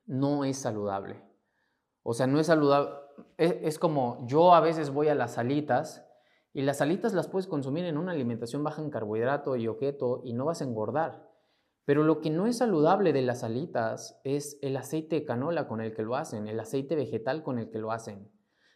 no 0.06 0.46
es 0.46 0.58
saludable. 0.58 1.20
O 2.04 2.14
sea, 2.14 2.28
no 2.28 2.40
es 2.40 2.46
saludable. 2.46 2.92
Es, 3.38 3.80
como 3.80 4.24
yo 4.28 4.54
a 4.54 4.60
veces 4.60 4.92
voy 4.92 5.08
a 5.08 5.16
las 5.16 5.34
salitas 5.34 6.06
y 6.54 6.62
las 6.62 6.78
salitas 6.78 7.16
las 7.16 7.28
puedes 7.28 7.48
consumir 7.48 7.86
en 7.86 7.98
una 7.98 8.12
alimentación 8.12 8.64
baja 8.64 8.84
en 8.84 8.92
carbohidrato 8.92 9.56
y 9.56 9.68
o 9.68 9.80
keto 9.80 10.22
y 10.24 10.34
no 10.34 10.46
vas 10.46 10.62
a 10.62 10.66
engordar. 10.66 11.33
Pero 11.86 12.04
lo 12.04 12.22
que 12.22 12.30
no 12.30 12.48
es 12.48 12.60
saludable 12.60 13.12
de 13.12 13.22
las 13.22 13.44
alitas 13.44 14.20
es 14.24 14.58
el 14.62 14.78
aceite 14.78 15.18
de 15.18 15.26
canola 15.26 15.68
con 15.68 15.82
el 15.82 15.94
que 15.94 16.04
lo 16.04 16.16
hacen, 16.16 16.48
el 16.48 16.60
aceite 16.60 16.96
vegetal 16.96 17.44
con 17.44 17.60
el 17.60 17.70
que 17.70 17.80
lo 17.80 17.92
hacen. 17.92 18.32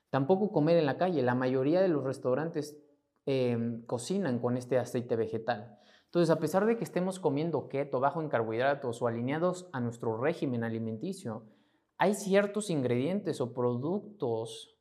Tampoco 0.10 0.52
comer 0.52 0.78
en 0.78 0.86
la 0.86 0.98
calle. 0.98 1.22
La 1.22 1.36
mayoría 1.36 1.82
de 1.82 1.88
los 1.88 2.04
restaurantes 2.04 2.78
em, 3.26 3.86
cocinan 3.86 4.40
con 4.40 4.58
este 4.58 4.78
aceite 4.78 5.16
vegetal. 5.16 5.80
Entonces, 6.06 6.30
a 6.30 6.40
pesar 6.40 6.66
de 6.66 6.78
que 6.78 6.84
estemos 6.84 7.20
comiendo 7.20 7.68
keto, 7.68 8.00
bajo 8.00 8.22
en 8.22 8.30
carbohidratos 8.30 9.02
o 9.02 9.08
alineados 9.08 9.70
a 9.74 9.80
nuestro 9.80 10.18
régimen 10.18 10.64
alimenticio, 10.64 11.46
hay 11.98 12.14
ciertos 12.14 12.70
ingredientes 12.70 13.42
o 13.42 13.54
productos 13.54 14.78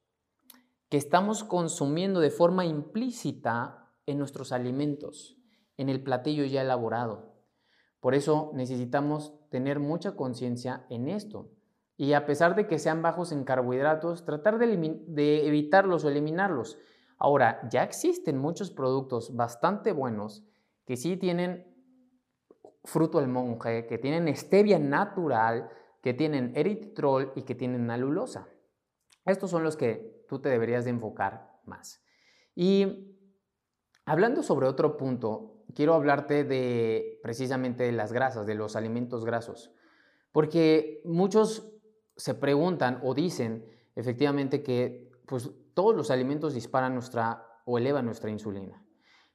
que 0.88 0.96
estamos 0.96 1.42
consumiendo 1.42 2.20
de 2.20 2.30
forma 2.30 2.64
implícita 2.64 3.92
en 4.06 4.18
nuestros 4.18 4.52
alimentos, 4.52 5.36
en 5.76 5.88
el 5.88 6.02
platillo 6.02 6.44
ya 6.44 6.62
elaborado. 6.62 7.35
Por 8.00 8.14
eso 8.14 8.50
necesitamos 8.54 9.34
tener 9.50 9.80
mucha 9.80 10.16
conciencia 10.16 10.86
en 10.90 11.08
esto. 11.08 11.50
Y 11.96 12.12
a 12.12 12.26
pesar 12.26 12.54
de 12.54 12.66
que 12.66 12.78
sean 12.78 13.02
bajos 13.02 13.32
en 13.32 13.44
carbohidratos, 13.44 14.24
tratar 14.24 14.58
de, 14.58 15.46
evitarlos 15.46 16.04
o 16.04 16.08
eliminarlos. 16.08 16.78
Ahora, 17.18 17.66
ya 17.70 17.82
existen 17.82 18.36
muchos 18.36 18.70
productos 18.70 19.34
bastante 19.34 19.92
buenos 19.92 20.44
que 20.84 20.96
sí 20.96 21.16
tienen 21.16 21.66
fruto 22.84 23.18
del 23.18 23.28
monje, 23.28 23.86
que 23.86 23.98
tienen 23.98 24.34
stevia 24.36 24.78
natural, 24.78 25.70
que 26.02 26.12
tienen 26.12 26.52
erythritol 26.54 27.32
y 27.34 27.42
que 27.42 27.54
tienen 27.54 27.90
alulosa. 27.90 28.46
Estos 29.24 29.50
son 29.50 29.64
los 29.64 29.76
que 29.76 30.24
tú 30.28 30.40
te 30.40 30.50
deberías 30.50 30.84
de 30.84 30.90
enfocar 30.90 31.60
más. 31.64 32.04
Y 32.54 33.16
hablando 34.04 34.42
sobre 34.42 34.68
otro 34.68 34.96
punto, 34.96 35.55
quiero 35.74 35.94
hablarte 35.94 36.44
de 36.44 37.18
precisamente 37.22 37.84
de 37.84 37.92
las 37.92 38.12
grasas, 38.12 38.46
de 38.46 38.54
los 38.54 38.76
alimentos 38.76 39.24
grasos, 39.24 39.70
porque 40.32 41.00
muchos 41.04 41.72
se 42.16 42.34
preguntan 42.34 43.00
o 43.02 43.14
dicen 43.14 43.66
efectivamente 43.94 44.62
que 44.62 45.10
pues, 45.26 45.50
todos 45.74 45.94
los 45.94 46.10
alimentos 46.10 46.54
disparan 46.54 46.94
nuestra 46.94 47.46
o 47.64 47.78
elevan 47.78 48.06
nuestra 48.06 48.30
insulina. 48.30 48.82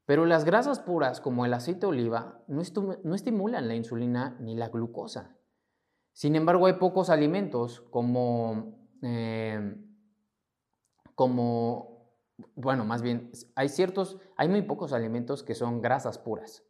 Pero 0.05 0.25
las 0.25 0.45
grasas 0.45 0.79
puras, 0.79 1.21
como 1.21 1.45
el 1.45 1.53
aceite 1.53 1.81
de 1.81 1.87
oliva, 1.87 2.43
no, 2.47 2.61
estimulan 2.61 3.67
la 3.67 3.75
insulina 3.75 4.35
ni 4.39 4.55
la 4.55 4.69
glucosa. 4.69 5.37
Sin 6.13 6.35
embargo, 6.35 6.65
hay 6.65 6.73
pocos 6.73 7.09
alimentos 7.09 7.81
como, 7.91 8.89
eh, 9.03 9.75
como 11.15 11.90
bueno, 12.55 12.85
más 12.85 13.01
bien, 13.01 13.31
hay 13.55 13.69
ciertos, 13.69 14.17
hay 14.37 14.47
muy 14.47 14.61
pocos 14.61 14.93
alimentos 14.93 15.43
que 15.43 15.55
son 15.55 15.81
grasas 15.81 16.17
puras. 16.17 16.63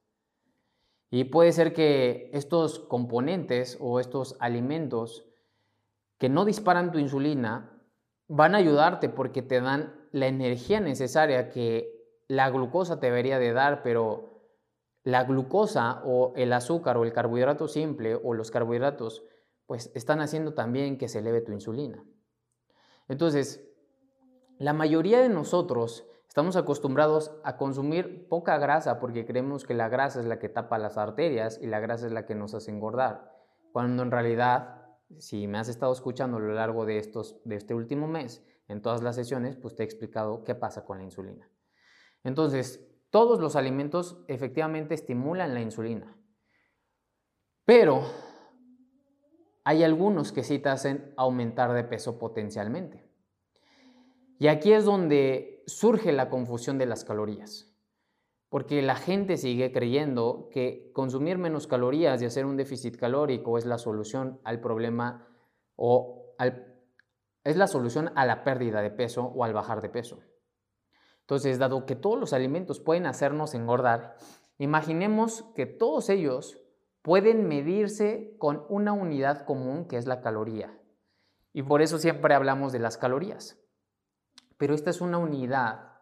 Y 1.10 1.26
puede 1.26 1.52
ser 1.52 1.74
que 1.74 2.30
estos 2.34 2.80
componentes 2.80 3.78
o 3.82 4.00
estos 4.00 4.38
alimentos 4.40 5.26
que 6.18 6.30
no 6.30 6.46
disparan 6.46 6.92
tu 6.92 7.00
insulina 7.00 7.82
van 8.28 8.56
a 8.56 8.60
ayudarte 8.60 9.10
porque 9.10 9.42
te 9.42 9.60
dan 9.60 9.94
la 10.12 10.28
energía 10.28 10.80
necesaria 10.80 11.50
que 11.50 12.02
la 12.28 12.50
glucosa 12.50 13.00
te 13.00 13.08
debería 13.08 13.40
de 13.40 13.52
dar, 13.52 13.84
pero 13.84 14.48
la 15.04 15.24
glucosa 15.24 16.02
o 16.06 16.34
el 16.36 16.54
azúcar 16.54 16.96
o 16.98 17.04
el 17.04 17.12
carbohidrato 17.12 17.68
simple 17.68 18.16
o 18.16 18.34
los 18.34 18.52
carbohidratos 18.52 19.24
pues 19.66 19.92
están 19.96 20.22
haciendo 20.22 20.54
también 20.54 20.98
que 20.98 21.10
se 21.10 21.20
eleve 21.20 21.42
tu 21.42 21.52
insulina. 21.52 22.04
Entonces, 23.08 23.71
la 24.62 24.74
mayoría 24.74 25.20
de 25.20 25.30
nosotros 25.30 26.08
estamos 26.28 26.56
acostumbrados 26.56 27.32
a 27.44 27.58
consumir 27.58 28.28
poca 28.28 28.60
grasa 28.60 29.00
porque 29.00 29.26
creemos 29.26 29.66
que 29.66 29.74
la 29.74 29.90
grasa 29.90 30.20
es 30.20 30.28
la 30.28 30.38
que 30.38 30.50
tapa 30.50 30.78
las 30.78 31.00
arterias 31.00 31.58
y 31.60 31.66
la 31.66 31.80
grasa 31.80 32.06
es 32.06 32.12
la 32.12 32.28
que 32.28 32.36
nos 32.36 32.54
hace 32.54 32.70
engordar, 32.70 33.32
cuando 33.72 34.04
en 34.04 34.12
realidad, 34.12 34.86
si 35.18 35.48
me 35.48 35.58
has 35.58 35.68
estado 35.68 35.92
escuchando 35.92 36.38
a 36.38 36.42
lo 36.42 36.54
largo 36.54 36.86
de, 36.86 37.00
estos, 37.00 37.42
de 37.44 37.56
este 37.56 37.74
último 37.74 38.08
mes, 38.08 38.46
en 38.68 38.84
todas 38.84 39.02
las 39.02 39.16
sesiones, 39.16 39.56
pues 39.56 39.76
te 39.76 39.82
he 39.82 39.86
explicado 39.86 40.44
qué 40.44 40.54
pasa 40.54 40.86
con 40.86 41.00
la 41.00 41.06
insulina. 41.06 41.50
Entonces, 42.24 42.88
todos 43.10 43.40
los 43.40 43.56
alimentos 43.56 44.24
efectivamente 44.28 44.94
estimulan 44.94 45.56
la 45.56 45.62
insulina, 45.62 46.16
pero 47.66 48.04
hay 49.64 49.84
algunos 49.84 50.32
que 50.32 50.44
sí 50.44 50.60
te 50.60 50.70
hacen 50.70 51.16
aumentar 51.18 51.74
de 51.74 51.84
peso 51.84 52.20
potencialmente. 52.20 53.11
Y 54.42 54.48
aquí 54.48 54.74
es 54.74 54.86
donde 54.86 55.62
surge 55.68 56.12
la 56.12 56.28
confusión 56.28 56.80
de 56.80 56.88
las 56.88 57.06
calorías, 57.06 57.72
porque 58.50 58.82
la 58.82 58.96
gente 58.96 59.38
sigue 59.38 59.72
creyendo 59.72 60.50
que 60.52 60.90
consumir 60.96 61.38
menos 61.38 61.68
calorías 61.68 62.20
y 62.20 62.26
hacer 62.26 62.48
un 62.48 62.58
déficit 62.58 62.98
calórico 62.98 63.60
es 63.60 63.68
la 63.68 63.78
solución 63.78 64.42
al 64.44 64.60
problema 64.60 65.28
o 65.76 66.34
es 67.44 67.56
la 67.56 67.68
solución 67.68 68.12
a 68.16 68.26
la 68.26 68.44
pérdida 68.44 68.82
de 68.82 68.90
peso 68.90 69.26
o 69.26 69.44
al 69.44 69.54
bajar 69.54 69.80
de 69.80 69.90
peso. 69.90 70.18
Entonces, 71.20 71.60
dado 71.60 71.86
que 71.86 71.96
todos 71.96 72.20
los 72.20 72.34
alimentos 72.34 72.80
pueden 72.80 73.06
hacernos 73.06 73.54
engordar, 73.54 74.16
imaginemos 74.58 75.44
que 75.54 75.68
todos 75.68 76.10
ellos 76.10 76.60
pueden 77.04 77.48
medirse 77.48 78.34
con 78.40 78.66
una 78.70 78.92
unidad 78.92 79.46
común 79.46 79.88
que 79.88 79.98
es 79.98 80.08
la 80.08 80.20
caloría. 80.22 80.76
Y 81.54 81.62
por 81.62 81.84
eso 81.84 82.00
siempre 82.00 82.34
hablamos 82.34 82.72
de 82.72 82.80
las 82.80 82.98
calorías. 82.98 83.61
Pero 84.62 84.76
esta 84.76 84.92
es 84.92 85.02
una 85.02 85.18
unidad 85.18 85.94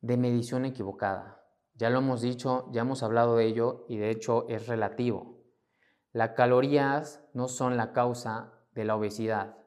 de 0.00 0.16
medición 0.16 0.64
equivocada. 0.64 1.44
Ya 1.74 1.90
lo 1.90 1.98
hemos 1.98 2.22
dicho, 2.22 2.70
ya 2.72 2.80
hemos 2.80 3.02
hablado 3.02 3.36
de 3.36 3.44
ello 3.44 3.84
y 3.86 3.98
de 3.98 4.08
hecho 4.08 4.48
es 4.48 4.66
relativo. 4.66 5.44
Las 6.10 6.30
calorías 6.30 7.22
no 7.34 7.48
son 7.48 7.76
la 7.76 7.92
causa 7.92 8.54
de 8.72 8.86
la 8.86 8.96
obesidad. 8.96 9.58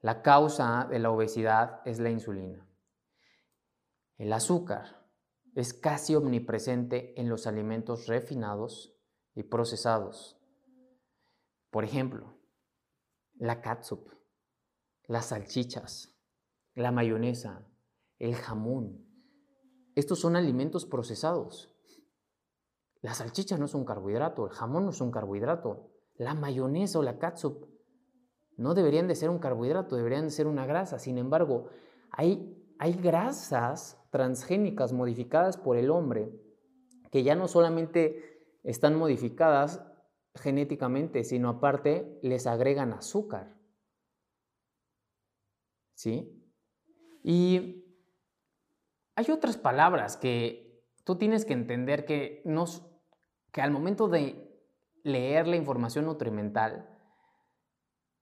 La 0.00 0.22
causa 0.22 0.88
de 0.90 0.98
la 0.98 1.12
obesidad 1.12 1.82
es 1.84 2.00
la 2.00 2.10
insulina. 2.10 2.66
El 4.16 4.32
azúcar 4.32 5.08
es 5.54 5.74
casi 5.74 6.16
omnipresente 6.16 7.14
en 7.20 7.28
los 7.28 7.46
alimentos 7.46 8.08
refinados 8.08 8.92
y 9.36 9.44
procesados. 9.44 10.36
Por 11.70 11.84
ejemplo, 11.84 12.34
la 13.36 13.60
catsup, 13.60 14.10
las 15.04 15.26
salchichas, 15.26 16.17
la 16.78 16.92
mayonesa, 16.92 17.66
el 18.18 18.34
jamón. 18.34 19.04
Estos 19.94 20.20
son 20.20 20.36
alimentos 20.36 20.86
procesados. 20.86 21.74
La 23.00 23.14
salchicha 23.14 23.56
no 23.58 23.66
es 23.66 23.74
un 23.74 23.84
carbohidrato, 23.84 24.46
el 24.46 24.52
jamón 24.52 24.84
no 24.84 24.90
es 24.90 25.00
un 25.00 25.10
carbohidrato, 25.10 25.90
la 26.16 26.34
mayonesa 26.34 26.98
o 26.98 27.02
la 27.02 27.18
catsup 27.18 27.66
no 28.56 28.74
deberían 28.74 29.06
de 29.06 29.14
ser 29.14 29.30
un 29.30 29.38
carbohidrato, 29.38 29.96
deberían 29.96 30.24
de 30.24 30.30
ser 30.30 30.48
una 30.48 30.66
grasa. 30.66 30.98
Sin 30.98 31.16
embargo, 31.16 31.68
hay, 32.10 32.56
hay 32.78 32.92
grasas 32.94 34.04
transgénicas 34.10 34.92
modificadas 34.92 35.56
por 35.56 35.76
el 35.76 35.90
hombre 35.90 36.32
que 37.12 37.22
ya 37.22 37.36
no 37.36 37.46
solamente 37.46 38.58
están 38.64 38.96
modificadas 38.96 39.84
genéticamente, 40.34 41.24
sino 41.24 41.48
aparte 41.48 42.18
les 42.22 42.46
agregan 42.46 42.92
azúcar. 42.92 43.56
¿Sí? 45.94 46.37
Y 47.22 47.84
hay 49.14 49.30
otras 49.30 49.56
palabras 49.56 50.16
que 50.16 50.84
tú 51.04 51.16
tienes 51.16 51.44
que 51.44 51.52
entender 51.52 52.04
que, 52.04 52.42
nos, 52.44 52.86
que 53.52 53.60
al 53.60 53.70
momento 53.70 54.08
de 54.08 54.48
leer 55.02 55.46
la 55.46 55.56
información 55.56 56.06
nutrimental, 56.06 56.88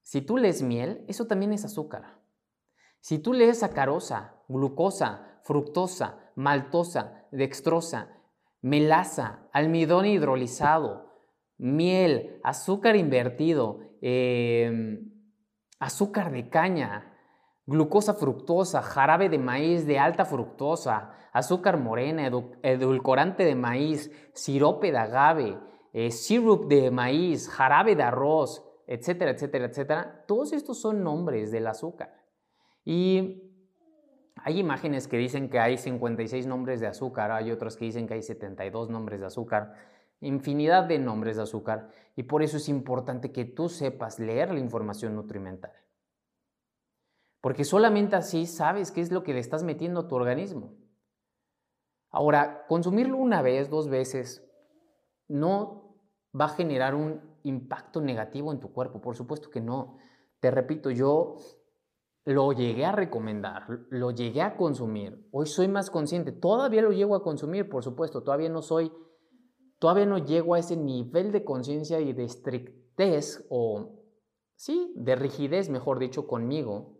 si 0.01 0.21
tú 0.21 0.37
lees 0.37 0.61
miel, 0.61 1.03
eso 1.07 1.27
también 1.27 1.51
es 1.51 1.65
azúcar. 1.65 2.21
Si 2.99 3.19
tú 3.19 3.33
lees 3.33 3.59
sacarosa, 3.59 4.35
glucosa, 4.47 5.41
fructosa, 5.43 6.31
maltosa, 6.35 7.25
dextrosa, 7.31 8.17
melaza, 8.61 9.47
almidón 9.51 10.05
hidrolizado, 10.05 11.07
miel, 11.57 12.39
azúcar 12.43 12.95
invertido, 12.95 13.81
em, 14.01 15.11
azúcar 15.79 16.31
de 16.31 16.49
caña, 16.49 17.16
glucosa 17.67 18.13
fructosa, 18.13 18.81
jarabe 18.81 19.27
de 19.29 19.37
maíz 19.37 19.85
de 19.85 19.99
alta 19.99 20.23
fructosa, 20.25 21.11
azúcar 21.33 21.77
morena, 21.77 22.31
edulcorante 22.63 23.43
de 23.43 23.55
maíz, 23.55 24.09
sirope 24.33 24.91
de 24.91 24.97
agave, 24.97 25.59
eh, 25.93 26.09
de 26.67 26.91
maíz, 26.91 27.49
jarabe 27.49 27.95
de 27.95 28.03
arroz, 28.03 28.63
etcétera, 28.87 29.31
etcétera, 29.31 29.65
etcétera. 29.65 30.23
Todos 30.25 30.53
estos 30.53 30.79
son 30.79 31.03
nombres 31.03 31.51
del 31.51 31.67
azúcar. 31.67 32.15
Y 32.85 33.43
hay 34.37 34.59
imágenes 34.59 35.09
que 35.09 35.17
dicen 35.17 35.49
que 35.49 35.59
hay 35.59 35.77
56 35.77 36.47
nombres 36.47 36.79
de 36.79 36.87
azúcar, 36.87 37.31
hay 37.31 37.51
otras 37.51 37.75
que 37.75 37.83
dicen 37.83 38.07
que 38.07 38.13
hay 38.13 38.23
72 38.23 38.89
nombres 38.89 39.19
de 39.19 39.25
azúcar, 39.25 39.73
infinidad 40.21 40.85
de 40.85 40.99
nombres 40.99 41.35
de 41.35 41.43
azúcar, 41.43 41.89
y 42.15 42.23
por 42.23 42.43
eso 42.43 42.55
es 42.57 42.69
importante 42.69 43.33
que 43.33 43.43
tú 43.43 43.67
sepas 43.67 44.19
leer 44.19 44.53
la 44.53 44.59
información 44.59 45.15
nutrimental. 45.15 45.73
Porque 47.47 47.63
solamente 47.63 48.17
así 48.17 48.45
sabes 48.45 48.91
qué 48.91 48.99
es 48.99 49.09
lo 49.09 49.23
que 49.23 49.31
le 49.31 49.39
estás 49.39 49.63
metiendo 49.63 50.01
a 50.01 50.07
tu 50.09 50.15
organismo. 50.15 50.75
Ahora, 52.09 52.65
consumirlo 52.67 53.15
una 53.15 53.41
vez, 53.41 53.69
dos 53.69 53.87
veces, 53.87 54.45
no 55.29 55.95
va 56.37 56.47
a 56.47 56.49
generar 56.49 56.93
un 56.93 57.21
impacto 57.43 58.01
negativo 58.01 58.51
en 58.51 58.59
tu 58.59 58.73
cuerpo. 58.73 58.99
Por 58.99 59.15
supuesto 59.15 59.49
que 59.49 59.61
no. 59.61 59.95
Te 60.41 60.51
repito, 60.51 60.91
yo 60.91 61.37
lo 62.25 62.51
llegué 62.51 62.83
a 62.83 62.91
recomendar, 62.91 63.65
lo 63.91 64.11
llegué 64.11 64.41
a 64.41 64.57
consumir. 64.57 65.25
Hoy 65.31 65.45
soy 65.45 65.69
más 65.69 65.89
consciente. 65.89 66.33
Todavía 66.33 66.81
lo 66.81 66.91
llego 66.91 67.15
a 67.15 67.23
consumir, 67.23 67.69
por 67.69 67.81
supuesto. 67.81 68.23
Todavía 68.23 68.49
no 68.49 68.61
soy, 68.61 68.91
todavía 69.79 70.05
no 70.05 70.17
llego 70.17 70.55
a 70.55 70.59
ese 70.59 70.75
nivel 70.75 71.31
de 71.31 71.45
conciencia 71.45 72.01
y 72.01 72.11
de 72.11 72.25
estrictez 72.25 73.47
o, 73.49 74.01
sí, 74.57 74.91
de 74.97 75.15
rigidez, 75.15 75.69
mejor 75.69 75.97
dicho, 75.97 76.27
conmigo. 76.27 76.96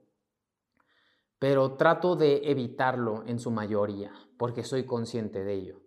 Pero 1.40 1.76
trato 1.76 2.16
de 2.16 2.50
evitarlo 2.50 3.24
en 3.28 3.40
su 3.40 3.52
mayoría, 3.52 4.12
porque 4.38 4.64
soy 4.64 4.86
consciente 4.86 5.44
de 5.44 5.54
ello. 5.54 5.82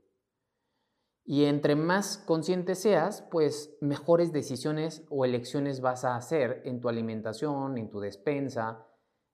Y 1.24 1.44
entre 1.44 1.76
más 1.76 2.18
consciente 2.18 2.74
seas, 2.74 3.22
pues 3.30 3.76
mejores 3.80 4.32
decisiones 4.32 5.05
o 5.11 5.24
elecciones 5.24 5.80
vas 5.80 6.05
a 6.05 6.16
hacer 6.16 6.62
en 6.64 6.80
tu 6.80 6.88
alimentación, 6.88 7.78
en 7.78 7.90
tu 7.90 8.01
despensa, 8.01 8.86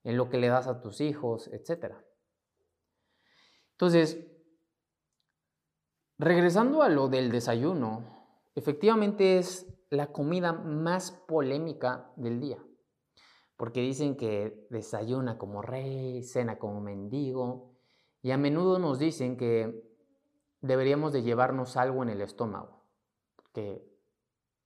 en 0.05 0.17
lo 0.17 0.29
que 0.29 0.39
le 0.39 0.49
das 0.49 0.67
a 0.67 0.81
tus 0.81 1.01
hijos, 1.01 1.49
etc. 1.49 1.95
Entonces, 3.73 4.19
regresando 6.19 6.83
a 6.83 6.89
lo 6.89 7.09
del 7.09 7.31
desayuno, 7.31 8.27
efectivamente 8.55 9.39
es 9.39 9.67
la 9.91 10.13
comida 10.13 10.53
más 10.53 11.11
polémica 11.11 12.13
del 12.17 12.41
día, 12.41 12.63
porque 13.57 13.81
dicen 13.81 14.17
que 14.17 14.67
desayuna 14.71 15.39
como 15.39 15.63
rey, 15.63 16.23
cena 16.23 16.59
como 16.59 16.81
mendigo, 16.81 17.71
y 18.23 18.33
a 18.33 18.37
menudo 18.37 18.79
nos 18.79 18.99
dicen 18.99 19.37
que 19.37 19.87
deberíamos 20.61 21.13
de 21.13 21.23
llevarnos 21.23 21.77
algo 21.77 22.03
en 22.03 22.11
el 22.11 22.21
estómago, 22.21 22.83
que 23.53 23.87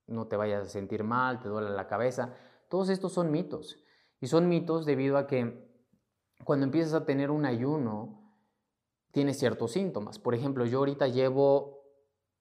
no 0.07 0.26
te 0.26 0.36
vayas 0.36 0.66
a 0.66 0.70
sentir 0.70 1.05
mal, 1.05 1.41
te 1.41 1.49
duele 1.49 1.70
la 1.70 1.86
cabeza. 1.86 2.34
Todos 2.68 2.88
estos 2.88 3.12
son 3.12 3.30
mitos. 3.30 3.78
Y 4.20 4.26
son 4.26 4.49
mitos 4.49 4.84
debido 4.84 5.16
a 5.16 5.26
que 5.26 5.70
cuando 6.45 6.64
empiezas 6.64 6.95
a 6.95 7.05
tener 7.05 7.30
un 7.30 7.47
ayuno, 7.47 8.20
tienes 9.12 9.38
ciertos 9.38 9.72
síntomas. 9.72 10.18
Por 10.18 10.34
ejemplo, 10.34 10.66
yo 10.66 10.78
ahorita 10.78 11.09
llevo 11.09 11.84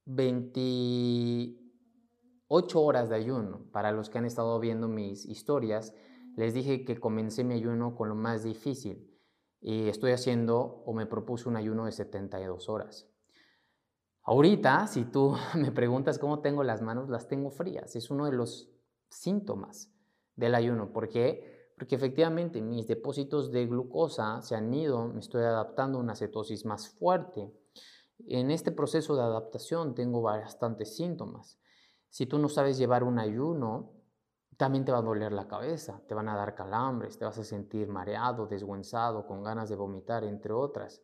28 0.06 2.82
horas 2.82 3.10
de 3.10 3.16
ayuno. 3.16 3.62
Para 3.72 3.92
los 3.92 4.10
que 4.10 4.18
han 4.18 4.26
estado 4.26 4.60
viendo 4.60 4.88
mis 4.88 5.26
historias, 5.26 5.94
les 6.36 6.54
dije 6.54 6.86
que 6.86 7.00
comencé 7.00 7.44
mi 7.44 7.54
ayuno 7.54 7.96
con 7.96 8.10
lo 8.10 8.16
más 8.16 8.44
difícil. 8.44 9.06
Y 9.62 9.90
estoy 9.90 10.12
haciendo 10.12 10.84
o 10.86 10.94
me 10.94 11.06
propuse 11.06 11.50
un 11.50 11.58
ayuno 11.58 11.86
de 11.86 11.92
72 11.92 12.70
horas. 12.70 13.08
Ahorita, 14.24 14.88
si 14.88 15.06
tú 15.06 15.36
me 15.56 15.72
preguntas 15.72 16.20
cómo 16.20 16.40
tengo 16.40 16.64
las 16.64 16.82
manos, 16.82 17.10
las 17.10 17.28
tengo 17.28 17.50
frías. 17.50 17.96
Es 17.96 18.10
uno 18.10 18.26
de 18.26 18.34
los 18.34 18.72
síntomas 19.10 19.92
del 20.36 20.56
ayuno. 20.56 20.94
¿Por 20.94 21.10
qué? 21.10 21.72
Porque 21.78 21.96
efectivamente 21.96 22.62
mis 22.62 22.88
depósitos 22.88 23.52
de 23.52 23.66
glucosa 23.66 24.42
se 24.42 24.56
han 24.56 24.74
ido, 24.74 25.08
me 25.08 25.20
estoy 25.20 25.44
adaptando 25.44 25.98
a 25.98 26.02
una 26.02 26.16
cetosis 26.16 26.66
más 26.66 26.90
fuerte. 26.90 27.52
En 28.28 28.52
este 28.52 28.72
proceso 28.72 29.16
de 29.16 29.24
adaptación 29.24 29.96
tengo 29.96 30.22
bastantes 30.22 30.96
síntomas. 30.96 31.58
Si 32.10 32.26
tú 32.26 32.38
no 32.38 32.50
sabes 32.50 32.78
llevar 32.78 33.04
un 33.04 33.18
ayuno, 33.18 33.99
también 34.60 34.84
te 34.84 34.92
va 34.92 34.98
a 34.98 35.02
doler 35.02 35.32
la 35.32 35.48
cabeza, 35.48 36.02
te 36.06 36.14
van 36.14 36.28
a 36.28 36.36
dar 36.36 36.54
calambres, 36.54 37.18
te 37.18 37.24
vas 37.24 37.38
a 37.38 37.46
sentir 37.46 37.88
mareado, 37.88 38.46
desguenzado, 38.46 39.26
con 39.26 39.42
ganas 39.42 39.70
de 39.70 39.78
vomitar, 39.78 40.26
entre 40.26 40.52
otras. 40.52 41.02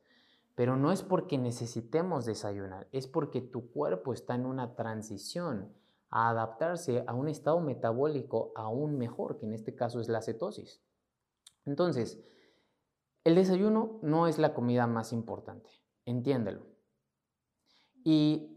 Pero 0.56 0.76
no 0.76 0.92
es 0.92 1.04
porque 1.04 1.38
necesitemos 1.38 2.26
desayunar, 2.26 2.90
es 2.92 3.08
porque 3.08 3.40
tu 3.40 3.72
cuerpo 3.72 4.12
está 4.12 4.36
en 4.36 4.46
una 4.46 4.76
transición 4.76 5.74
a 6.10 6.32
adaptarse 6.32 7.06
a 7.08 7.14
un 7.14 7.30
estado 7.30 7.62
metabólico 7.62 8.52
aún 8.58 8.98
mejor, 8.98 9.38
que 9.38 9.46
en 9.46 9.54
este 9.54 9.74
caso 9.74 10.02
es 10.02 10.10
la 10.10 10.22
cetosis. 10.22 10.84
Entonces, 11.64 12.22
el 13.24 13.36
desayuno 13.36 14.00
no 14.02 14.28
es 14.28 14.38
la 14.38 14.54
comida 14.54 14.86
más 14.86 15.14
importante, 15.14 15.70
entiéndelo. 16.04 16.66
Y 18.04 18.52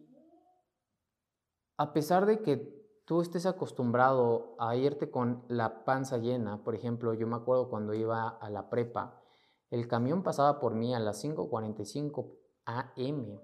a 1.76 1.92
pesar 1.92 2.26
de 2.26 2.42
que 2.42 2.77
tú 3.08 3.22
estés 3.22 3.46
acostumbrado 3.46 4.54
a 4.58 4.76
irte 4.76 5.10
con 5.10 5.42
la 5.48 5.86
panza 5.86 6.18
llena, 6.18 6.62
por 6.62 6.74
ejemplo, 6.74 7.14
yo 7.14 7.26
me 7.26 7.36
acuerdo 7.36 7.70
cuando 7.70 7.94
iba 7.94 8.28
a 8.28 8.50
la 8.50 8.68
prepa, 8.68 9.22
el 9.70 9.88
camión 9.88 10.22
pasaba 10.22 10.60
por 10.60 10.74
mí 10.74 10.94
a 10.94 11.00
las 11.00 11.24
5.45 11.24 12.30
am 12.66 13.40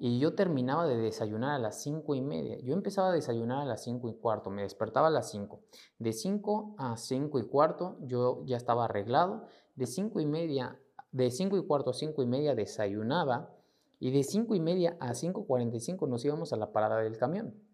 y 0.00 0.18
yo 0.18 0.34
terminaba 0.34 0.88
de 0.88 0.96
desayunar 0.96 1.52
a 1.52 1.58
las 1.60 1.80
5 1.82 2.16
y 2.16 2.20
media. 2.20 2.58
Yo 2.64 2.74
empezaba 2.74 3.10
a 3.10 3.12
desayunar 3.12 3.62
a 3.62 3.64
las 3.64 3.84
5 3.84 4.08
y 4.08 4.14
cuarto, 4.14 4.50
me 4.50 4.62
despertaba 4.62 5.06
a 5.06 5.10
las 5.10 5.30
5. 5.30 5.60
De 6.00 6.12
5 6.12 6.74
a 6.76 6.96
5 6.96 7.38
y 7.38 7.46
cuarto 7.46 7.96
yo 8.00 8.42
ya 8.44 8.56
estaba 8.56 8.86
arreglado. 8.86 9.46
De 9.76 9.86
5 9.86 10.18
y 10.20 10.26
media, 10.26 10.78
de 11.12 11.30
5 11.30 11.56
y 11.56 11.64
cuarto 11.64 11.90
a 11.90 11.94
5 11.94 12.22
y 12.22 12.26
media 12.26 12.56
desayunaba 12.56 13.54
y 14.00 14.10
de 14.10 14.24
5 14.24 14.54
y 14.54 14.60
media 14.60 14.96
a 15.00 15.14
5.45 15.14 16.08
nos 16.08 16.24
íbamos 16.24 16.52
a 16.52 16.56
la 16.56 16.72
parada 16.72 16.98
del 16.98 17.16
camión. 17.16 17.65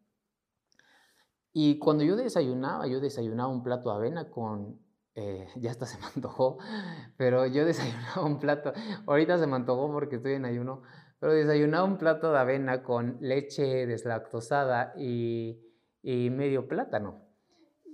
Y 1.53 1.78
cuando 1.78 2.05
yo 2.05 2.16
desayunaba, 2.16 2.86
yo 2.86 3.00
desayunaba 3.00 3.48
un 3.48 3.62
plato 3.62 3.90
de 3.90 3.96
avena 3.96 4.30
con 4.30 4.80
eh, 5.14 5.46
ya 5.57 5.70
hasta 5.70 5.86
se 5.86 5.98
me 5.98 6.07
antojó, 6.14 6.59
pero 7.16 7.46
yo 7.46 7.64
desayunaba 7.66 8.24
un 8.24 8.38
plato, 8.38 8.72
ahorita 9.07 9.38
se 9.38 9.46
me 9.46 9.57
antojó 9.57 9.90
porque 9.92 10.16
estoy 10.16 10.32
en 10.32 10.44
ayuno, 10.44 10.82
pero 11.18 11.32
desayunaba 11.32 11.84
un 11.84 11.98
plato 11.98 12.32
de 12.32 12.38
avena 12.38 12.82
con 12.82 13.18
leche 13.20 13.86
deslactosada 13.86 14.94
y, 14.96 15.61
y 16.03 16.30
medio 16.30 16.66
plátano. 16.66 17.28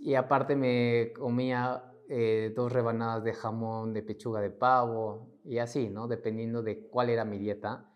Y 0.01 0.15
aparte 0.15 0.55
me 0.55 1.13
comía 1.13 1.83
eh, 2.09 2.53
dos 2.55 2.73
rebanadas 2.73 3.25
de 3.25 3.35
jamón 3.35 3.93
de 3.93 4.03
pechuga 4.03 4.41
de 4.41 4.51
pavo 4.51 5.37
y 5.45 5.59
así, 5.59 5.91
¿no? 5.91 6.09
Dependiendo 6.09 6.63
de 6.63 6.89
cuál 6.89 7.11
era 7.11 7.25
mi 7.25 7.39
dieta, 7.39 7.93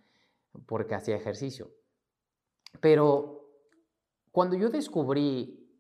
porque 0.66 0.94
hacía 0.94 1.16
ejercicio. 1.16 1.70
Pero 2.80 3.41
cuando 4.32 4.56
yo 4.56 4.70
descubrí, 4.70 5.70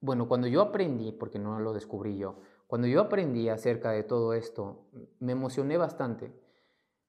bueno, 0.00 0.28
cuando 0.28 0.48
yo 0.48 0.60
aprendí, 0.60 1.12
porque 1.12 1.38
no 1.38 1.58
lo 1.60 1.72
descubrí 1.72 2.18
yo, 2.18 2.40
cuando 2.66 2.86
yo 2.86 3.00
aprendí 3.00 3.48
acerca 3.48 3.92
de 3.92 4.02
todo 4.02 4.34
esto, 4.34 4.88
me 5.20 5.32
emocioné 5.32 5.76
bastante, 5.76 6.32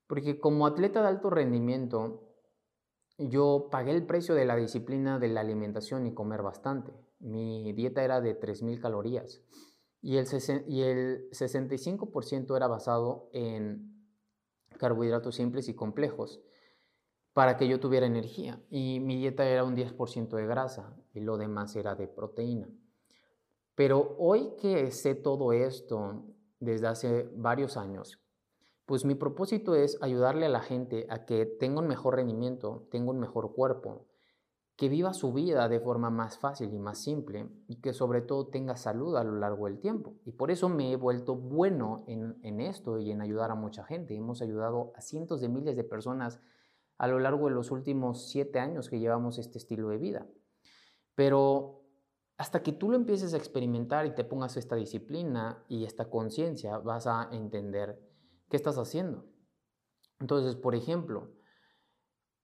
porque 0.08 0.40
como 0.40 0.66
atleta 0.66 1.02
de 1.02 1.08
alto 1.08 1.30
rendimiento, 1.30 2.32
yo 3.18 3.68
pagué 3.72 3.92
el 3.92 4.06
precio 4.06 4.36
de 4.36 4.46
la 4.46 4.56
disciplina 4.56 5.20
de 5.20 5.28
la 5.28 5.42
alimentación 5.42 6.06
y 6.06 6.14
comer 6.14 6.42
bastante. 6.42 6.94
Mi 7.20 7.74
dieta 7.74 8.04
era 8.04 8.22
de 8.22 8.40
3.000 8.40 8.80
calorías 8.80 9.42
y 10.02 10.18
el, 10.18 10.26
y 10.68 10.82
el 10.82 11.30
65% 11.30 12.56
era 12.56 12.68
basado 12.68 13.30
en 13.34 14.08
carbohidratos 14.78 15.36
simples 15.36 15.70
y 15.70 15.76
complejos 15.76 16.42
para 17.34 17.58
que 17.58 17.68
yo 17.68 17.80
tuviera 17.80 18.06
energía. 18.06 18.62
Y 18.70 19.00
mi 19.00 19.18
dieta 19.18 19.46
era 19.46 19.64
un 19.64 19.76
10% 19.76 20.30
de 20.30 20.46
grasa 20.46 20.96
y 21.14 21.22
lo 21.22 21.38
demás 21.38 21.76
era 21.76 21.96
de 21.96 22.08
proteína. 22.08 22.70
Pero 23.76 24.16
hoy 24.20 24.54
que 24.60 24.92
sé 24.92 25.16
todo 25.16 25.54
esto 25.54 26.26
desde 26.60 26.88
hace 26.88 27.30
varios 27.36 27.78
años, 27.78 28.20
pues 28.86 29.06
mi 29.06 29.16
propósito 29.16 29.76
es 29.76 29.98
ayudarle 30.02 30.48
a 30.48 30.50
la 30.50 30.60
gente 30.60 31.08
a 31.10 31.26
que 31.26 31.46
tenga 31.46 31.80
un 31.80 31.88
mejor 31.88 32.16
rendimiento, 32.16 32.88
tenga 32.92 33.12
un 33.12 33.20
mejor 33.20 33.54
cuerpo, 33.54 34.08
que 34.76 34.90
viva 34.90 35.14
su 35.14 35.32
vida 35.32 35.70
de 35.70 35.80
forma 35.80 36.10
más 36.10 36.40
fácil 36.40 36.74
y 36.74 36.80
más 36.80 36.98
simple 36.98 37.48
y 37.68 37.78
que 37.82 37.94
sobre 37.94 38.22
todo 38.22 38.48
tenga 38.48 38.76
salud 38.76 39.16
a 39.16 39.24
lo 39.24 39.36
largo 39.36 39.68
del 39.68 39.80
tiempo. 39.80 40.16
Y 40.26 40.32
por 40.32 40.50
eso 40.52 40.70
me 40.70 40.92
he 40.92 40.96
vuelto 40.96 41.36
bueno 41.36 42.04
en, 42.08 42.40
en 42.42 42.60
esto 42.60 42.98
y 42.98 43.12
en 43.12 43.22
ayudar 43.22 43.52
a 43.52 43.56
mucha 43.56 43.84
gente. 43.86 44.16
Hemos 44.16 44.42
ayudado 44.42 44.92
a 44.96 45.02
cientos 45.02 45.40
de 45.40 45.50
miles 45.50 45.76
de 45.76 45.84
personas 45.84 46.42
a 47.02 47.08
lo 47.08 47.18
largo 47.18 47.48
de 47.48 47.56
los 47.56 47.72
últimos 47.72 48.30
siete 48.30 48.60
años 48.60 48.88
que 48.88 49.00
llevamos 49.00 49.40
este 49.40 49.58
estilo 49.58 49.90
de 49.90 49.98
vida. 49.98 50.28
Pero 51.16 51.82
hasta 52.38 52.62
que 52.62 52.74
tú 52.74 52.92
lo 52.92 52.96
empieces 52.96 53.34
a 53.34 53.38
experimentar 53.38 54.06
y 54.06 54.14
te 54.14 54.24
pongas 54.24 54.56
esta 54.56 54.76
disciplina 54.76 55.66
y 55.68 55.86
esta 55.86 56.12
conciencia, 56.12 56.78
vas 56.78 57.08
a 57.08 57.28
entender 57.32 58.00
qué 58.50 58.56
estás 58.56 58.78
haciendo. 58.78 59.26
Entonces, 60.20 60.56
por 60.56 60.76
ejemplo, 60.76 61.32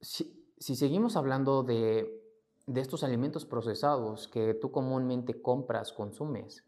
si, 0.01 0.49
seguimos 0.57 1.17
hablando 1.17 1.61
de, 1.61 2.19
estos 2.65 3.03
alimentos 3.03 3.45
procesados 3.45 4.27
que 4.27 4.55
tú 4.55 4.71
comúnmente 4.71 5.39
compras, 5.39 5.93
consumes, 5.93 6.65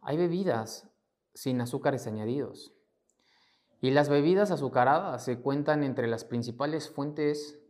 hay 0.00 0.16
bebidas 0.16 0.88
sin 1.34 1.60
azúcares 1.60 2.06
añadidos. 2.06 2.73
Y 3.84 3.90
las 3.90 4.08
bebidas 4.08 4.50
azucaradas 4.50 5.22
se 5.22 5.40
cuentan 5.40 5.84
entre 5.84 6.06
las 6.06 6.24
principales 6.24 6.88
fuentes 6.88 7.60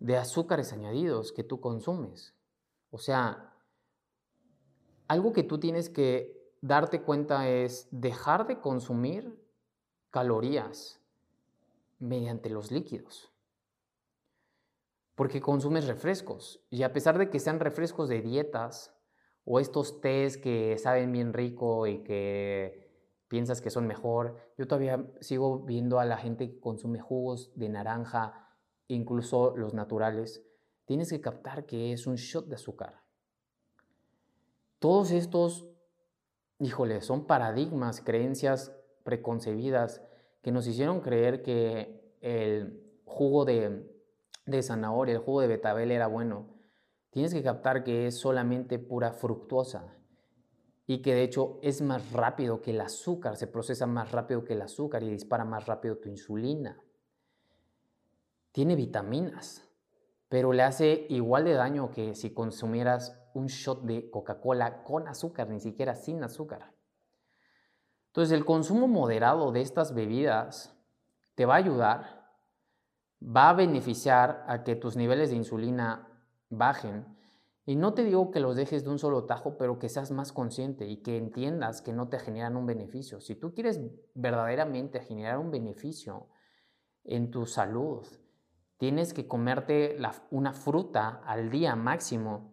de 0.00 0.16
azúcares 0.16 0.72
añadidos 0.72 1.32
que 1.32 1.44
tú 1.44 1.60
consumes. 1.60 2.34
O 2.90 2.96
sea, 2.96 3.52
algo 5.06 5.34
que 5.34 5.42
tú 5.42 5.60
tienes 5.60 5.90
que 5.90 6.50
darte 6.62 7.02
cuenta 7.02 7.46
es 7.50 7.88
dejar 7.90 8.46
de 8.46 8.58
consumir 8.58 9.38
calorías 10.10 10.98
mediante 11.98 12.48
los 12.48 12.70
líquidos. 12.70 13.30
Porque 15.14 15.42
consumes 15.42 15.86
refrescos. 15.86 16.64
Y 16.70 16.84
a 16.84 16.94
pesar 16.94 17.18
de 17.18 17.28
que 17.28 17.38
sean 17.38 17.60
refrescos 17.60 18.08
de 18.08 18.22
dietas 18.22 18.94
o 19.44 19.60
estos 19.60 20.00
tés 20.00 20.38
que 20.38 20.78
saben 20.78 21.12
bien 21.12 21.34
rico 21.34 21.86
y 21.86 21.98
que 21.98 22.83
piensas 23.34 23.60
que 23.60 23.70
son 23.70 23.88
mejor. 23.88 24.36
Yo 24.56 24.68
todavía 24.68 25.04
sigo 25.20 25.58
viendo 25.58 25.98
a 25.98 26.04
la 26.04 26.16
gente 26.16 26.48
que 26.48 26.60
consume 26.60 27.00
jugos 27.00 27.50
de 27.56 27.68
naranja, 27.68 28.48
incluso 28.86 29.56
los 29.56 29.74
naturales. 29.74 30.46
Tienes 30.84 31.10
que 31.10 31.20
captar 31.20 31.66
que 31.66 31.92
es 31.92 32.06
un 32.06 32.14
shot 32.14 32.46
de 32.46 32.54
azúcar. 32.54 33.02
Todos 34.78 35.10
estos, 35.10 35.66
híjole, 36.60 37.00
son 37.00 37.26
paradigmas, 37.26 38.02
creencias 38.02 38.72
preconcebidas 39.02 40.00
que 40.40 40.52
nos 40.52 40.68
hicieron 40.68 41.00
creer 41.00 41.42
que 41.42 42.14
el 42.20 42.88
jugo 43.04 43.44
de, 43.44 43.84
de 44.46 44.62
zanahoria, 44.62 45.14
el 45.16 45.22
jugo 45.22 45.40
de 45.40 45.48
betabel 45.48 45.90
era 45.90 46.06
bueno. 46.06 46.54
Tienes 47.10 47.34
que 47.34 47.42
captar 47.42 47.82
que 47.82 48.06
es 48.06 48.16
solamente 48.16 48.78
pura 48.78 49.12
fructuosa 49.12 49.93
y 50.86 51.00
que 51.00 51.14
de 51.14 51.22
hecho 51.22 51.58
es 51.62 51.80
más 51.80 52.12
rápido 52.12 52.60
que 52.60 52.72
el 52.72 52.80
azúcar, 52.80 53.36
se 53.36 53.46
procesa 53.46 53.86
más 53.86 54.12
rápido 54.12 54.44
que 54.44 54.52
el 54.52 54.62
azúcar 54.62 55.02
y 55.02 55.10
dispara 55.10 55.44
más 55.44 55.66
rápido 55.66 55.96
tu 55.96 56.08
insulina. 56.08 56.78
Tiene 58.52 58.76
vitaminas, 58.76 59.66
pero 60.28 60.52
le 60.52 60.62
hace 60.62 61.06
igual 61.08 61.44
de 61.44 61.54
daño 61.54 61.90
que 61.90 62.14
si 62.14 62.34
consumieras 62.34 63.18
un 63.32 63.46
shot 63.46 63.82
de 63.82 64.10
Coca-Cola 64.10 64.82
con 64.84 65.08
azúcar, 65.08 65.48
ni 65.48 65.60
siquiera 65.60 65.94
sin 65.94 66.22
azúcar. 66.22 66.72
Entonces 68.08 68.36
el 68.36 68.44
consumo 68.44 68.86
moderado 68.86 69.50
de 69.52 69.60
estas 69.60 69.94
bebidas 69.94 70.76
te 71.34 71.46
va 71.46 71.54
a 71.54 71.58
ayudar, 71.58 72.30
va 73.20 73.50
a 73.50 73.54
beneficiar 73.54 74.44
a 74.46 74.62
que 74.62 74.76
tus 74.76 74.96
niveles 74.96 75.30
de 75.30 75.36
insulina 75.36 76.08
bajen 76.48 77.13
y 77.66 77.76
no 77.76 77.94
te 77.94 78.04
digo 78.04 78.30
que 78.30 78.40
los 78.40 78.56
dejes 78.56 78.84
de 78.84 78.90
un 78.90 78.98
solo 78.98 79.24
tajo, 79.24 79.56
pero 79.56 79.78
que 79.78 79.88
seas 79.88 80.10
más 80.10 80.32
consciente 80.32 80.86
y 80.86 80.98
que 80.98 81.16
entiendas 81.16 81.80
que 81.80 81.94
no 81.94 82.08
te 82.08 82.18
generan 82.18 82.56
un 82.56 82.66
beneficio. 82.66 83.20
Si 83.20 83.36
tú 83.36 83.54
quieres 83.54 83.80
verdaderamente 84.14 85.00
generar 85.00 85.38
un 85.38 85.50
beneficio 85.50 86.28
en 87.04 87.30
tu 87.30 87.46
salud, 87.46 88.06
tienes 88.76 89.14
que 89.14 89.26
comerte 89.26 89.96
una 90.30 90.52
fruta 90.52 91.22
al 91.24 91.50
día 91.50 91.74
máximo, 91.74 92.52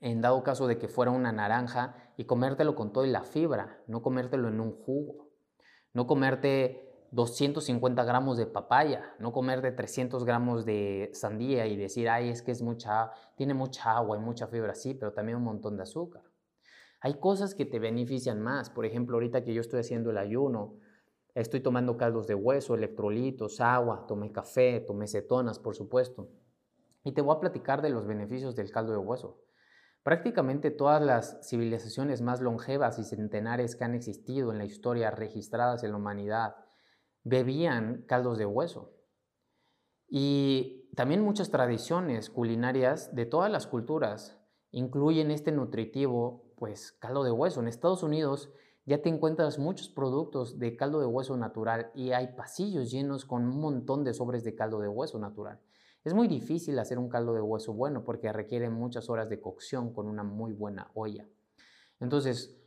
en 0.00 0.20
dado 0.20 0.42
caso 0.42 0.66
de 0.66 0.78
que 0.78 0.88
fuera 0.88 1.12
una 1.12 1.30
naranja, 1.30 2.12
y 2.16 2.24
comértelo 2.24 2.74
con 2.74 2.92
toda 2.92 3.06
la 3.06 3.22
fibra, 3.22 3.80
no 3.86 4.02
comértelo 4.02 4.48
en 4.48 4.58
un 4.58 4.72
jugo, 4.72 5.30
no 5.92 6.08
comerte 6.08 6.87
250 7.10 8.04
gramos 8.04 8.36
de 8.36 8.46
papaya, 8.46 9.14
no 9.18 9.32
comer 9.32 9.62
de 9.62 9.72
300 9.72 10.24
gramos 10.24 10.64
de 10.64 11.10
sandía 11.14 11.66
y 11.66 11.76
decir, 11.76 12.08
ay, 12.08 12.28
es 12.28 12.42
que 12.42 12.50
es 12.50 12.60
mucha, 12.60 13.12
tiene 13.36 13.54
mucha 13.54 13.96
agua 13.96 14.16
y 14.16 14.20
mucha 14.20 14.46
fibra, 14.46 14.74
sí, 14.74 14.94
pero 14.94 15.12
también 15.12 15.38
un 15.38 15.44
montón 15.44 15.76
de 15.76 15.84
azúcar. 15.84 16.22
Hay 17.00 17.14
cosas 17.14 17.54
que 17.54 17.64
te 17.64 17.78
benefician 17.78 18.40
más. 18.40 18.70
Por 18.70 18.84
ejemplo, 18.84 19.16
ahorita 19.16 19.44
que 19.44 19.54
yo 19.54 19.60
estoy 19.60 19.80
haciendo 19.80 20.10
el 20.10 20.18
ayuno, 20.18 20.76
estoy 21.34 21.60
tomando 21.60 21.96
caldos 21.96 22.26
de 22.26 22.34
hueso, 22.34 22.74
electrolitos, 22.74 23.60
agua, 23.60 24.04
tomé 24.06 24.32
café, 24.32 24.80
tomé 24.80 25.06
cetonas, 25.06 25.58
por 25.58 25.76
supuesto. 25.76 26.28
Y 27.04 27.12
te 27.12 27.22
voy 27.22 27.36
a 27.36 27.40
platicar 27.40 27.82
de 27.82 27.90
los 27.90 28.06
beneficios 28.06 28.56
del 28.56 28.70
caldo 28.70 28.92
de 28.92 28.98
hueso. 28.98 29.40
Prácticamente 30.02 30.70
todas 30.70 31.00
las 31.00 31.38
civilizaciones 31.48 32.20
más 32.20 32.40
longevas 32.40 32.98
y 32.98 33.04
centenares 33.04 33.76
que 33.76 33.84
han 33.84 33.94
existido 33.94 34.50
en 34.52 34.58
la 34.58 34.64
historia 34.64 35.10
registradas 35.10 35.84
en 35.84 35.92
la 35.92 35.98
humanidad, 35.98 36.56
bebían 37.28 38.04
caldos 38.06 38.38
de 38.38 38.46
hueso. 38.46 38.92
Y 40.08 40.88
también 40.94 41.22
muchas 41.22 41.50
tradiciones 41.50 42.30
culinarias 42.30 43.14
de 43.14 43.26
todas 43.26 43.52
las 43.52 43.66
culturas 43.66 44.38
incluyen 44.70 45.30
este 45.30 45.52
nutritivo, 45.52 46.52
pues 46.56 46.92
caldo 46.92 47.22
de 47.24 47.30
hueso. 47.30 47.60
En 47.60 47.68
Estados 47.68 48.02
Unidos 48.02 48.50
ya 48.86 49.02
te 49.02 49.10
encuentras 49.10 49.58
muchos 49.58 49.88
productos 49.90 50.58
de 50.58 50.76
caldo 50.76 51.00
de 51.00 51.06
hueso 51.06 51.36
natural 51.36 51.90
y 51.94 52.12
hay 52.12 52.28
pasillos 52.28 52.90
llenos 52.90 53.26
con 53.26 53.44
un 53.44 53.60
montón 53.60 54.02
de 54.02 54.14
sobres 54.14 54.44
de 54.44 54.54
caldo 54.54 54.80
de 54.80 54.88
hueso 54.88 55.18
natural. 55.18 55.60
Es 56.04 56.14
muy 56.14 56.26
difícil 56.26 56.78
hacer 56.78 56.98
un 56.98 57.10
caldo 57.10 57.34
de 57.34 57.42
hueso 57.42 57.74
bueno 57.74 58.02
porque 58.04 58.32
requiere 58.32 58.70
muchas 58.70 59.10
horas 59.10 59.28
de 59.28 59.40
cocción 59.40 59.92
con 59.92 60.06
una 60.06 60.22
muy 60.22 60.52
buena 60.54 60.90
olla. 60.94 61.28
Entonces, 62.00 62.57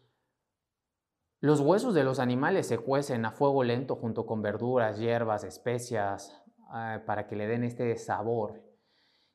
los 1.41 1.59
huesos 1.59 1.95
de 1.95 2.03
los 2.03 2.19
animales 2.19 2.67
se 2.67 2.77
cuecen 2.77 3.25
a 3.25 3.31
fuego 3.31 3.63
lento 3.63 3.95
junto 3.95 4.27
con 4.27 4.43
verduras, 4.43 4.99
hierbas, 4.99 5.43
especias, 5.43 6.39
ah, 6.69 7.01
para 7.07 7.27
que 7.27 7.35
le 7.35 7.47
den 7.47 7.63
este 7.63 7.97
sabor. 7.97 8.61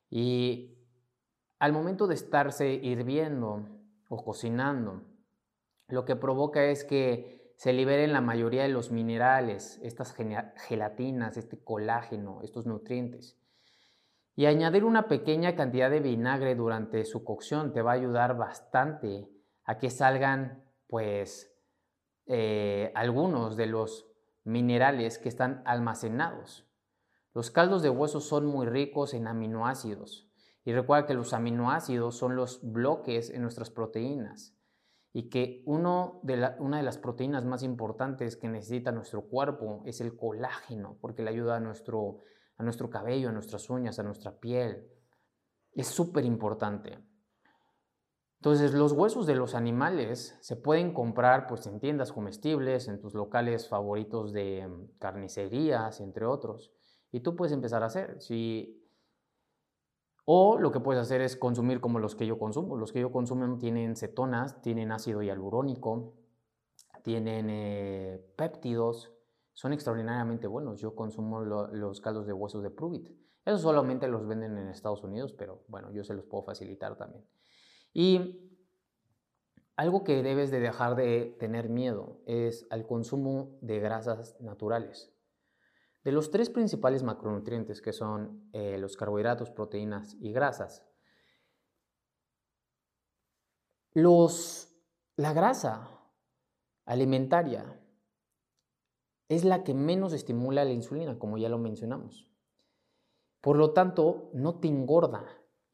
Y 0.08 0.78
al 1.58 1.72
momento 1.72 2.06
de 2.06 2.14
estarse 2.14 2.74
hirviendo 2.74 3.66
o 4.08 4.24
cocinando, 4.24 5.02
lo 5.88 6.04
que 6.04 6.14
provoca 6.14 6.64
es 6.64 6.84
que 6.84 7.52
se 7.56 7.72
liberen 7.72 8.12
la 8.12 8.20
mayoría 8.20 8.62
de 8.62 8.68
los 8.68 8.92
minerales, 8.92 9.80
estas 9.82 10.14
gelatinas, 10.14 11.36
este 11.36 11.58
colágeno, 11.58 12.40
estos 12.42 12.66
nutrientes. 12.66 13.36
Y 14.36 14.46
añadir 14.46 14.84
una 14.84 15.08
pequeña 15.08 15.56
cantidad 15.56 15.90
de 15.90 16.00
vinagre 16.00 16.54
durante 16.54 17.04
su 17.04 17.24
cocción 17.24 17.72
te 17.72 17.82
va 17.82 17.92
a 17.92 17.94
ayudar 17.94 18.36
bastante 18.36 19.28
a 19.64 19.78
que 19.78 19.90
salgan 19.90 20.62
pues 20.86 21.55
eh, 22.26 22.92
algunos 22.94 23.56
de 23.56 23.66
los 23.66 24.06
minerales 24.44 25.18
que 25.18 25.28
están 25.28 25.62
almacenados. 25.64 26.66
Los 27.34 27.50
caldos 27.50 27.82
de 27.82 27.90
hueso 27.90 28.20
son 28.20 28.46
muy 28.46 28.66
ricos 28.66 29.12
en 29.14 29.26
aminoácidos 29.26 30.28
y 30.64 30.72
recuerda 30.72 31.06
que 31.06 31.14
los 31.14 31.32
aminoácidos 31.32 32.16
son 32.16 32.34
los 32.34 32.60
bloques 32.62 33.30
en 33.30 33.42
nuestras 33.42 33.70
proteínas. 33.70 34.52
y 35.12 35.30
que 35.30 35.62
uno 35.64 36.20
de 36.24 36.54
una 36.58 36.76
de 36.76 36.82
las 36.82 36.98
proteínas 36.98 37.46
más 37.46 37.62
importantes 37.62 38.36
que 38.36 38.48
necesita 38.48 38.92
nuestro 38.92 39.22
cuerpo 39.22 39.82
es 39.86 40.02
el 40.02 40.14
colágeno, 40.14 40.98
porque 41.00 41.22
le 41.22 41.30
ayuda 41.30 41.56
a 41.56 41.60
nuestro, 41.60 42.18
a 42.58 42.62
nuestro 42.62 42.90
cabello, 42.90 43.30
a 43.30 43.32
nuestras 43.32 43.70
uñas, 43.70 43.98
a 43.98 44.02
nuestra 44.02 44.38
piel. 44.38 44.86
Es 45.72 45.86
súper 45.86 46.26
importante. 46.26 46.98
Entonces, 48.46 48.74
los 48.74 48.92
huesos 48.92 49.26
de 49.26 49.34
los 49.34 49.56
animales 49.56 50.38
se 50.40 50.54
pueden 50.54 50.94
comprar 50.94 51.48
pues, 51.48 51.66
en 51.66 51.80
tiendas 51.80 52.12
comestibles, 52.12 52.86
en 52.86 53.00
tus 53.00 53.12
locales 53.12 53.68
favoritos 53.68 54.32
de 54.32 54.68
mm, 54.68 54.98
carnicerías, 55.00 56.00
entre 56.00 56.26
otros. 56.26 56.70
Y 57.10 57.18
tú 57.18 57.34
puedes 57.34 57.52
empezar 57.52 57.82
a 57.82 57.86
hacer. 57.86 58.22
Si... 58.22 58.88
O 60.24 60.60
lo 60.60 60.70
que 60.70 60.78
puedes 60.78 61.02
hacer 61.02 61.22
es 61.22 61.34
consumir 61.34 61.80
como 61.80 61.98
los 61.98 62.14
que 62.14 62.24
yo 62.24 62.38
consumo. 62.38 62.76
Los 62.76 62.92
que 62.92 63.00
yo 63.00 63.10
consumo 63.10 63.58
tienen 63.58 63.96
cetonas, 63.96 64.62
tienen 64.62 64.92
ácido 64.92 65.22
hialurónico, 65.22 66.14
tienen 67.02 67.50
eh, 67.50 68.24
péptidos. 68.36 69.12
Son 69.54 69.72
extraordinariamente 69.72 70.46
buenos. 70.46 70.78
Yo 70.80 70.94
consumo 70.94 71.40
los 71.40 72.00
caldos 72.00 72.28
de 72.28 72.32
huesos 72.32 72.62
de 72.62 72.70
Pruvit. 72.70 73.10
Eso 73.44 73.58
solamente 73.58 74.06
los 74.06 74.24
venden 74.24 74.56
en 74.56 74.68
Estados 74.68 75.02
Unidos, 75.02 75.32
pero 75.32 75.64
bueno, 75.66 75.90
yo 75.90 76.04
se 76.04 76.14
los 76.14 76.26
puedo 76.26 76.44
facilitar 76.44 76.96
también. 76.96 77.24
Y 77.98 78.46
algo 79.74 80.04
que 80.04 80.22
debes 80.22 80.50
de 80.50 80.60
dejar 80.60 80.96
de 80.96 81.34
tener 81.40 81.70
miedo 81.70 82.20
es 82.26 82.66
al 82.68 82.86
consumo 82.86 83.56
de 83.62 83.80
grasas 83.80 84.38
naturales. 84.38 85.16
De 86.04 86.12
los 86.12 86.30
tres 86.30 86.50
principales 86.50 87.02
macronutrientes 87.02 87.80
que 87.80 87.94
son 87.94 88.50
eh, 88.52 88.76
los 88.76 88.98
carbohidratos, 88.98 89.50
proteínas 89.50 90.14
y 90.20 90.30
grasas, 90.34 90.86
los, 93.94 94.76
la 95.16 95.32
grasa 95.32 95.88
alimentaria 96.84 97.80
es 99.30 99.42
la 99.42 99.64
que 99.64 99.72
menos 99.72 100.12
estimula 100.12 100.66
la 100.66 100.72
insulina, 100.72 101.18
como 101.18 101.38
ya 101.38 101.48
lo 101.48 101.56
mencionamos. 101.56 102.30
Por 103.40 103.56
lo 103.56 103.72
tanto, 103.72 104.28
no 104.34 104.60
te 104.60 104.68
engorda, 104.68 105.24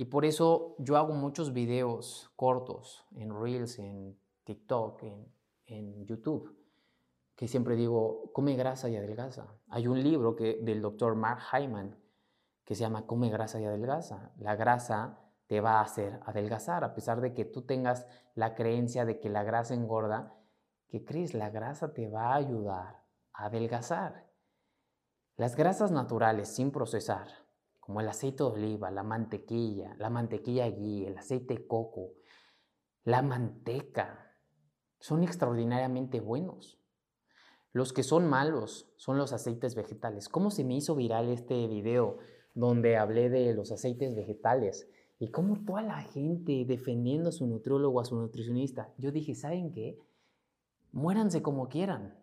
y 0.03 0.05
por 0.05 0.24
eso 0.24 0.74
yo 0.80 0.96
hago 0.96 1.14
muchos 1.14 1.53
videos 1.53 2.32
cortos 2.34 3.07
en 3.14 3.40
Reels, 3.40 3.78
en 3.78 4.18
TikTok, 4.42 5.00
en, 5.66 6.05
YouTube, 6.05 6.59
que 7.36 7.46
siempre 7.46 7.76
digo, 7.76 8.32
come 8.32 8.57
grasa 8.57 8.88
y 8.88 8.96
adelgaza. 8.96 9.46
Hay 9.68 9.86
un 9.86 10.03
libro 10.03 10.34
que, 10.34 10.59
del 10.61 10.82
doctor 10.82 11.14
Mark 11.14 11.42
Hyman 11.53 11.96
que 12.64 12.74
se 12.74 12.80
llama 12.80 13.07
Come 13.07 13.30
grasa 13.30 13.61
y 13.61 13.64
adelgaza. 13.64 14.32
La 14.38 14.57
grasa 14.57 15.20
te 15.46 15.61
va 15.61 15.78
a 15.78 15.82
hacer 15.82 16.18
adelgazar, 16.26 16.82
a 16.82 16.94
pesar 16.94 17.20
de 17.20 17.32
que 17.32 17.44
tú 17.44 17.62
tengas 17.62 18.09
la 18.34 18.57
creencia 18.57 19.05
de 19.05 19.20
que 19.20 19.30
la 19.30 19.44
grasa 19.44 19.74
engorda, 19.74 20.34
que 20.88 21.05
crees, 21.05 21.32
la 21.32 21.50
grasa 21.50 21.94
te 21.94 22.09
va 22.09 22.32
a 22.32 22.34
ayudar 22.34 23.05
a 23.34 23.44
adelgazar. 23.44 24.26
Las 25.36 25.55
grasas 25.55 25.92
naturales 25.92 26.48
sin 26.48 26.72
procesar, 26.72 27.28
como 27.83 28.01
el 28.01 28.09
aceite 28.09 28.45
de 28.45 28.51
oliva, 28.51 28.93
la 28.93 29.03
mantequilla, 29.03 29.97
la 29.99 30.09
mantequilla 30.09 30.70
ghee, 30.70 31.05
el 31.05 31.18
aceite 31.18 31.55
de 31.55 31.66
coco, 31.66 32.12
la 33.03 33.22
manteca, 33.22 34.37
son 35.01 35.24
extraordinariamente 35.24 36.20
buenos. 36.20 36.78
Los 37.72 37.93
que 37.93 38.05
son 38.05 38.30
malos 38.30 38.89
son 38.97 39.18
los 39.18 39.33
aceites 39.33 39.74
vegetales. 39.74 40.28
¿Cómo 40.28 40.53
se 40.53 40.62
me 40.62 40.76
hizo 40.76 40.95
viral 40.95 41.28
este 41.28 41.66
video 41.66 42.18
donde 42.55 42.97
hablé 42.97 43.30
de 43.30 43.53
los 43.53 43.72
aceites 43.72 44.14
vegetales? 44.14 44.89
Y 45.18 45.33
cómo 45.33 45.64
toda 45.64 45.83
la 45.83 46.03
gente 46.03 46.64
defendiendo 46.64 47.30
a 47.30 47.33
su 47.33 47.49
nutriólogo, 47.49 48.01
a 48.01 48.05
su 48.05 48.14
nutricionista. 48.14 48.95
Yo 48.97 49.11
dije, 49.11 49.35
¿saben 49.35 49.72
qué? 49.72 49.99
Muéranse 50.93 51.43
como 51.43 51.68
quieran. 51.68 52.16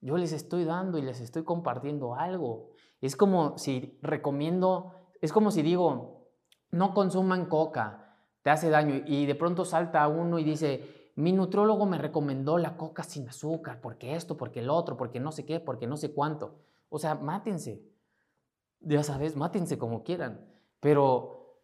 Yo 0.00 0.16
les 0.18 0.32
estoy 0.32 0.64
dando 0.64 0.98
y 0.98 1.02
les 1.02 1.20
estoy 1.20 1.42
compartiendo 1.42 2.14
algo. 2.14 2.70
Es 3.00 3.16
como 3.16 3.58
si 3.58 3.98
recomiendo, 4.02 4.92
es 5.20 5.32
como 5.32 5.50
si 5.50 5.62
digo, 5.62 6.28
no 6.70 6.94
consuman 6.94 7.46
coca, 7.46 8.16
te 8.42 8.50
hace 8.50 8.70
daño. 8.70 9.02
Y 9.06 9.26
de 9.26 9.34
pronto 9.34 9.64
salta 9.64 10.06
uno 10.08 10.38
y 10.38 10.44
dice, 10.44 11.12
mi 11.16 11.32
nutrólogo 11.32 11.86
me 11.86 11.98
recomendó 11.98 12.58
la 12.58 12.76
coca 12.76 13.02
sin 13.02 13.28
azúcar, 13.28 13.80
porque 13.80 14.14
esto, 14.14 14.36
porque 14.36 14.60
el 14.60 14.70
otro, 14.70 14.96
porque 14.96 15.20
no 15.20 15.32
sé 15.32 15.44
qué, 15.44 15.60
porque 15.60 15.86
no 15.86 15.96
sé 15.96 16.12
cuánto. 16.12 16.60
O 16.88 16.98
sea, 16.98 17.14
mátense. 17.14 17.82
Ya 18.80 19.02
sabes, 19.02 19.36
mátense 19.36 19.78
como 19.78 20.02
quieran. 20.04 20.48
Pero 20.80 21.58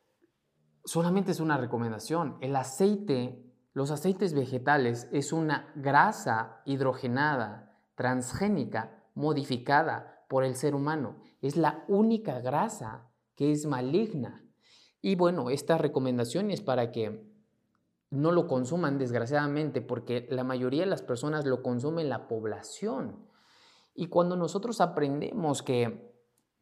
solamente 0.85 1.31
es 1.31 1.41
una 1.41 1.57
recomendación. 1.57 2.37
El 2.41 2.57
aceite, 2.57 3.45
los 3.73 3.91
aceites 3.91 4.35
vegetales 4.35 5.09
es 5.13 5.33
una 5.33 5.73
grasa 5.77 6.61
hidrogenada 6.65 7.79
transgénica 7.95 9.05
modificada 9.15 10.14
por 10.35 10.43
el 10.43 10.57
ser 10.57 10.75
humano. 10.75 11.15
Es 11.43 11.57
la 11.57 11.85
única 11.87 12.41
grasa 12.41 13.09
que 13.37 13.53
es 13.53 13.67
maligna. 13.67 14.45
Y 15.01 15.15
bueno, 15.15 15.49
esta 15.49 15.79
recomendación 15.79 16.51
es 16.51 16.61
para 16.61 16.91
que 16.91 17.25
no 18.11 18.33
lo 18.33 18.49
consuman 18.49 18.99
desgraciadamente, 18.99 19.81
porque 19.81 20.27
la 20.31 20.43
mayoría 20.43 20.83
de 20.83 20.91
las 20.91 21.03
personas 21.03 21.47
lo 21.47 21.63
consumen 21.63 22.09
la 22.09 22.27
población. 22.27 23.29
Y 23.95 24.09
cuando 24.09 24.35
nosotros 24.35 24.81
aprendemos 24.81 25.63
que 25.63 26.13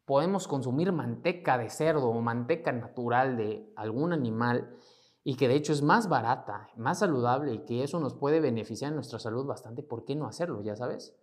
podemos 0.05 0.47
consumir 0.47 0.91
manteca 0.91 1.57
de 1.57 1.71
cerdo 1.71 2.09
o 2.09 2.21
manteca 2.21 2.71
natural 2.71 3.37
de 3.37 3.73
algún 3.75 4.13
animal, 4.13 4.77
y 5.23 5.35
que 5.35 5.47
de 5.47 5.55
hecho 5.55 5.73
es 5.73 5.81
más 5.81 6.07
barata, 6.07 6.69
más 6.77 6.99
saludable 6.99 7.55
y 7.55 7.65
que 7.65 7.83
eso 7.83 7.99
nos 7.99 8.13
puede 8.13 8.39
beneficiar 8.39 8.89
en 8.89 8.97
nuestra 8.97 9.17
salud 9.17 9.47
bastante, 9.47 9.81
¿por 9.81 10.05
qué 10.05 10.15
no 10.15 10.27
hacerlo? 10.27 10.61
Ya 10.61 10.75
sabes. 10.75 11.17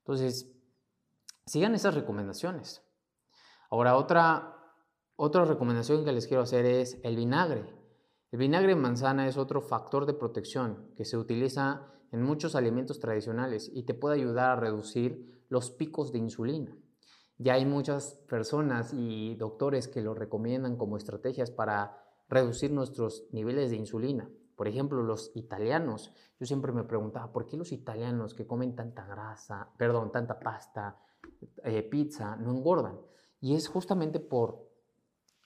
Entonces, 0.00 0.55
sigan 1.46 1.74
esas 1.74 1.94
recomendaciones. 1.94 2.82
Ahora, 3.70 3.96
otra, 3.96 4.56
otra 5.14 5.44
recomendación 5.44 6.04
que 6.04 6.12
les 6.12 6.26
quiero 6.26 6.42
hacer 6.42 6.66
es 6.66 6.98
el 7.04 7.16
vinagre. 7.16 7.64
El 8.32 8.40
vinagre 8.40 8.74
de 8.74 8.80
manzana 8.80 9.28
es 9.28 9.36
otro 9.36 9.62
factor 9.62 10.06
de 10.06 10.14
protección 10.14 10.92
que 10.96 11.04
se 11.04 11.16
utiliza 11.16 11.92
en 12.10 12.22
muchos 12.22 12.56
alimentos 12.56 12.98
tradicionales 12.98 13.70
y 13.72 13.84
te 13.84 13.94
puede 13.94 14.16
ayudar 14.16 14.50
a 14.50 14.60
reducir 14.60 15.44
los 15.48 15.70
picos 15.70 16.12
de 16.12 16.18
insulina. 16.18 16.76
Ya 17.38 17.54
hay 17.54 17.64
muchas 17.64 18.14
personas 18.28 18.92
y 18.94 19.36
doctores 19.36 19.88
que 19.88 20.00
lo 20.00 20.14
recomiendan 20.14 20.76
como 20.76 20.96
estrategias 20.96 21.50
para 21.50 22.02
reducir 22.28 22.72
nuestros 22.72 23.26
niveles 23.30 23.70
de 23.70 23.76
insulina. 23.76 24.28
Por 24.56 24.68
ejemplo, 24.68 25.02
los 25.02 25.32
italianos, 25.34 26.12
yo 26.40 26.46
siempre 26.46 26.72
me 26.72 26.84
preguntaba, 26.84 27.30
¿por 27.30 27.46
qué 27.46 27.56
los 27.56 27.72
italianos 27.72 28.32
que 28.34 28.46
comen 28.46 28.74
tanta 28.74 29.04
grasa, 29.04 29.70
perdón, 29.76 30.10
tanta 30.10 30.40
pasta, 30.40 30.98
eh, 31.64 31.82
pizza, 31.82 32.36
no 32.36 32.50
engordan? 32.50 32.98
Y 33.40 33.54
es 33.54 33.68
justamente 33.68 34.20
por 34.20 34.70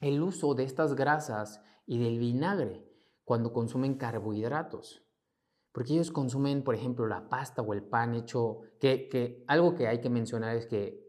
el 0.00 0.22
uso 0.22 0.54
de 0.54 0.64
estas 0.64 0.94
grasas 0.94 1.60
y 1.86 1.98
del 1.98 2.18
vinagre 2.18 2.86
cuando 3.24 3.52
consumen 3.52 3.94
carbohidratos. 3.94 5.04
Porque 5.72 5.92
ellos 5.92 6.10
consumen, 6.10 6.64
por 6.64 6.74
ejemplo, 6.74 7.06
la 7.06 7.28
pasta 7.28 7.62
o 7.62 7.72
el 7.72 7.82
pan 7.82 8.14
hecho, 8.14 8.60
que, 8.80 9.08
que 9.08 9.44
algo 9.46 9.74
que 9.74 9.86
hay 9.86 10.00
que 10.00 10.10
mencionar 10.10 10.56
es 10.56 10.66
que 10.66 11.06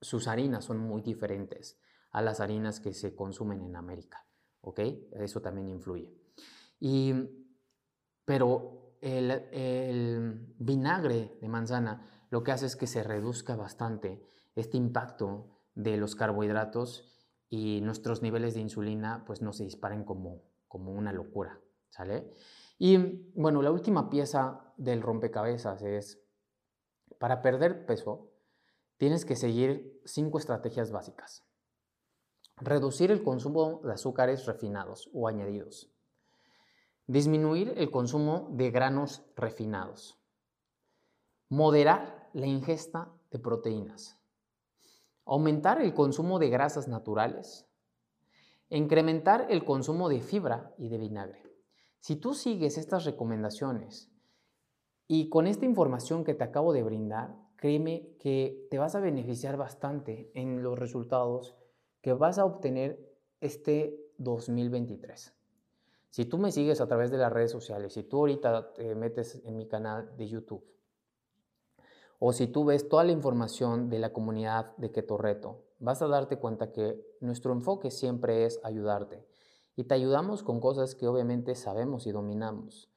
sus 0.00 0.28
harinas 0.28 0.64
son 0.64 0.78
muy 0.78 1.02
diferentes 1.02 1.78
a 2.10 2.22
las 2.22 2.40
harinas 2.40 2.80
que 2.80 2.94
se 2.94 3.14
consumen 3.14 3.62
en 3.62 3.76
América. 3.76 4.26
¿Ok? 4.60 4.80
Eso 5.12 5.40
también 5.40 5.68
influye. 5.68 6.12
Y, 6.80 7.12
pero 8.24 8.96
el, 9.00 10.54
vinagre 10.58 11.38
de 11.40 11.48
manzana 11.48 12.17
lo 12.30 12.42
que 12.42 12.52
hace 12.52 12.66
es 12.66 12.76
que 12.76 12.86
se 12.86 13.02
reduzca 13.02 13.56
bastante 13.56 14.22
este 14.54 14.76
impacto 14.76 15.46
de 15.74 15.96
los 15.96 16.14
carbohidratos 16.14 17.08
y 17.48 17.80
nuestros 17.80 18.22
niveles 18.22 18.54
de 18.54 18.60
insulina 18.60 19.24
pues 19.26 19.40
no 19.40 19.52
se 19.52 19.64
disparen 19.64 20.04
como, 20.04 20.42
como 20.66 20.92
una 20.92 21.12
locura, 21.12 21.60
¿sale? 21.88 22.32
Y 22.78 22.96
bueno, 23.34 23.62
la 23.62 23.70
última 23.70 24.10
pieza 24.10 24.72
del 24.76 25.02
rompecabezas 25.02 25.82
es, 25.82 26.20
para 27.18 27.42
perder 27.42 27.86
peso, 27.86 28.30
tienes 28.98 29.24
que 29.24 29.36
seguir 29.36 30.00
cinco 30.04 30.38
estrategias 30.38 30.90
básicas. 30.90 31.44
Reducir 32.56 33.10
el 33.10 33.22
consumo 33.22 33.80
de 33.84 33.92
azúcares 33.92 34.46
refinados 34.46 35.08
o 35.12 35.28
añadidos. 35.28 35.90
Disminuir 37.06 37.72
el 37.76 37.90
consumo 37.90 38.48
de 38.52 38.70
granos 38.70 39.24
refinados. 39.36 40.18
Moderar 41.48 42.17
la 42.32 42.46
ingesta 42.46 43.12
de 43.30 43.38
proteínas. 43.38 44.18
Aumentar 45.24 45.80
el 45.82 45.94
consumo 45.94 46.38
de 46.38 46.48
grasas 46.48 46.88
naturales. 46.88 47.66
Incrementar 48.70 49.46
el 49.50 49.64
consumo 49.64 50.08
de 50.08 50.20
fibra 50.20 50.74
y 50.78 50.88
de 50.88 50.98
vinagre. 50.98 51.42
Si 52.00 52.16
tú 52.16 52.34
sigues 52.34 52.78
estas 52.78 53.04
recomendaciones 53.04 54.10
y 55.06 55.28
con 55.28 55.46
esta 55.46 55.64
información 55.64 56.24
que 56.24 56.34
te 56.34 56.44
acabo 56.44 56.72
de 56.72 56.82
brindar, 56.82 57.34
créeme 57.56 58.14
que 58.20 58.66
te 58.70 58.78
vas 58.78 58.94
a 58.94 59.00
beneficiar 59.00 59.56
bastante 59.56 60.30
en 60.34 60.62
los 60.62 60.78
resultados 60.78 61.56
que 62.00 62.12
vas 62.12 62.38
a 62.38 62.44
obtener 62.44 62.98
este 63.40 63.98
2023. 64.18 65.34
Si 66.10 66.24
tú 66.24 66.38
me 66.38 66.52
sigues 66.52 66.80
a 66.80 66.88
través 66.88 67.10
de 67.10 67.18
las 67.18 67.32
redes 67.32 67.50
sociales, 67.50 67.92
si 67.92 68.02
tú 68.02 68.18
ahorita 68.18 68.72
te 68.72 68.94
metes 68.94 69.42
en 69.44 69.56
mi 69.56 69.66
canal 69.66 70.16
de 70.16 70.28
YouTube, 70.28 70.64
o 72.18 72.32
si 72.32 72.48
tú 72.48 72.64
ves 72.64 72.88
toda 72.88 73.04
la 73.04 73.12
información 73.12 73.88
de 73.90 73.98
la 73.98 74.12
comunidad 74.12 74.76
de 74.76 74.90
Keto 74.90 75.16
Reto, 75.16 75.64
vas 75.78 76.02
a 76.02 76.08
darte 76.08 76.38
cuenta 76.38 76.72
que 76.72 77.00
nuestro 77.20 77.52
enfoque 77.52 77.90
siempre 77.90 78.44
es 78.44 78.60
ayudarte. 78.64 79.24
Y 79.76 79.84
te 79.84 79.94
ayudamos 79.94 80.42
con 80.42 80.60
cosas 80.60 80.96
que 80.96 81.06
obviamente 81.06 81.54
sabemos 81.54 82.06
y 82.06 82.10
dominamos. 82.10 82.90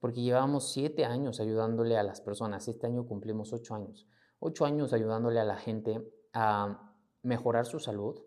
Porque 0.00 0.22
llevamos 0.22 0.72
siete 0.72 1.04
años 1.04 1.40
ayudándole 1.40 1.98
a 1.98 2.02
las 2.02 2.22
personas. 2.22 2.68
Este 2.68 2.86
año 2.86 3.06
cumplimos 3.06 3.52
ocho 3.52 3.74
años. 3.74 4.06
Ocho 4.38 4.64
años 4.64 4.94
ayudándole 4.94 5.40
a 5.40 5.44
la 5.44 5.56
gente 5.56 6.10
a 6.32 6.94
mejorar 7.22 7.66
su 7.66 7.80
salud. 7.80 8.18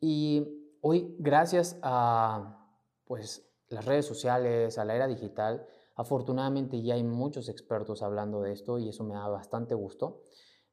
Y 0.00 0.76
hoy, 0.80 1.16
gracias 1.18 1.78
a 1.82 2.68
pues, 3.04 3.50
las 3.68 3.84
redes 3.84 4.06
sociales, 4.06 4.78
a 4.78 4.84
la 4.84 4.94
era 4.94 5.08
digital, 5.08 5.66
afortunadamente 5.94 6.82
ya 6.82 6.94
hay 6.94 7.04
muchos 7.04 7.48
expertos 7.48 8.02
hablando 8.02 8.40
de 8.40 8.52
esto 8.52 8.78
y 8.78 8.88
eso 8.88 9.04
me 9.04 9.14
da 9.14 9.28
bastante 9.28 9.74
gusto. 9.74 10.22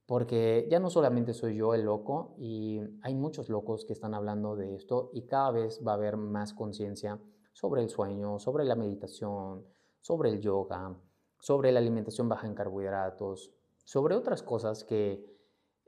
Porque 0.05 0.67
ya 0.69 0.80
no 0.80 0.89
solamente 0.89 1.34
soy 1.34 1.55
yo 1.55 1.74
el 1.74 1.84
loco 1.84 2.36
y 2.38 2.82
hay 3.01 3.15
muchos 3.15 3.49
locos 3.49 3.86
que 3.86 3.93
están 3.93 4.13
hablando 4.13 4.55
de 4.55 4.76
esto 4.76 5.09
y 5.13 5.26
cada 5.26 5.51
vez 5.51 5.82
va 5.88 5.91
a 5.91 5.95
haber 5.95 6.17
más 6.17 6.53
conciencia 6.53 7.19
sobre 7.53 7.82
el 7.82 7.89
sueño, 7.89 8.39
sobre 8.39 8.65
la 8.65 8.76
meditación, 8.76 9.65
sobre 10.01 10.30
el 10.30 10.41
yoga, 10.41 10.97
sobre 11.39 11.72
la 11.72 11.80
alimentación 11.80 12.28
baja 12.28 12.47
en 12.47 12.55
carbohidratos, 12.55 13.53
sobre 13.86 14.15
otras 14.15 14.43
cosas 14.43 14.84
que 14.84 15.26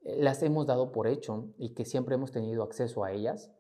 las 0.04 0.42
hemos 0.44 0.68
dado 0.68 0.92
por 0.92 1.08
hecho 1.08 1.54
y 1.58 1.74
que 1.74 1.86
siempre 1.86 2.16
hemos 2.16 2.32
tenido 2.32 2.64
acceso 2.64 3.04
a 3.04 3.12
ellas, 3.12 3.52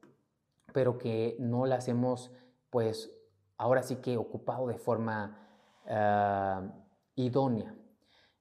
pero 0.73 0.97
que 0.97 1.35
no 1.39 1.65
las 1.65 1.87
hemos, 1.87 2.31
pues, 2.69 3.11
ahora 3.57 3.83
sí 3.83 3.97
que 3.97 4.17
ocupado 4.17 4.67
de 4.67 4.77
forma 4.77 5.42
ah, 5.87 6.73
idónea. 7.15 7.75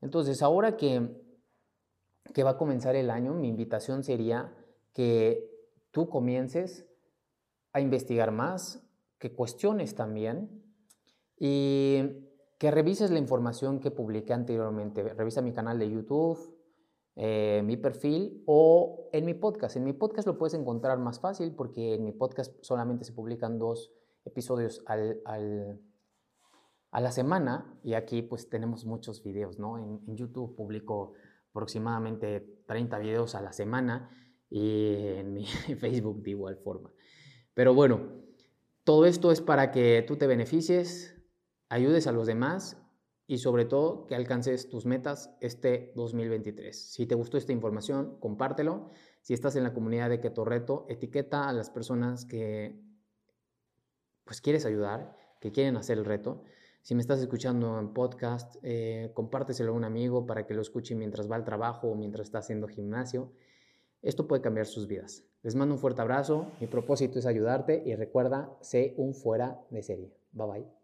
Entonces, 0.01 0.43
ahora 0.43 0.77
que, 0.77 1.11
que 2.35 2.43
va 2.43 2.51
a 2.51 2.57
comenzar 2.59 2.97
el 2.97 3.11
año, 3.11 3.35
mi 3.35 3.49
invitación 3.49 4.03
sería 4.03 4.55
que 4.93 5.49
tú 5.91 6.09
comiences 6.09 6.87
a 7.73 7.81
investigar 7.81 8.33
más, 8.33 8.87
que 9.19 9.33
cuestiones 9.33 9.95
también 9.95 10.63
y 11.39 12.03
que 12.59 12.71
revises 12.71 13.11
la 13.11 13.19
información 13.19 13.81
que 13.81 13.91
publiqué 13.91 14.33
anteriormente. 14.33 15.03
Revisa 15.15 15.43
mi 15.43 15.53
canal 15.53 15.79
de 15.79 15.91
YouTube, 15.91 16.57
eh, 17.17 17.63
mi 17.65 17.77
perfil 17.77 18.43
o 18.47 19.09
en 19.13 19.25
mi 19.25 19.35
podcast. 19.35 19.77
En 19.77 19.85
mi 19.85 19.93
podcast 19.93 20.27
lo 20.27 20.39
puedes 20.39 20.55
encontrar 20.55 20.99
más 20.99 21.21
fácil 21.21 21.55
porque 21.55 21.95
en 21.95 22.05
mi 22.05 22.13
podcast 22.13 22.55
solamente 22.63 23.05
se 23.05 23.13
publican 23.13 23.59
dos 23.59 23.93
episodios 24.25 24.83
al, 24.87 25.81
a 26.93 27.01
la 27.01 27.11
semana 27.11 27.75
y 27.83 27.95
aquí 27.95 28.23
pues 28.23 28.49
tenemos 28.49 28.85
muchos 28.85 29.25
videos, 29.25 29.59
¿no? 29.59 29.79
En, 29.79 30.15
YouTube 30.15 30.55
publico 30.55 31.15
aproximadamente 31.51 32.41
30 32.67 32.99
videos 32.99 33.35
a 33.35 33.41
la 33.41 33.53
semana 33.53 34.11
y 34.49 34.95
en 35.17 35.33
mi 35.33 35.47
Facebook 35.81 36.23
de 36.23 36.31
igual 36.31 36.57
forma. 36.59 36.93
Pero 37.55 37.75
bueno, 37.75 38.23
todo 38.85 39.07
esto 39.07 39.33
es 39.33 39.41
para 39.41 39.71
que 39.73 40.05
tú 40.07 40.17
te 40.17 40.27
beneficies, 40.27 41.17
ayudes 41.71 42.07
a 42.07 42.13
los 42.13 42.27
demás 42.27 42.79
y 43.27 43.39
sobre 43.39 43.65
todo 43.65 44.07
que 44.07 44.15
alcances 44.15 44.69
tus 44.69 44.85
metas 44.85 45.35
este 45.41 45.93
2023. 45.97 46.93
Si 46.93 47.07
te 47.07 47.15
gustó 47.15 47.39
esta 47.39 47.53
información, 47.53 48.19
compártelo. 48.21 48.91
Si 49.23 49.33
estás 49.33 49.57
en 49.57 49.63
la 49.63 49.73
comunidad 49.73 50.11
de 50.11 50.21
Keto 50.21 50.45
Reto, 50.45 50.85
etiqueta 50.91 51.49
a 51.49 51.53
las 51.55 51.71
personas 51.71 52.27
que 52.27 52.79
pues 54.25 54.43
quieres 54.43 54.67
ayudar, 54.67 55.17
que 55.41 55.53
quieren 55.53 55.77
hacer 55.77 55.97
el 55.97 56.05
reto. 56.05 56.45
Si 56.83 56.97
me 56.97 57.01
estás 57.01 57.21
escuchando 57.21 57.79
en 57.79 57.93
podcast, 57.95 58.57
eh, 58.63 59.13
compárteselo 59.15 59.71
a 59.73 59.77
un 59.77 59.85
amigo 59.85 60.27
para 60.27 60.47
que 60.47 60.55
lo 60.55 60.63
escuche 60.63 60.97
mientras 60.97 61.31
va 61.31 61.37
al 61.37 61.45
trabajo 61.45 61.89
o 61.89 61.95
mientras 61.95 62.27
está 62.27 62.39
haciendo 62.39 62.67
gimnasio. 62.67 63.33
Esto 64.03 64.27
puede 64.27 64.43
cambiar 64.43 64.67
sus 64.67 64.89
vidas. 64.89 65.25
Les 65.43 65.55
mando 65.55 65.77
un 65.77 65.81
fuerte 65.81 66.03
abrazo. 66.03 66.51
Mi 66.61 66.67
propósito 66.67 67.21
es 67.21 67.27
ayudarte 67.27 67.85
y 67.87 67.95
recuerda, 67.95 68.57
sé 68.63 68.95
un 68.97 69.15
fuera 69.15 69.61
de 69.71 69.83
serie. 69.85 70.13
Bye 70.33 70.47
bye. 70.49 70.82